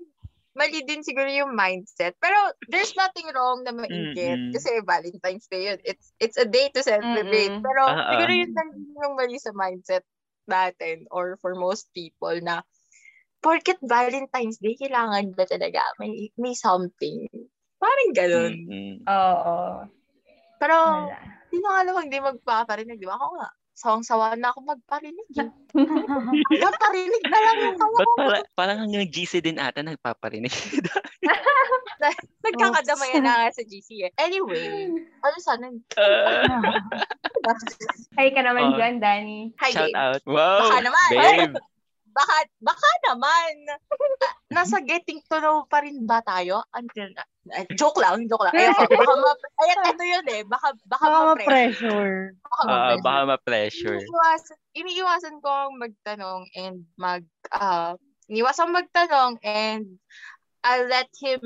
[0.57, 2.17] mali din siguro yung mindset.
[2.17, 2.35] Pero
[2.67, 4.53] there's nothing wrong na mainggit Mm-mm.
[4.53, 5.79] kasi Valentine's Day yun.
[5.85, 7.53] It's it's a day to celebrate.
[7.53, 7.63] Mm-mm.
[7.63, 8.11] Pero ah.
[8.11, 10.03] siguro yun lang yung mali sa mindset
[10.49, 12.65] natin or for most people na
[13.39, 17.27] porket Valentine's Day, kailangan ba talaga may, may something.
[17.79, 18.53] Parang ganun.
[18.67, 18.93] Mm-mm.
[19.07, 19.55] Oo.
[20.59, 20.75] Pero,
[21.47, 23.15] sino nga naman hindi magpaparinig, di ba?
[23.15, 25.27] Ako nga, sawang-sawa na ako magparinig.
[25.39, 25.47] Eh.
[26.51, 28.11] Hanggang parinig na lang yung Ba't ko.
[28.19, 30.51] para, parang hanggang GC din ata nagpaparinig.
[32.43, 34.11] Nagkakadamayan na nga sa GC eh.
[34.17, 34.87] Anyway,
[35.19, 35.67] ano sana?
[35.95, 36.43] Uh,
[38.19, 38.75] Hi ka naman Oh.
[38.75, 39.51] dyan, Danny.
[39.59, 39.95] Hi, shout babe.
[39.95, 40.21] out.
[40.27, 40.59] Wow!
[40.67, 41.07] Baka naman.
[41.11, 41.55] Babe!
[42.09, 43.51] Baka, baka naman.
[44.49, 46.65] Nasa getting to know pa rin ba tayo?
[46.73, 47.23] Until na,
[47.53, 48.55] eh, joke lang, joke lang.
[48.57, 49.31] Ayun, baka ma,
[49.61, 50.41] ayan, ito yun eh.
[50.45, 51.45] Baka, baka, Baka ma-pressure.
[51.45, 52.15] ma-pressure.
[52.41, 53.03] Baka Ah, ma-pressure.
[53.05, 53.97] baka ma-pressure.
[54.01, 57.23] Iniiwasan, iniiwasan ko ang magtanong and mag,
[57.53, 57.93] ah,
[58.27, 59.85] iniiwasan magtanong and
[60.65, 61.39] I'll let him,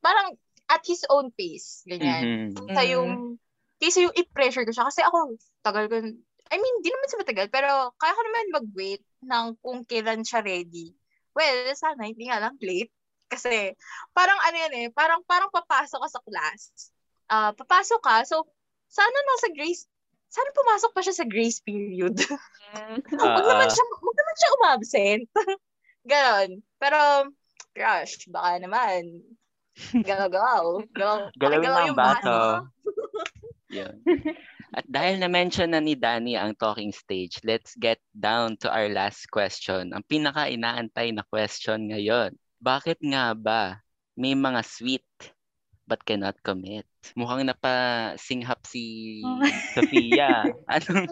[0.00, 0.38] parang
[0.70, 2.54] at his own pace, ganyan.
[2.54, 2.70] Mhm.
[2.70, 3.10] Kaysa yung,
[3.82, 4.86] kaysa yung i-pressure ko siya.
[4.86, 5.98] Kasi ako, tagal ko,
[6.50, 10.40] I mean, di naman sa matagal, pero kaya ko naman mag-wait ng kung kailan siya
[10.40, 10.92] ready.
[11.32, 12.90] Well, sana hindi nga lang late.
[13.30, 13.78] Kasi,
[14.10, 16.60] parang ano yan eh, parang, parang papasok ka sa class.
[17.30, 18.42] Ah, papasok ka, so,
[18.90, 19.86] sana nasa grace,
[20.26, 22.18] sana pumasok pa siya sa grace period.
[22.74, 23.72] Huwag Ah, naman ah.
[23.72, 25.24] siya, huwag naman siya umabsent.
[26.10, 26.50] Ganon.
[26.82, 26.98] Pero,
[27.70, 29.22] crush, baka naman.
[29.94, 30.82] Galaw-galaw.
[30.90, 32.36] Galaw, pakigalaw ang yung baso.
[34.70, 39.26] At dahil na-mention na ni Danny ang talking stage, let's get down to our last
[39.30, 39.90] question.
[39.90, 42.34] Ang pinaka-inaantay na question ngayon.
[42.62, 43.82] Bakit nga ba
[44.14, 45.06] may mga sweet
[45.86, 46.89] but cannot commit?
[47.18, 49.18] Mukhang napasinghap si
[49.74, 50.46] Sofia.
[50.70, 51.10] Anong...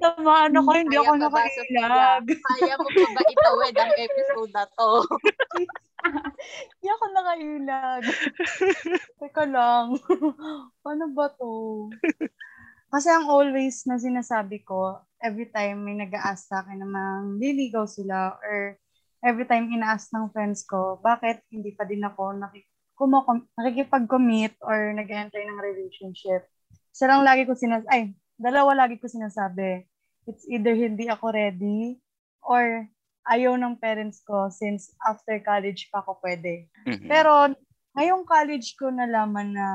[0.00, 2.24] Tama, ano ko, hindi ako nakailag.
[2.24, 4.90] Kaya mo pa ba itawid ang episode na to?
[6.46, 8.02] Hindi ako nakailag.
[9.18, 9.98] Teka lang.
[10.86, 11.90] Paano ba to?
[12.86, 18.38] Kasi ang always na sinasabi ko, every time may nag-a-ask sa akin na mangliligaw sila
[18.38, 18.78] or
[19.26, 24.96] every time ina-ask ng friends ko, bakit hindi pa din ako nakik- kumo- nakikipag-commit or
[24.96, 26.48] nag-enter ng relationship.
[26.90, 28.02] Isa lang lagi ko sinasabi, ay,
[28.40, 29.84] dalawa lagi ko sinasabi.
[30.26, 32.00] It's either hindi ako ready
[32.42, 32.88] or
[33.28, 36.66] ayaw ng parents ko since after college pa ako pwede.
[36.88, 37.06] Mhm.
[37.06, 37.52] Pero
[37.94, 39.68] ngayong college ko nalaman na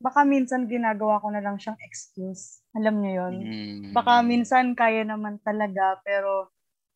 [0.00, 2.64] baka minsan ginagawa ko na lang siyang excuse.
[2.72, 3.92] Alam niyo yon Mm.
[3.92, 6.48] Baka minsan kaya naman talaga pero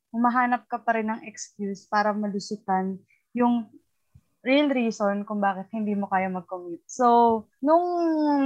[0.08, 2.96] humahanap ka pa rin ng excuse para malusutan
[3.36, 3.68] yung
[4.44, 6.84] real reason kung bakit hindi mo kaya mag-commit.
[6.84, 7.84] So, nung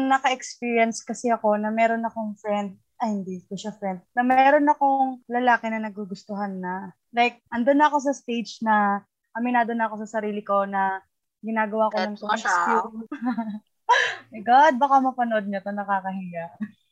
[0.06, 5.22] naka-experience kasi ako na meron akong friend, ay hindi ko siya friend, na meron akong
[5.26, 6.94] lalaki na nagugustuhan na.
[7.10, 9.02] Like, andun na ako sa stage na
[9.34, 11.02] aminado na ako sa sarili ko na
[11.42, 12.50] ginagawa ko siyang siya.
[12.50, 13.06] excuse.
[14.34, 16.46] My God, baka mapanood niya to nakakahiya.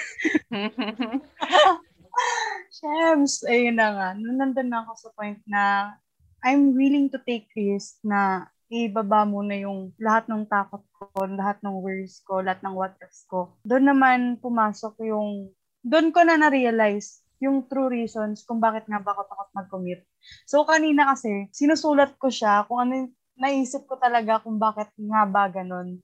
[2.77, 4.09] Shems, ayun na nga.
[4.15, 5.94] Nung nandun na ako sa point na
[6.40, 11.75] I'm willing to take risk na ibaba muna yung lahat ng takot ko, lahat ng
[11.83, 13.59] worries ko, lahat ng what ifs ko.
[13.67, 15.51] Doon naman pumasok yung,
[15.83, 20.01] doon ko na na-realize yung true reasons kung bakit nga ba ako takot mag-commit.
[20.47, 23.11] So kanina kasi, sinusulat ko siya kung ano
[23.41, 25.99] naisip ko talaga kung bakit nga ba ganun.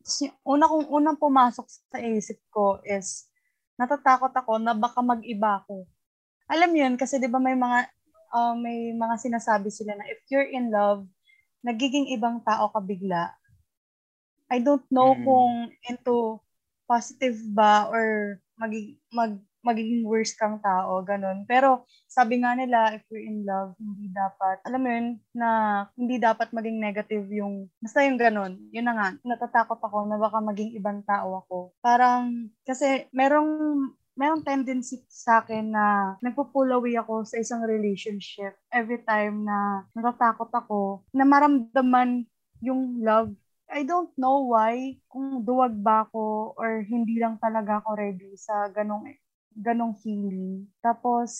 [0.00, 3.28] Tapos una kong unang pumasok sa isip ko is
[3.76, 5.84] natatakot ako na baka mag-iba ako.
[6.48, 7.92] Alam yun, kasi di ba may mga
[8.32, 11.04] uh, may mga sinasabi sila na if you're in love,
[11.64, 13.34] nagiging ibang tao ka bigla.
[14.48, 15.24] I don't know Mm.
[15.24, 15.54] kung
[15.84, 16.40] into
[16.88, 19.36] positive ba or magig mag
[19.66, 21.44] magiging worse kang tao, ganun.
[21.44, 25.48] Pero sabi nga nila, if you're in love, hindi dapat, alam mo yun, na
[25.98, 28.56] hindi dapat maging negative yung, basta yung ganun.
[28.70, 31.74] Yun na nga, natatakot ako na baka maging ibang tao ako.
[31.82, 33.82] Parang, kasi merong
[34.18, 40.50] merong tendency sa akin na nagpo-pull away ako sa isang relationship every time na natatakot
[40.50, 42.26] ako na maramdaman
[42.58, 43.30] yung love.
[43.70, 48.66] I don't know why, kung duwag ba ako or hindi lang talaga ako ready sa
[48.74, 49.06] ganong
[49.58, 50.66] ganong feeling.
[50.82, 51.30] Tapos,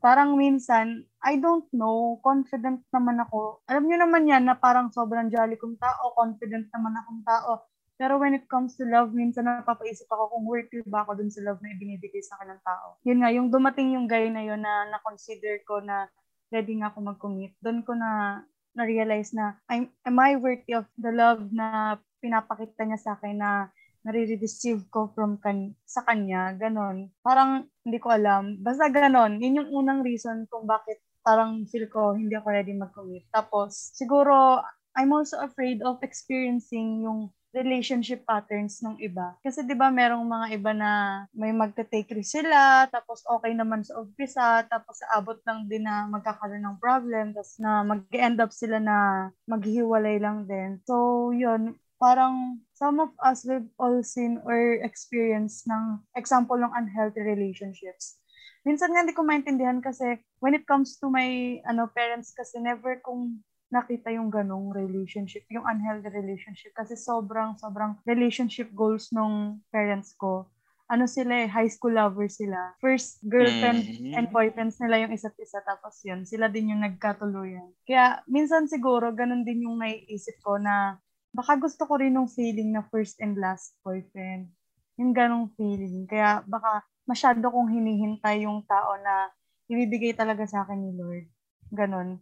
[0.00, 3.60] parang minsan, I don't know, confident naman ako.
[3.68, 7.69] Alam niyo naman yan na parang sobrang jolly kong tao, confident naman akong tao.
[8.00, 11.44] Pero when it comes to love, minsan napapaisip ako kung worthy ba ako dun sa
[11.44, 12.96] love na ibinibigay sa akin tao.
[13.04, 16.08] Yun nga, yung dumating yung guy na yun na na-consider ko na
[16.48, 17.52] ready nga ako mag-commit.
[17.60, 18.40] Doon ko na
[18.72, 23.68] na-realize na I'm, am I worthy of the love na pinapakita niya sa akin na
[24.00, 27.12] nare-receive ko from kan sa kanya, ganon.
[27.20, 28.56] Parang hindi ko alam.
[28.64, 29.36] Basta ganon.
[29.44, 33.28] Yun yung unang reason kung bakit parang feel ko hindi ako ready mag-commit.
[33.28, 34.64] Tapos, siguro,
[34.96, 39.34] I'm also afraid of experiencing yung relationship patterns ng iba.
[39.42, 40.90] Kasi 'di ba merong mga iba na
[41.34, 46.06] may magte-take risk sila, tapos okay naman sa umpisa, tapos sa abot lang din na
[46.06, 50.78] magkakaroon ng problem, tapos na mag-end up sila na maghihiwalay lang din.
[50.86, 57.20] So, yun, parang some of us we've all seen or experienced ng example ng unhealthy
[57.20, 58.16] relationships.
[58.64, 62.96] Minsan nga hindi ko maintindihan kasi when it comes to my ano parents kasi never
[63.04, 70.12] kong nakita yung ganong relationship, yung unhealthy relationship kasi sobrang sobrang relationship goals nung parents
[70.18, 70.50] ko.
[70.90, 72.74] Ano sila eh, high school lovers sila.
[72.82, 74.14] First girlfriend Mm.
[74.18, 77.70] and boyfriends nila yung isa't isa tapos yun, sila din yung nagkatuluyan.
[77.86, 80.98] Kaya minsan siguro ganun din yung naiisip ko na
[81.30, 84.50] baka gusto ko rin ng feeling na first and last boyfriend.
[84.98, 86.10] Yung ganong feeling.
[86.10, 89.30] Kaya baka masyado kong hinihintay yung tao na
[89.70, 91.30] ibibigay talaga sa akin ni Lord.
[91.70, 92.18] Ganon.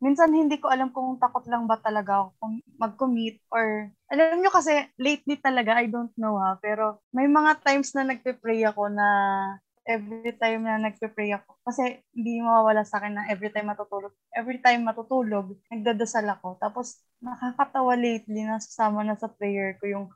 [0.00, 4.48] Minsan hindi ko alam kung takot lang ba talaga ako kung mag-commit or alam nyo
[4.48, 9.06] kasi lately talaga, I don't know ha, pero may mga times na nagpe-pray ako na
[9.84, 14.58] every time na nagpe-pray ako, kasi hindi mawawala sa akin na every time matutulog, every
[14.62, 16.56] time matutulog, nagdadasal ako.
[16.62, 20.06] Tapos nakakatawa lately na sasama na sa prayer ko yung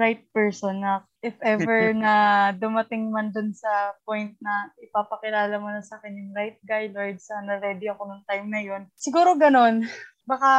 [0.00, 5.84] right person na if ever na dumating man dun sa point na ipapakilala mo na
[5.84, 9.84] sa akin yung right guy, Lord, sana ready ako nung time na yon Siguro ganon.
[10.24, 10.50] Baka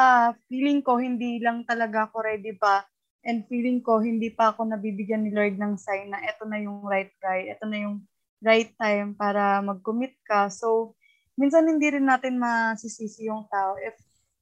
[0.45, 2.85] feeling ko hindi lang talaga ako ready pa
[3.21, 6.81] And feeling ko, hindi pa ako nabibigyan ni Lord ng sign na ito na yung
[6.81, 8.01] right guy, ito na yung
[8.41, 10.49] right time para mag-commit ka.
[10.49, 10.97] So,
[11.37, 13.93] minsan hindi rin natin masisisi yung tao if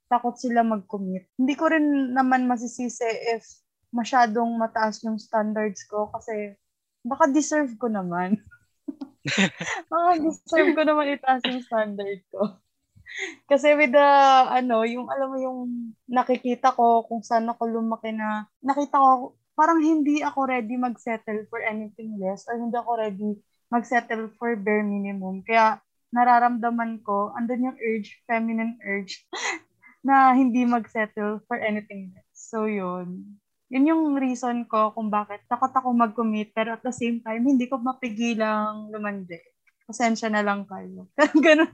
[0.08, 1.28] takot sila mag-commit.
[1.36, 3.04] Hindi ko rin naman masisisi
[3.36, 3.44] if
[3.90, 6.56] masyadong mataas yung standards ko kasi
[7.06, 8.38] baka deserve ko naman.
[9.92, 12.58] baka deserve ko naman itaas yung standard ko.
[13.50, 14.10] Kasi with the,
[14.54, 15.60] ano, yung, alam mo yung
[16.06, 21.60] nakikita ko kung saan ako lumaki na, nakita ko, parang hindi ako ready mag-settle for
[21.66, 23.32] anything less or hindi ako ready
[23.74, 25.42] mag-settle for bare minimum.
[25.46, 25.82] Kaya
[26.14, 29.26] nararamdaman ko, andun yung urge, feminine urge,
[30.08, 32.30] na hindi mag-settle for anything less.
[32.34, 33.39] So, yun.
[33.70, 37.70] Yun yung reason ko kung bakit takot ako mag-commit pero at the same time, hindi
[37.70, 39.38] ko mapigilang lumandi
[39.90, 41.10] pasensya na lang kayo.
[41.46, 41.74] Ganun.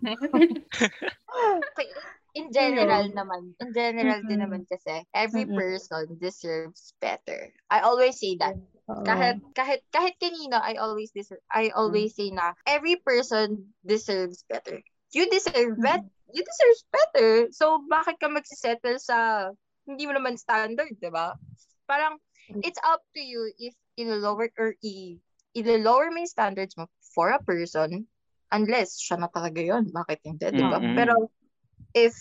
[2.36, 4.32] In general naman, in general mm-hmm.
[4.32, 5.60] din naman kasi, every mm-hmm.
[5.60, 7.52] person deserves better.
[7.68, 8.56] I always say that.
[8.88, 9.04] Uh-oh.
[9.04, 14.84] Kahit kahit kahit kanino, I always deserve I always say na every person deserves better.
[15.16, 15.84] You deserve mm-hmm.
[15.84, 16.12] better.
[16.32, 17.30] You deserve better.
[17.56, 19.50] So bakit ka magsisettle sa
[19.88, 21.40] hindi mo naman standard, 'di ba?
[21.86, 22.18] Parang
[22.62, 25.18] it's up to you if i-lower or i
[25.56, 26.86] i-lower mo yung standards mo
[27.16, 28.06] for a person
[28.52, 29.90] unless siya na talaga yun.
[29.90, 30.78] Bakit hindi, di ba?
[30.78, 30.96] Mm-hmm.
[31.00, 31.32] Pero
[31.96, 32.14] if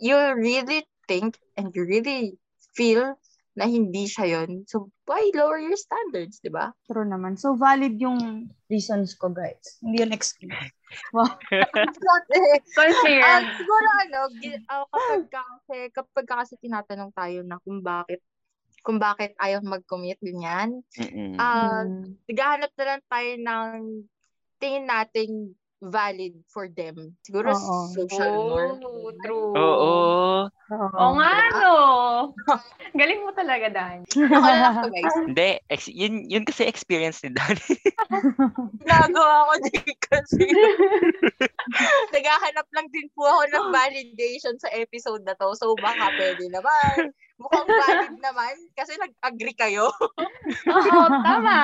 [0.00, 2.40] you really think and you really
[2.72, 3.14] feel
[3.54, 6.74] na hindi siya yun, so why lower your standards, di ba?
[6.90, 7.38] True naman.
[7.38, 9.78] So valid yung reasons ko, guys.
[9.78, 10.50] Hindi yun excuse.
[11.14, 11.30] Wow.
[12.74, 13.22] Confirm.
[13.22, 14.20] um, siguro ano,
[14.70, 18.18] uh, kapag kasi, kapag kasi tinatanong tayo na kung bakit
[18.84, 20.84] kung bakit ayaw mag-commit, ganyan.
[21.00, 21.40] Mm-hmm.
[21.40, 21.82] Uh,
[22.28, 23.70] naghahanap na lang tayo ng
[24.60, 27.12] tingin natin valid for them.
[27.24, 27.92] Siguro Oo.
[27.92, 28.78] social oh, norm.
[29.20, 29.52] True.
[29.52, 29.94] Oo.
[30.72, 31.74] Oo nga, no.
[33.00, 34.08] Galing mo talaga, Dan.
[34.08, 35.16] Ako na lang to, guys.
[35.28, 37.56] Hindi, ex- yun, yun kasi experience ni Dan.
[38.88, 40.44] Nagawa ko din kasi.
[42.16, 45.52] Naghahanap lang din po ako ng validation sa episode na to.
[45.52, 47.12] So, baka pwede naman.
[47.36, 49.92] Mukhang valid naman kasi nag-agree kayo.
[50.70, 51.58] Oo, tama.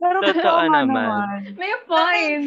[0.00, 0.96] Pero totoo naman.
[0.96, 1.60] naman.
[1.60, 2.46] May point.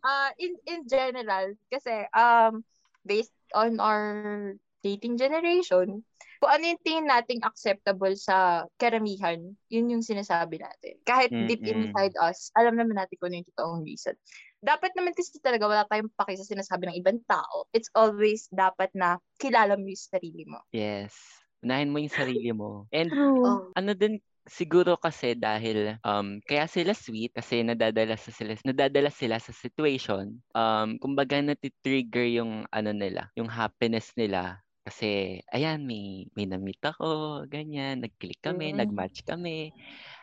[0.00, 2.64] Uh, in in general, kasi um
[3.04, 6.00] based on our dating generation,
[6.40, 9.36] kung ano yung tingin nating acceptable sa karamihan,
[9.68, 10.96] yun yung sinasabi natin.
[11.04, 11.48] Kahit mm-hmm.
[11.52, 14.16] deep inside us, alam naman natin kung ano yung totoong reason.
[14.64, 17.68] Dapat naman kasi talaga wala tayong paki sa sinasabi ng ibang tao.
[17.76, 20.64] It's always dapat na kilala mo yung sarili mo.
[20.72, 21.12] Yes.
[21.60, 22.88] Unahin mo yung sarili mo.
[22.88, 23.68] And oh.
[23.76, 29.36] ano din siguro kasi dahil um kaya sila sweet kasi nadadala sa sila nadadala sila
[29.40, 30.40] sa situation.
[30.56, 34.60] Um kumbaga nati-trigger yung ano nila yung happiness nila.
[34.80, 38.80] Kasi ayan may may na-meet ako ganyan nag-click kami mm-hmm.
[38.80, 39.70] nag-match kami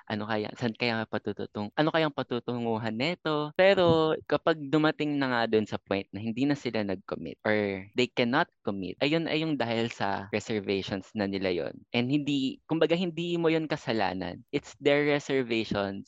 [0.08, 3.52] ano kaya, saan kaya patututung, ano kayang patutunguhan nito.
[3.60, 8.08] Pero kapag dumating na nga doon sa point na hindi na sila nag-commit or they
[8.08, 13.36] cannot commit, ayun ay yung dahil sa reservations na nila yon And hindi, kumbaga hindi
[13.36, 14.42] mo yon kasalanan.
[14.56, 16.08] It's their reservations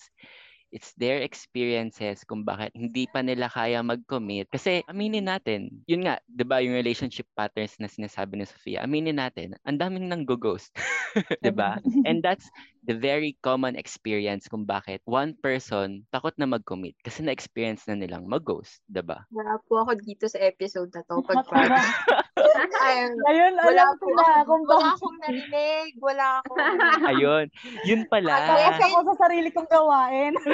[0.69, 4.49] it's their experiences kung bakit hindi pa nila kaya mag-commit.
[4.49, 9.17] Kasi aminin natin, yun nga, 'di ba, yung relationship patterns na sinasabi ni Sofia, aminin
[9.17, 10.71] natin, ang daming nang go-ghost.
[11.43, 11.81] 'Di ba?
[12.05, 12.47] And that's
[12.85, 18.29] the very common experience kung bakit one person takot na mag-commit kasi na-experience na nilang
[18.29, 19.25] mag-ghost, 'di ba?
[19.33, 21.43] Wala po ako dito sa episode na to pag
[22.37, 26.57] Ayun, Ayun wala po na, ako, wala akong narinig, wala akong
[27.11, 27.45] Ayun,
[27.83, 28.33] yun pala.
[28.53, 30.33] Focus ako sa sarili kong gawain.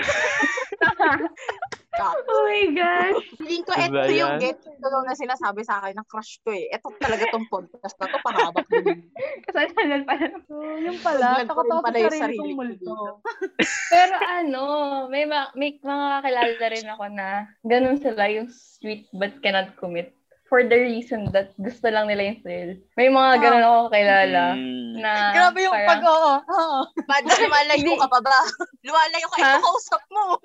[2.32, 3.14] oh my God.
[3.40, 6.52] Feeling ko, ito diba yung get to know na sinasabi sa akin ng crush ko
[6.52, 6.68] eh.
[6.74, 9.08] Ito talaga tong podcast na to, pahabak din.
[9.46, 10.28] Kasalanan pala.
[10.48, 12.96] So, yung pala, takot ako sa sarili, sarili kong multo.
[13.92, 14.64] Pero ano,
[15.08, 17.28] may, ma- may mga kilala rin ako na
[17.64, 20.12] ganun sila yung sweet but cannot commit
[20.56, 22.72] for the reason that gusto lang nila yung thrill.
[22.96, 23.42] May mga oh.
[23.44, 24.94] ganun ako kilala mm.
[25.04, 26.34] na Grabe yung parang, pag, oo.
[26.48, 28.38] Oh, Bad na lumalayo ka pa ba?
[28.88, 30.40] Lumalayo ka, ito kausap mo.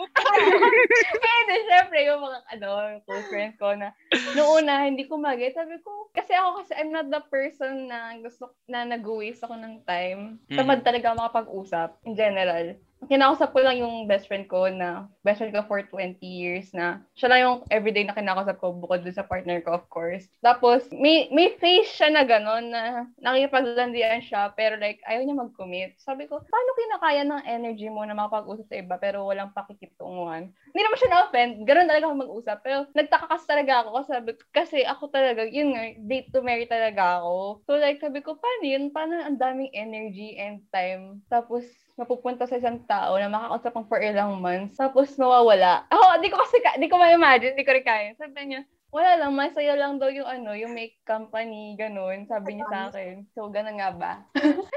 [1.30, 2.68] eh, then syempre, yung mga, ano,
[2.98, 3.94] yung close friends ko na,
[4.34, 8.18] noong una, hindi ko mag Sabi ko, kasi ako kasi, I'm not the person na
[8.18, 10.42] gusto, na nag-waste ako ng time.
[10.50, 10.86] Tamad mm.
[10.90, 12.74] talaga makapag-usap, in general
[13.08, 17.00] kinakausap ko lang yung best friend ko na best friend ko for 20 years na
[17.16, 20.28] siya lang yung everyday na kinakausap ko bukod sa partner ko of course.
[20.44, 22.82] Tapos may may face siya na gano'n na
[23.22, 25.96] nakikipaglandian siya pero like ayaw niya mag-commit.
[26.02, 30.52] Sabi ko, paano kinakaya ng energy mo na makapag-usap sa iba pero walang pakikitunguhan?
[30.70, 31.52] hindi naman siya na-offend.
[31.66, 32.58] Ganun talaga ako mag-usap.
[32.62, 34.12] Pero nagtaka kasi talaga ako kasi,
[34.54, 37.66] kasi ako talaga, yun nga, date to marry talaga ako.
[37.66, 38.94] So like, sabi ko, paano yun?
[38.94, 41.26] Paano ang daming energy and time?
[41.26, 41.66] Tapos,
[42.00, 45.84] mapupunta sa isang tao na makakausap mo for ilang months, tapos mawawala.
[45.92, 48.16] Ako, di ko kasi, di ko ma-imagine, di ko rin kaya.
[48.16, 52.66] Sabi niya, wala lang, masaya lang daw yung ano, yung make company, ganun, sabi niya
[52.66, 53.22] sa akin.
[53.36, 54.12] So, ganun nga ba?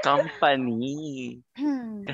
[0.06, 1.40] Company.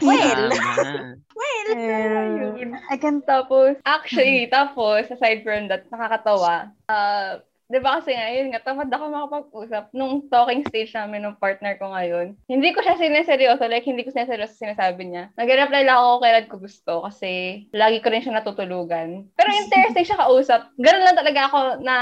[0.01, 0.49] Well.
[0.55, 1.21] Kasama.
[1.37, 2.73] Well, Well, Ayun.
[2.89, 6.73] I can Tapos, actually, tapos, aside from that, nakakatawa.
[6.89, 11.95] Uh, Di ba kasi ngayon nga, ako makapag-usap nung talking stage namin ng partner ko
[11.95, 12.35] ngayon.
[12.51, 15.31] Hindi ko siya sineseryoso, like hindi ko sineseryoso sinasabi niya.
[15.39, 19.31] Nag-reply lang ako kailan ko gusto kasi lagi ko rin siya natutulugan.
[19.39, 20.67] Pero interesting siya kausap.
[20.83, 21.97] Ganun lang talaga ako na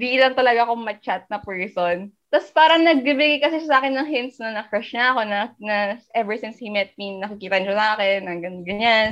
[0.00, 2.08] di lang talaga ako ma-chat na person.
[2.32, 5.76] Tapos parang nagbibigay kasi sa akin ng hints na na-crush niya ako na, na
[6.16, 9.08] ever since he met me, nakikita niya sa akin, ng ganyan, ganyan.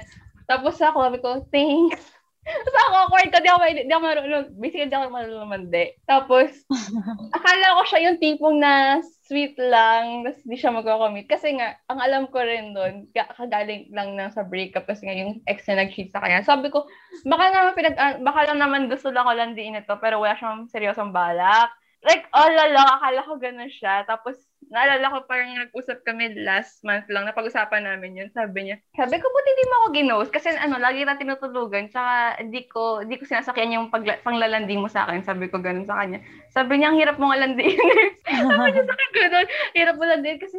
[0.48, 2.11] Tapos ako, sabi ko, thanks.
[2.42, 5.84] Tapos ako, awkward ko, di ako, di ako marunong, basically di ako marunong mandi.
[6.10, 6.50] Tapos,
[7.38, 8.98] akala ko siya yung tipong na
[9.30, 11.30] sweet lang, tapos di siya magko-commit.
[11.30, 15.38] Kasi nga, ang alam ko rin doon, kagaling lang ng sa breakup kasi nga yung
[15.46, 16.42] ex na nag-cheat sa kanya.
[16.42, 16.82] Sabi ko,
[17.22, 20.66] baka naman pinag, ah, baka lang naman gusto lang ko landiin ito, pero wala siyang
[20.66, 21.70] seryosong balak.
[22.02, 24.02] Like, all along, akala ko ganun siya.
[24.02, 24.34] Tapos,
[24.70, 28.28] naalala ko parang nag-usap kami last month lang, napag-usapan namin yun.
[28.30, 30.30] Sabi niya, sabi ko, buti hindi mo ako ginost.
[30.30, 31.90] Kasi ano, lagi na tinutulugan.
[31.90, 35.26] Tsaka, di ko, di ko sinasakyan yung pag, panglalandi mo sa akin.
[35.26, 36.22] Sabi ko ganun sa kanya.
[36.52, 37.78] Sabi niya, ang hirap mong alandiin.
[38.28, 40.58] sabi niya sa akin ganun, hirap mo landiin kasi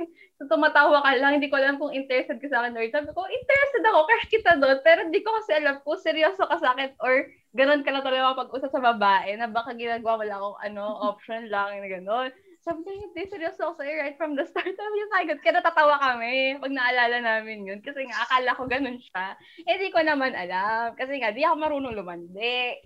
[0.49, 1.39] tumatawa ka lang.
[1.39, 4.51] Hindi ko alam kung interested ka sa akin or sabi ko, interested ako, crush kita
[4.59, 4.77] doon.
[4.83, 8.45] Pero di ko kasi alam kung seryoso ka sa akin or ganun ka na talaga
[8.45, 12.29] pag-usap sa babae na baka ginagawa mo lang akong ano, option lang, na ganun.
[12.63, 14.71] Sabi niya, hindi, seryoso ako sa'yo right from the start.
[14.71, 17.79] Sabi niya, God, kaya natatawa kami pag naalala namin yun.
[17.83, 19.35] Kasi nga, akala ko ganun siya.
[19.67, 20.95] Eh, di ko naman alam.
[20.95, 22.79] Kasi nga, di ako marunong lumandi.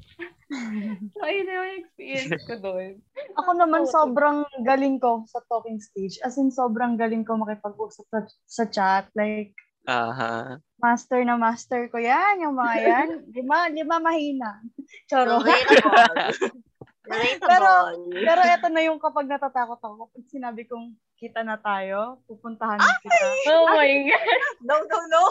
[1.13, 2.97] so, yun yung experience ko doon.
[3.37, 6.17] Ako naman sobrang galing ko sa talking stage.
[6.25, 9.05] As in, sobrang galing ko makipag-usap sa, sa chat.
[9.13, 9.53] Like,
[9.85, 10.57] Aha.
[10.81, 13.09] master na master ko yan, yung mga yan.
[13.37, 14.57] Lima, lima mahina.
[15.05, 15.45] Choro.
[17.07, 17.47] Relatable.
[17.47, 22.77] Pero- Pero eto na yung kapag natatakot ako, kapag sinabi kong kita na tayo, pupuntahan
[22.77, 23.25] na kita.
[23.49, 24.27] Oh my God.
[24.61, 25.23] no, no, no.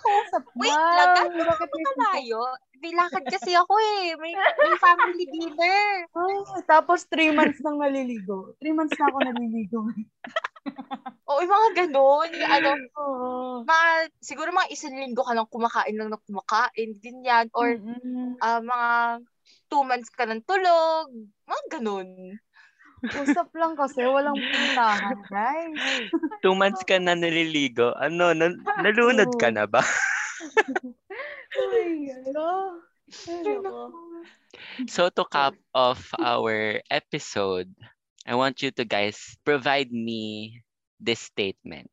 [0.00, 0.96] Kausap Wait, na.
[1.00, 1.26] lagat.
[1.32, 2.40] Bakit Ako may malayo.
[2.80, 4.16] May lakad kasi ako eh.
[4.16, 5.84] May, may family dinner.
[6.08, 8.52] Ay, tapos three months nang naliligo.
[8.60, 9.80] Three months na ako naliligo.
[11.24, 12.30] Oo, yung mga ganun.
[12.42, 12.70] Ano,
[13.64, 13.88] mga,
[14.20, 17.46] siguro mga isang linggo ka lang kumakain lang na kumakain, ganyan.
[17.54, 18.36] Or Mm-mm.
[18.40, 18.88] ah, mga
[19.70, 21.08] two months ka ng tulog.
[21.46, 22.36] Mga ganun.
[23.00, 25.80] Usap lang kasi, walang puntahan, guys.
[26.44, 27.96] Two months ka na naliligo.
[27.96, 28.52] Ano, na,
[28.84, 29.80] nalunod ka na ba?
[31.56, 32.84] Oh my God.
[33.26, 33.90] Hello.
[34.86, 37.72] So to cap off our episode,
[38.22, 40.62] I want you to guys provide me
[41.00, 41.90] this statement.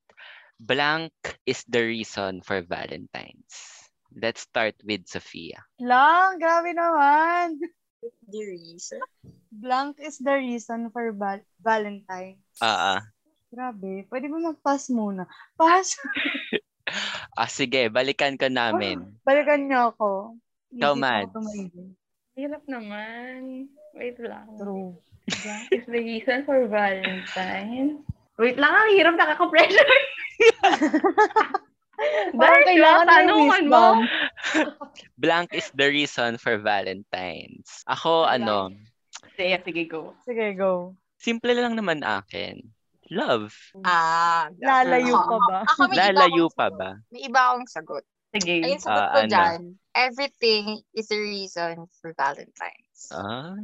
[0.59, 1.13] Blank
[1.45, 3.76] is the reason for Valentine's.
[4.15, 5.63] Let's start with Sophia.
[5.83, 7.59] Lang, grabe naman.
[8.29, 9.01] The reason.
[9.51, 12.39] Blank is the reason for val- Valentine.
[12.61, 13.01] Ah, ah.
[13.51, 14.05] Grabe.
[14.07, 15.25] Pwede ba mag-pass muna?
[15.55, 15.97] Pass.
[17.39, 19.17] ah, sige, balikan ka namin.
[19.23, 20.37] Balikan niyo ako.
[20.75, 21.33] Ikaw, Mads.
[22.37, 23.71] Hirap naman.
[23.97, 24.45] Wait lang.
[24.61, 24.93] True.
[25.43, 28.05] That is the reason for Valentine.
[28.37, 29.93] Wait lang, ang hirap nakaka-pressure.
[32.31, 33.85] Parang kailangan na yung mo.
[35.21, 37.81] Blank is the reason for Valentine's.
[37.85, 38.35] Ako, Blank.
[38.37, 38.57] ano,
[39.33, 40.13] Sige, sige, go.
[40.23, 40.93] Sige, go.
[41.17, 42.61] simple lang naman akin.
[43.09, 43.53] Love.
[43.81, 45.59] Ah, Lalayo ako- ka ba?
[45.65, 46.77] Ako Lalayo pa sagot.
[46.77, 46.89] ba?
[47.09, 48.03] May iba akong sagot.
[48.29, 48.55] Sige.
[48.61, 49.31] Ayun, sagot Ah, ko ano?
[49.31, 49.59] dyan.
[49.95, 53.09] Everything is a reason for Valentine's.
[53.09, 53.55] Ah,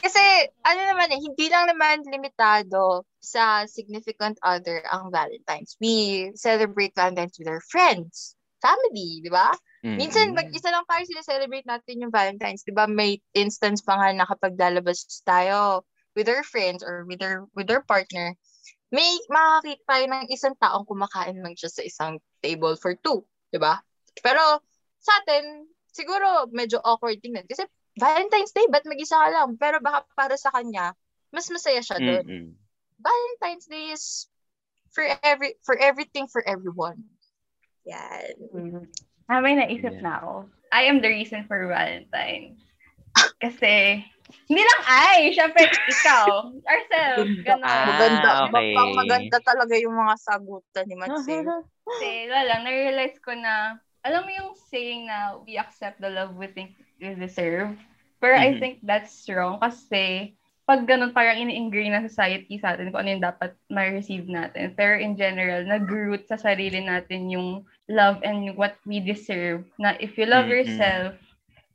[0.00, 0.22] Kasi,
[0.66, 5.78] ano naman eh, hindi lang naman limitado sa significant other ang Valentine's.
[5.78, 9.54] We celebrate Valentine's with our friends, family, di ba?
[9.84, 10.40] Minsan, mm.
[10.40, 12.64] mag-isa lang tayo celebrate natin yung Valentine's.
[12.64, 15.84] Di ba, may instance pa nga na kapag lalabas tayo
[16.16, 18.32] with our friends or with our, with our partner,
[18.88, 23.20] may makakita tayo ng isang taong kumakain lang siya sa isang table for two.
[23.52, 23.76] Di ba?
[24.24, 24.40] Pero
[25.04, 27.44] sa atin, siguro medyo awkward tingnan.
[27.44, 29.54] Kasi Valentine's Day, ba't mag-isa ka lang?
[29.54, 30.94] Pero baka para sa kanya,
[31.30, 32.26] mas masaya siya doon.
[32.26, 32.48] Mm-mm.
[32.98, 34.26] Valentine's Day is
[34.94, 37.02] for every for everything for everyone.
[37.86, 38.34] Yan.
[39.30, 40.04] Ah, may naisip Yeah.
[40.04, 40.32] na ako.
[40.74, 42.58] I am the reason for Valentine's.
[43.38, 44.02] Kasi,
[44.50, 47.62] hindi lang I, syempre ikaw, ourselves, gano'n.
[47.62, 48.28] Ah, maganda.
[48.50, 48.74] okay.
[48.74, 51.46] Maganda talaga yung mga sagutan ni Matsel.
[51.86, 56.36] Kasi, wala lang, na-realize ko na alam mo yung saying na we accept the love
[56.36, 57.74] we think deserve.
[58.22, 58.60] Pero I Mhm.
[58.60, 60.32] think that's wrong kasi
[60.64, 64.72] pag ganun parang ini-ingrain na society sa atin kung ano yung dapat ma-receive natin.
[64.72, 69.60] Pero in general, nag-root sa sarili natin yung love and what we deserve.
[69.76, 70.56] Na if you love Mhm.
[70.56, 71.12] yourself,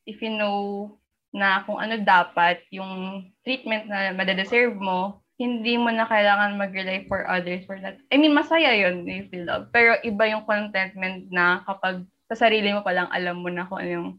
[0.09, 0.89] if you know
[1.29, 7.29] na kung ano dapat yung treatment na madadeserve mo, hindi mo na kailangan mag-rely for
[7.29, 8.01] others for that.
[8.09, 9.69] I mean, masaya yun if you love.
[9.69, 13.91] Pero iba yung contentment na kapag sa sarili mo palang alam mo na kung ano
[13.93, 14.09] yung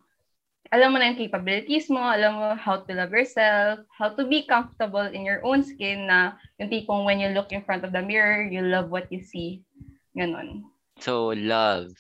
[0.71, 4.47] alam mo na yung capabilities mo, alam mo how to love yourself, how to be
[4.47, 8.03] comfortable in your own skin na yung tipong when you look in front of the
[8.03, 9.67] mirror, you love what you see.
[10.15, 10.63] Ganon.
[11.03, 11.91] So, love,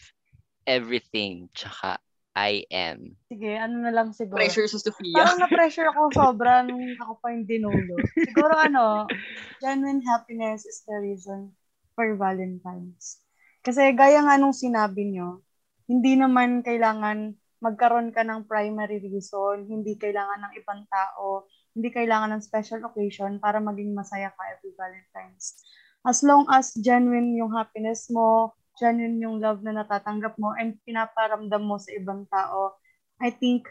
[0.70, 1.98] everything, tsaka
[2.30, 3.18] I am.
[3.26, 4.38] Sige, ano na lang siguro.
[4.38, 5.18] Pressure sa Sofia.
[5.18, 7.98] Parang na-pressure ako sobra nung ako pa yung dinulo.
[8.14, 9.10] Siguro ano,
[9.58, 11.50] genuine happiness is the reason
[11.98, 13.18] for Valentine's.
[13.66, 15.42] Kasi gaya nga nung sinabi nyo,
[15.90, 21.44] hindi naman kailangan magkaroon ka ng primary reason, hindi kailangan ng ibang tao,
[21.76, 25.60] hindi kailangan ng special occasion para maging masaya ka every Valentine's.
[26.00, 31.60] As long as genuine yung happiness mo, genuine yung love na natatanggap mo, and pinaparamdam
[31.60, 32.80] mo sa ibang tao,
[33.20, 33.68] I think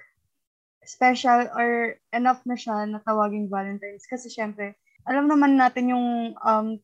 [0.85, 4.05] special or enough na siya na tawaging Valentine's.
[4.05, 4.77] Kasi syempre,
[5.09, 6.77] alam naman natin yung um,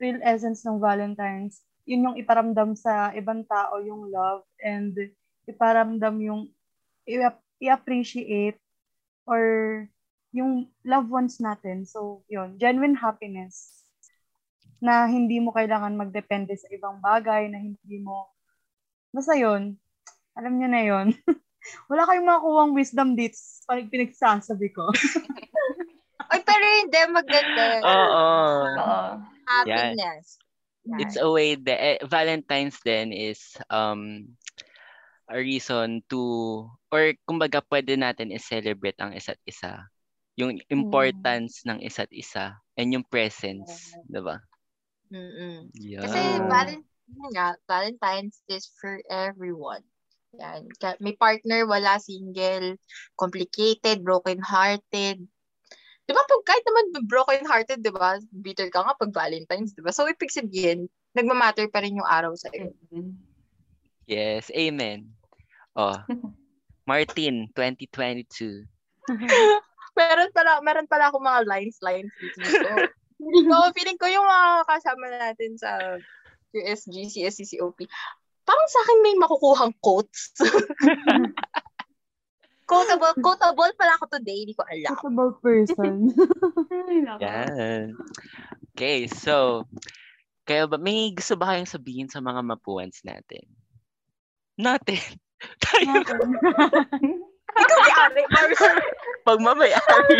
[0.00, 1.60] real essence ng Valentine's.
[1.84, 4.96] Yun yung iparamdam sa ibang tao, yung love, and
[5.46, 6.42] iparamdam yung
[7.06, 8.58] i- i-appreciate
[9.26, 9.40] or
[10.34, 11.88] yung loved ones natin.
[11.88, 13.86] So, yun, genuine happiness
[14.82, 18.28] na hindi mo kailangan magdepende sa ibang bagay, na hindi mo,
[19.08, 19.80] basta yun,
[20.36, 21.06] alam nyo na yun.
[21.90, 24.92] Wala kayong makukuhang wisdom dito pag pinagsasabi ko.
[26.30, 27.62] Ay, pero hindi, maganda.
[27.82, 28.26] Oo.
[28.76, 29.00] Oo.
[29.46, 30.38] Happiness.
[30.86, 31.00] Yan.
[31.02, 34.30] It's a way that eh, Valentine's then is um
[35.26, 39.82] a reason to or kumbaga pwede natin i-celebrate ang isa't isa.
[40.36, 44.38] Yung importance ng isa't isa and yung presence, 'di ba?
[45.10, 45.70] Mm-mm.
[45.78, 46.02] Yeah.
[46.04, 49.82] Kasi Valentine nga, Valentine's is for everyone.
[50.36, 50.68] Yan.
[50.98, 52.76] May partner, wala single,
[53.14, 55.16] complicated, broken-hearted.
[56.06, 58.18] Di ba pag kahit naman broken-hearted, di ba?
[58.30, 59.94] Bitter ka nga pag Valentine's, di ba?
[59.94, 62.74] So, ibig sabihin, nagmamatter pa rin yung araw sa'yo.
[64.06, 65.10] Yes, amen.
[65.74, 65.98] Oh.
[66.88, 68.62] Martin 2022.
[69.98, 72.70] meron pala, meron pala ako mga lines, lines dito.
[73.18, 75.98] feeling ko, feeling ko yung mga kasama natin sa
[76.54, 77.82] USG, CSC, COP,
[78.46, 80.30] parang sa akin may makukuhang quotes.
[82.70, 84.94] quotable, quotable pala ako today, hindi ko alam.
[84.94, 86.14] Possible person.
[87.18, 87.98] Yan.
[88.76, 89.66] Okay, so
[90.46, 93.42] kaya ba may gusto ba kayong sabihin sa mga mapuans natin?
[94.56, 95.00] Natin.
[95.64, 96.00] Tayo.
[97.56, 98.22] Ikaw si Ari.
[99.24, 100.14] Pag mamayari.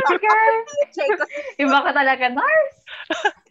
[0.92, 1.24] Check ko.
[1.60, 2.76] Iba ka talaga, Nars.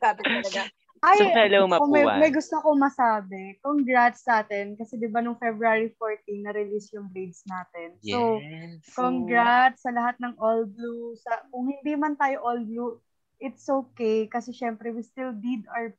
[0.02, 0.64] Sabi ko talaga.
[1.06, 2.18] Ay, So, hello, kung may, Mapuan.
[2.18, 3.62] may gusto ko masabi.
[3.62, 4.74] Congrats sa atin.
[4.74, 7.94] Kasi di ba nung February 14, na-release yung Blades natin.
[8.02, 8.82] So, Yes.
[8.98, 11.14] congrats sa lahat ng All Blue.
[11.22, 12.98] Sa, kung hindi man tayo All Blue,
[13.38, 14.26] it's okay.
[14.26, 15.94] Kasi syempre, we still did our...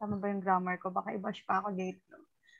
[0.00, 0.88] Tama ba yung grammar ko?
[0.88, 2.16] Baka i-bash pa ako dito.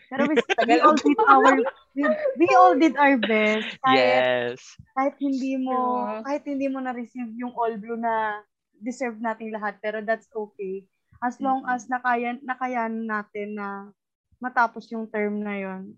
[0.06, 0.34] Pero we,
[0.68, 1.54] we all did our...
[1.96, 2.02] We,
[2.36, 3.72] we all did our best.
[3.80, 4.60] Kahit, Yes.
[4.92, 8.44] kahit hindi mo kahit hindi mo na-receive yung all blue na
[8.76, 10.84] deserve nating lahat pero that's okay
[11.24, 13.88] as long as nakayan nakayan natin na
[14.36, 15.96] matapos yung term na yon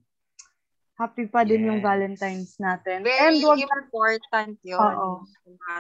[0.95, 1.87] happy pa din yung Yes.
[1.91, 4.79] Valentine's natin Very and wag important yun.
[4.79, 5.27] Oo.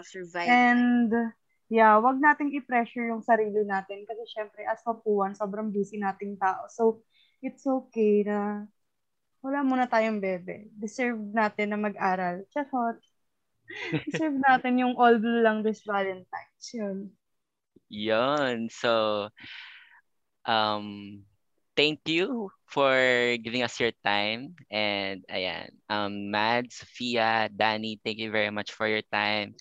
[0.02, 0.50] survive.
[0.50, 1.10] and
[1.70, 6.66] yeah wag nating i-pressure yung sarili natin kasi syempre as papuan sobrang busy nating tao
[6.66, 6.98] so
[7.42, 8.66] it's okay na
[9.42, 10.68] wala muna tayong bebe.
[10.74, 12.42] Deserve natin na mag-aral.
[12.50, 12.98] Charot.
[14.08, 16.66] Deserve natin yung all blue lang this Valentine's.
[16.74, 16.98] Yun.
[17.88, 18.68] Yun.
[18.68, 19.28] So,
[20.44, 21.22] um,
[21.78, 22.98] thank you for
[23.38, 24.58] giving us your time.
[24.66, 29.54] And ayan, um, Mad, Sophia, Danny, thank you very much for your time.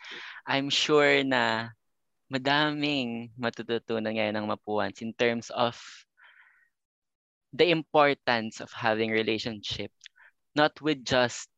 [0.48, 1.72] I'm sure na
[2.28, 5.78] madaming matututunan ngayon ng Mapuans in terms of
[7.58, 9.92] the importance of having relationship,
[10.56, 11.50] not with just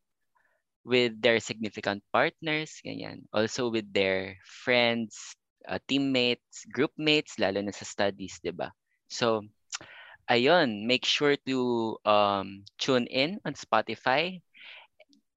[0.84, 3.28] with their significant partners, ganyan.
[3.32, 5.36] Also with their friends,
[5.68, 8.72] uh, teammates, group mates, lalo na sa studies, 'di ba?
[9.12, 9.44] So,
[10.32, 11.58] ayun, make sure to
[12.08, 14.40] um, tune in on Spotify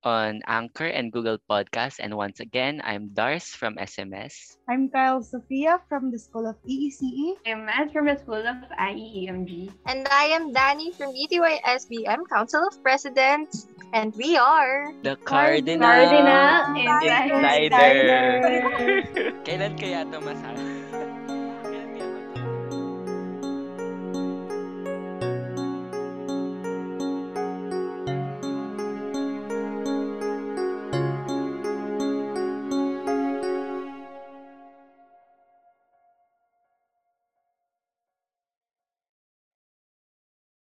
[0.04, 2.00] on Anchor and Google Podcasts.
[2.00, 4.60] And once again, I'm Dars from SMS.
[4.70, 7.40] I'm Kyle Sophia from the School of E EECE.
[7.48, 9.72] I'm Matt from the School of E IEEMG.
[9.88, 13.68] And I am Danny from E ETYSBM Council of Presidents.
[13.94, 14.92] And we are...
[15.04, 17.36] The Cardinal, Cardinal Insider.
[17.40, 18.24] Insider.
[19.48, 20.83] Kailan kaya ito masarap?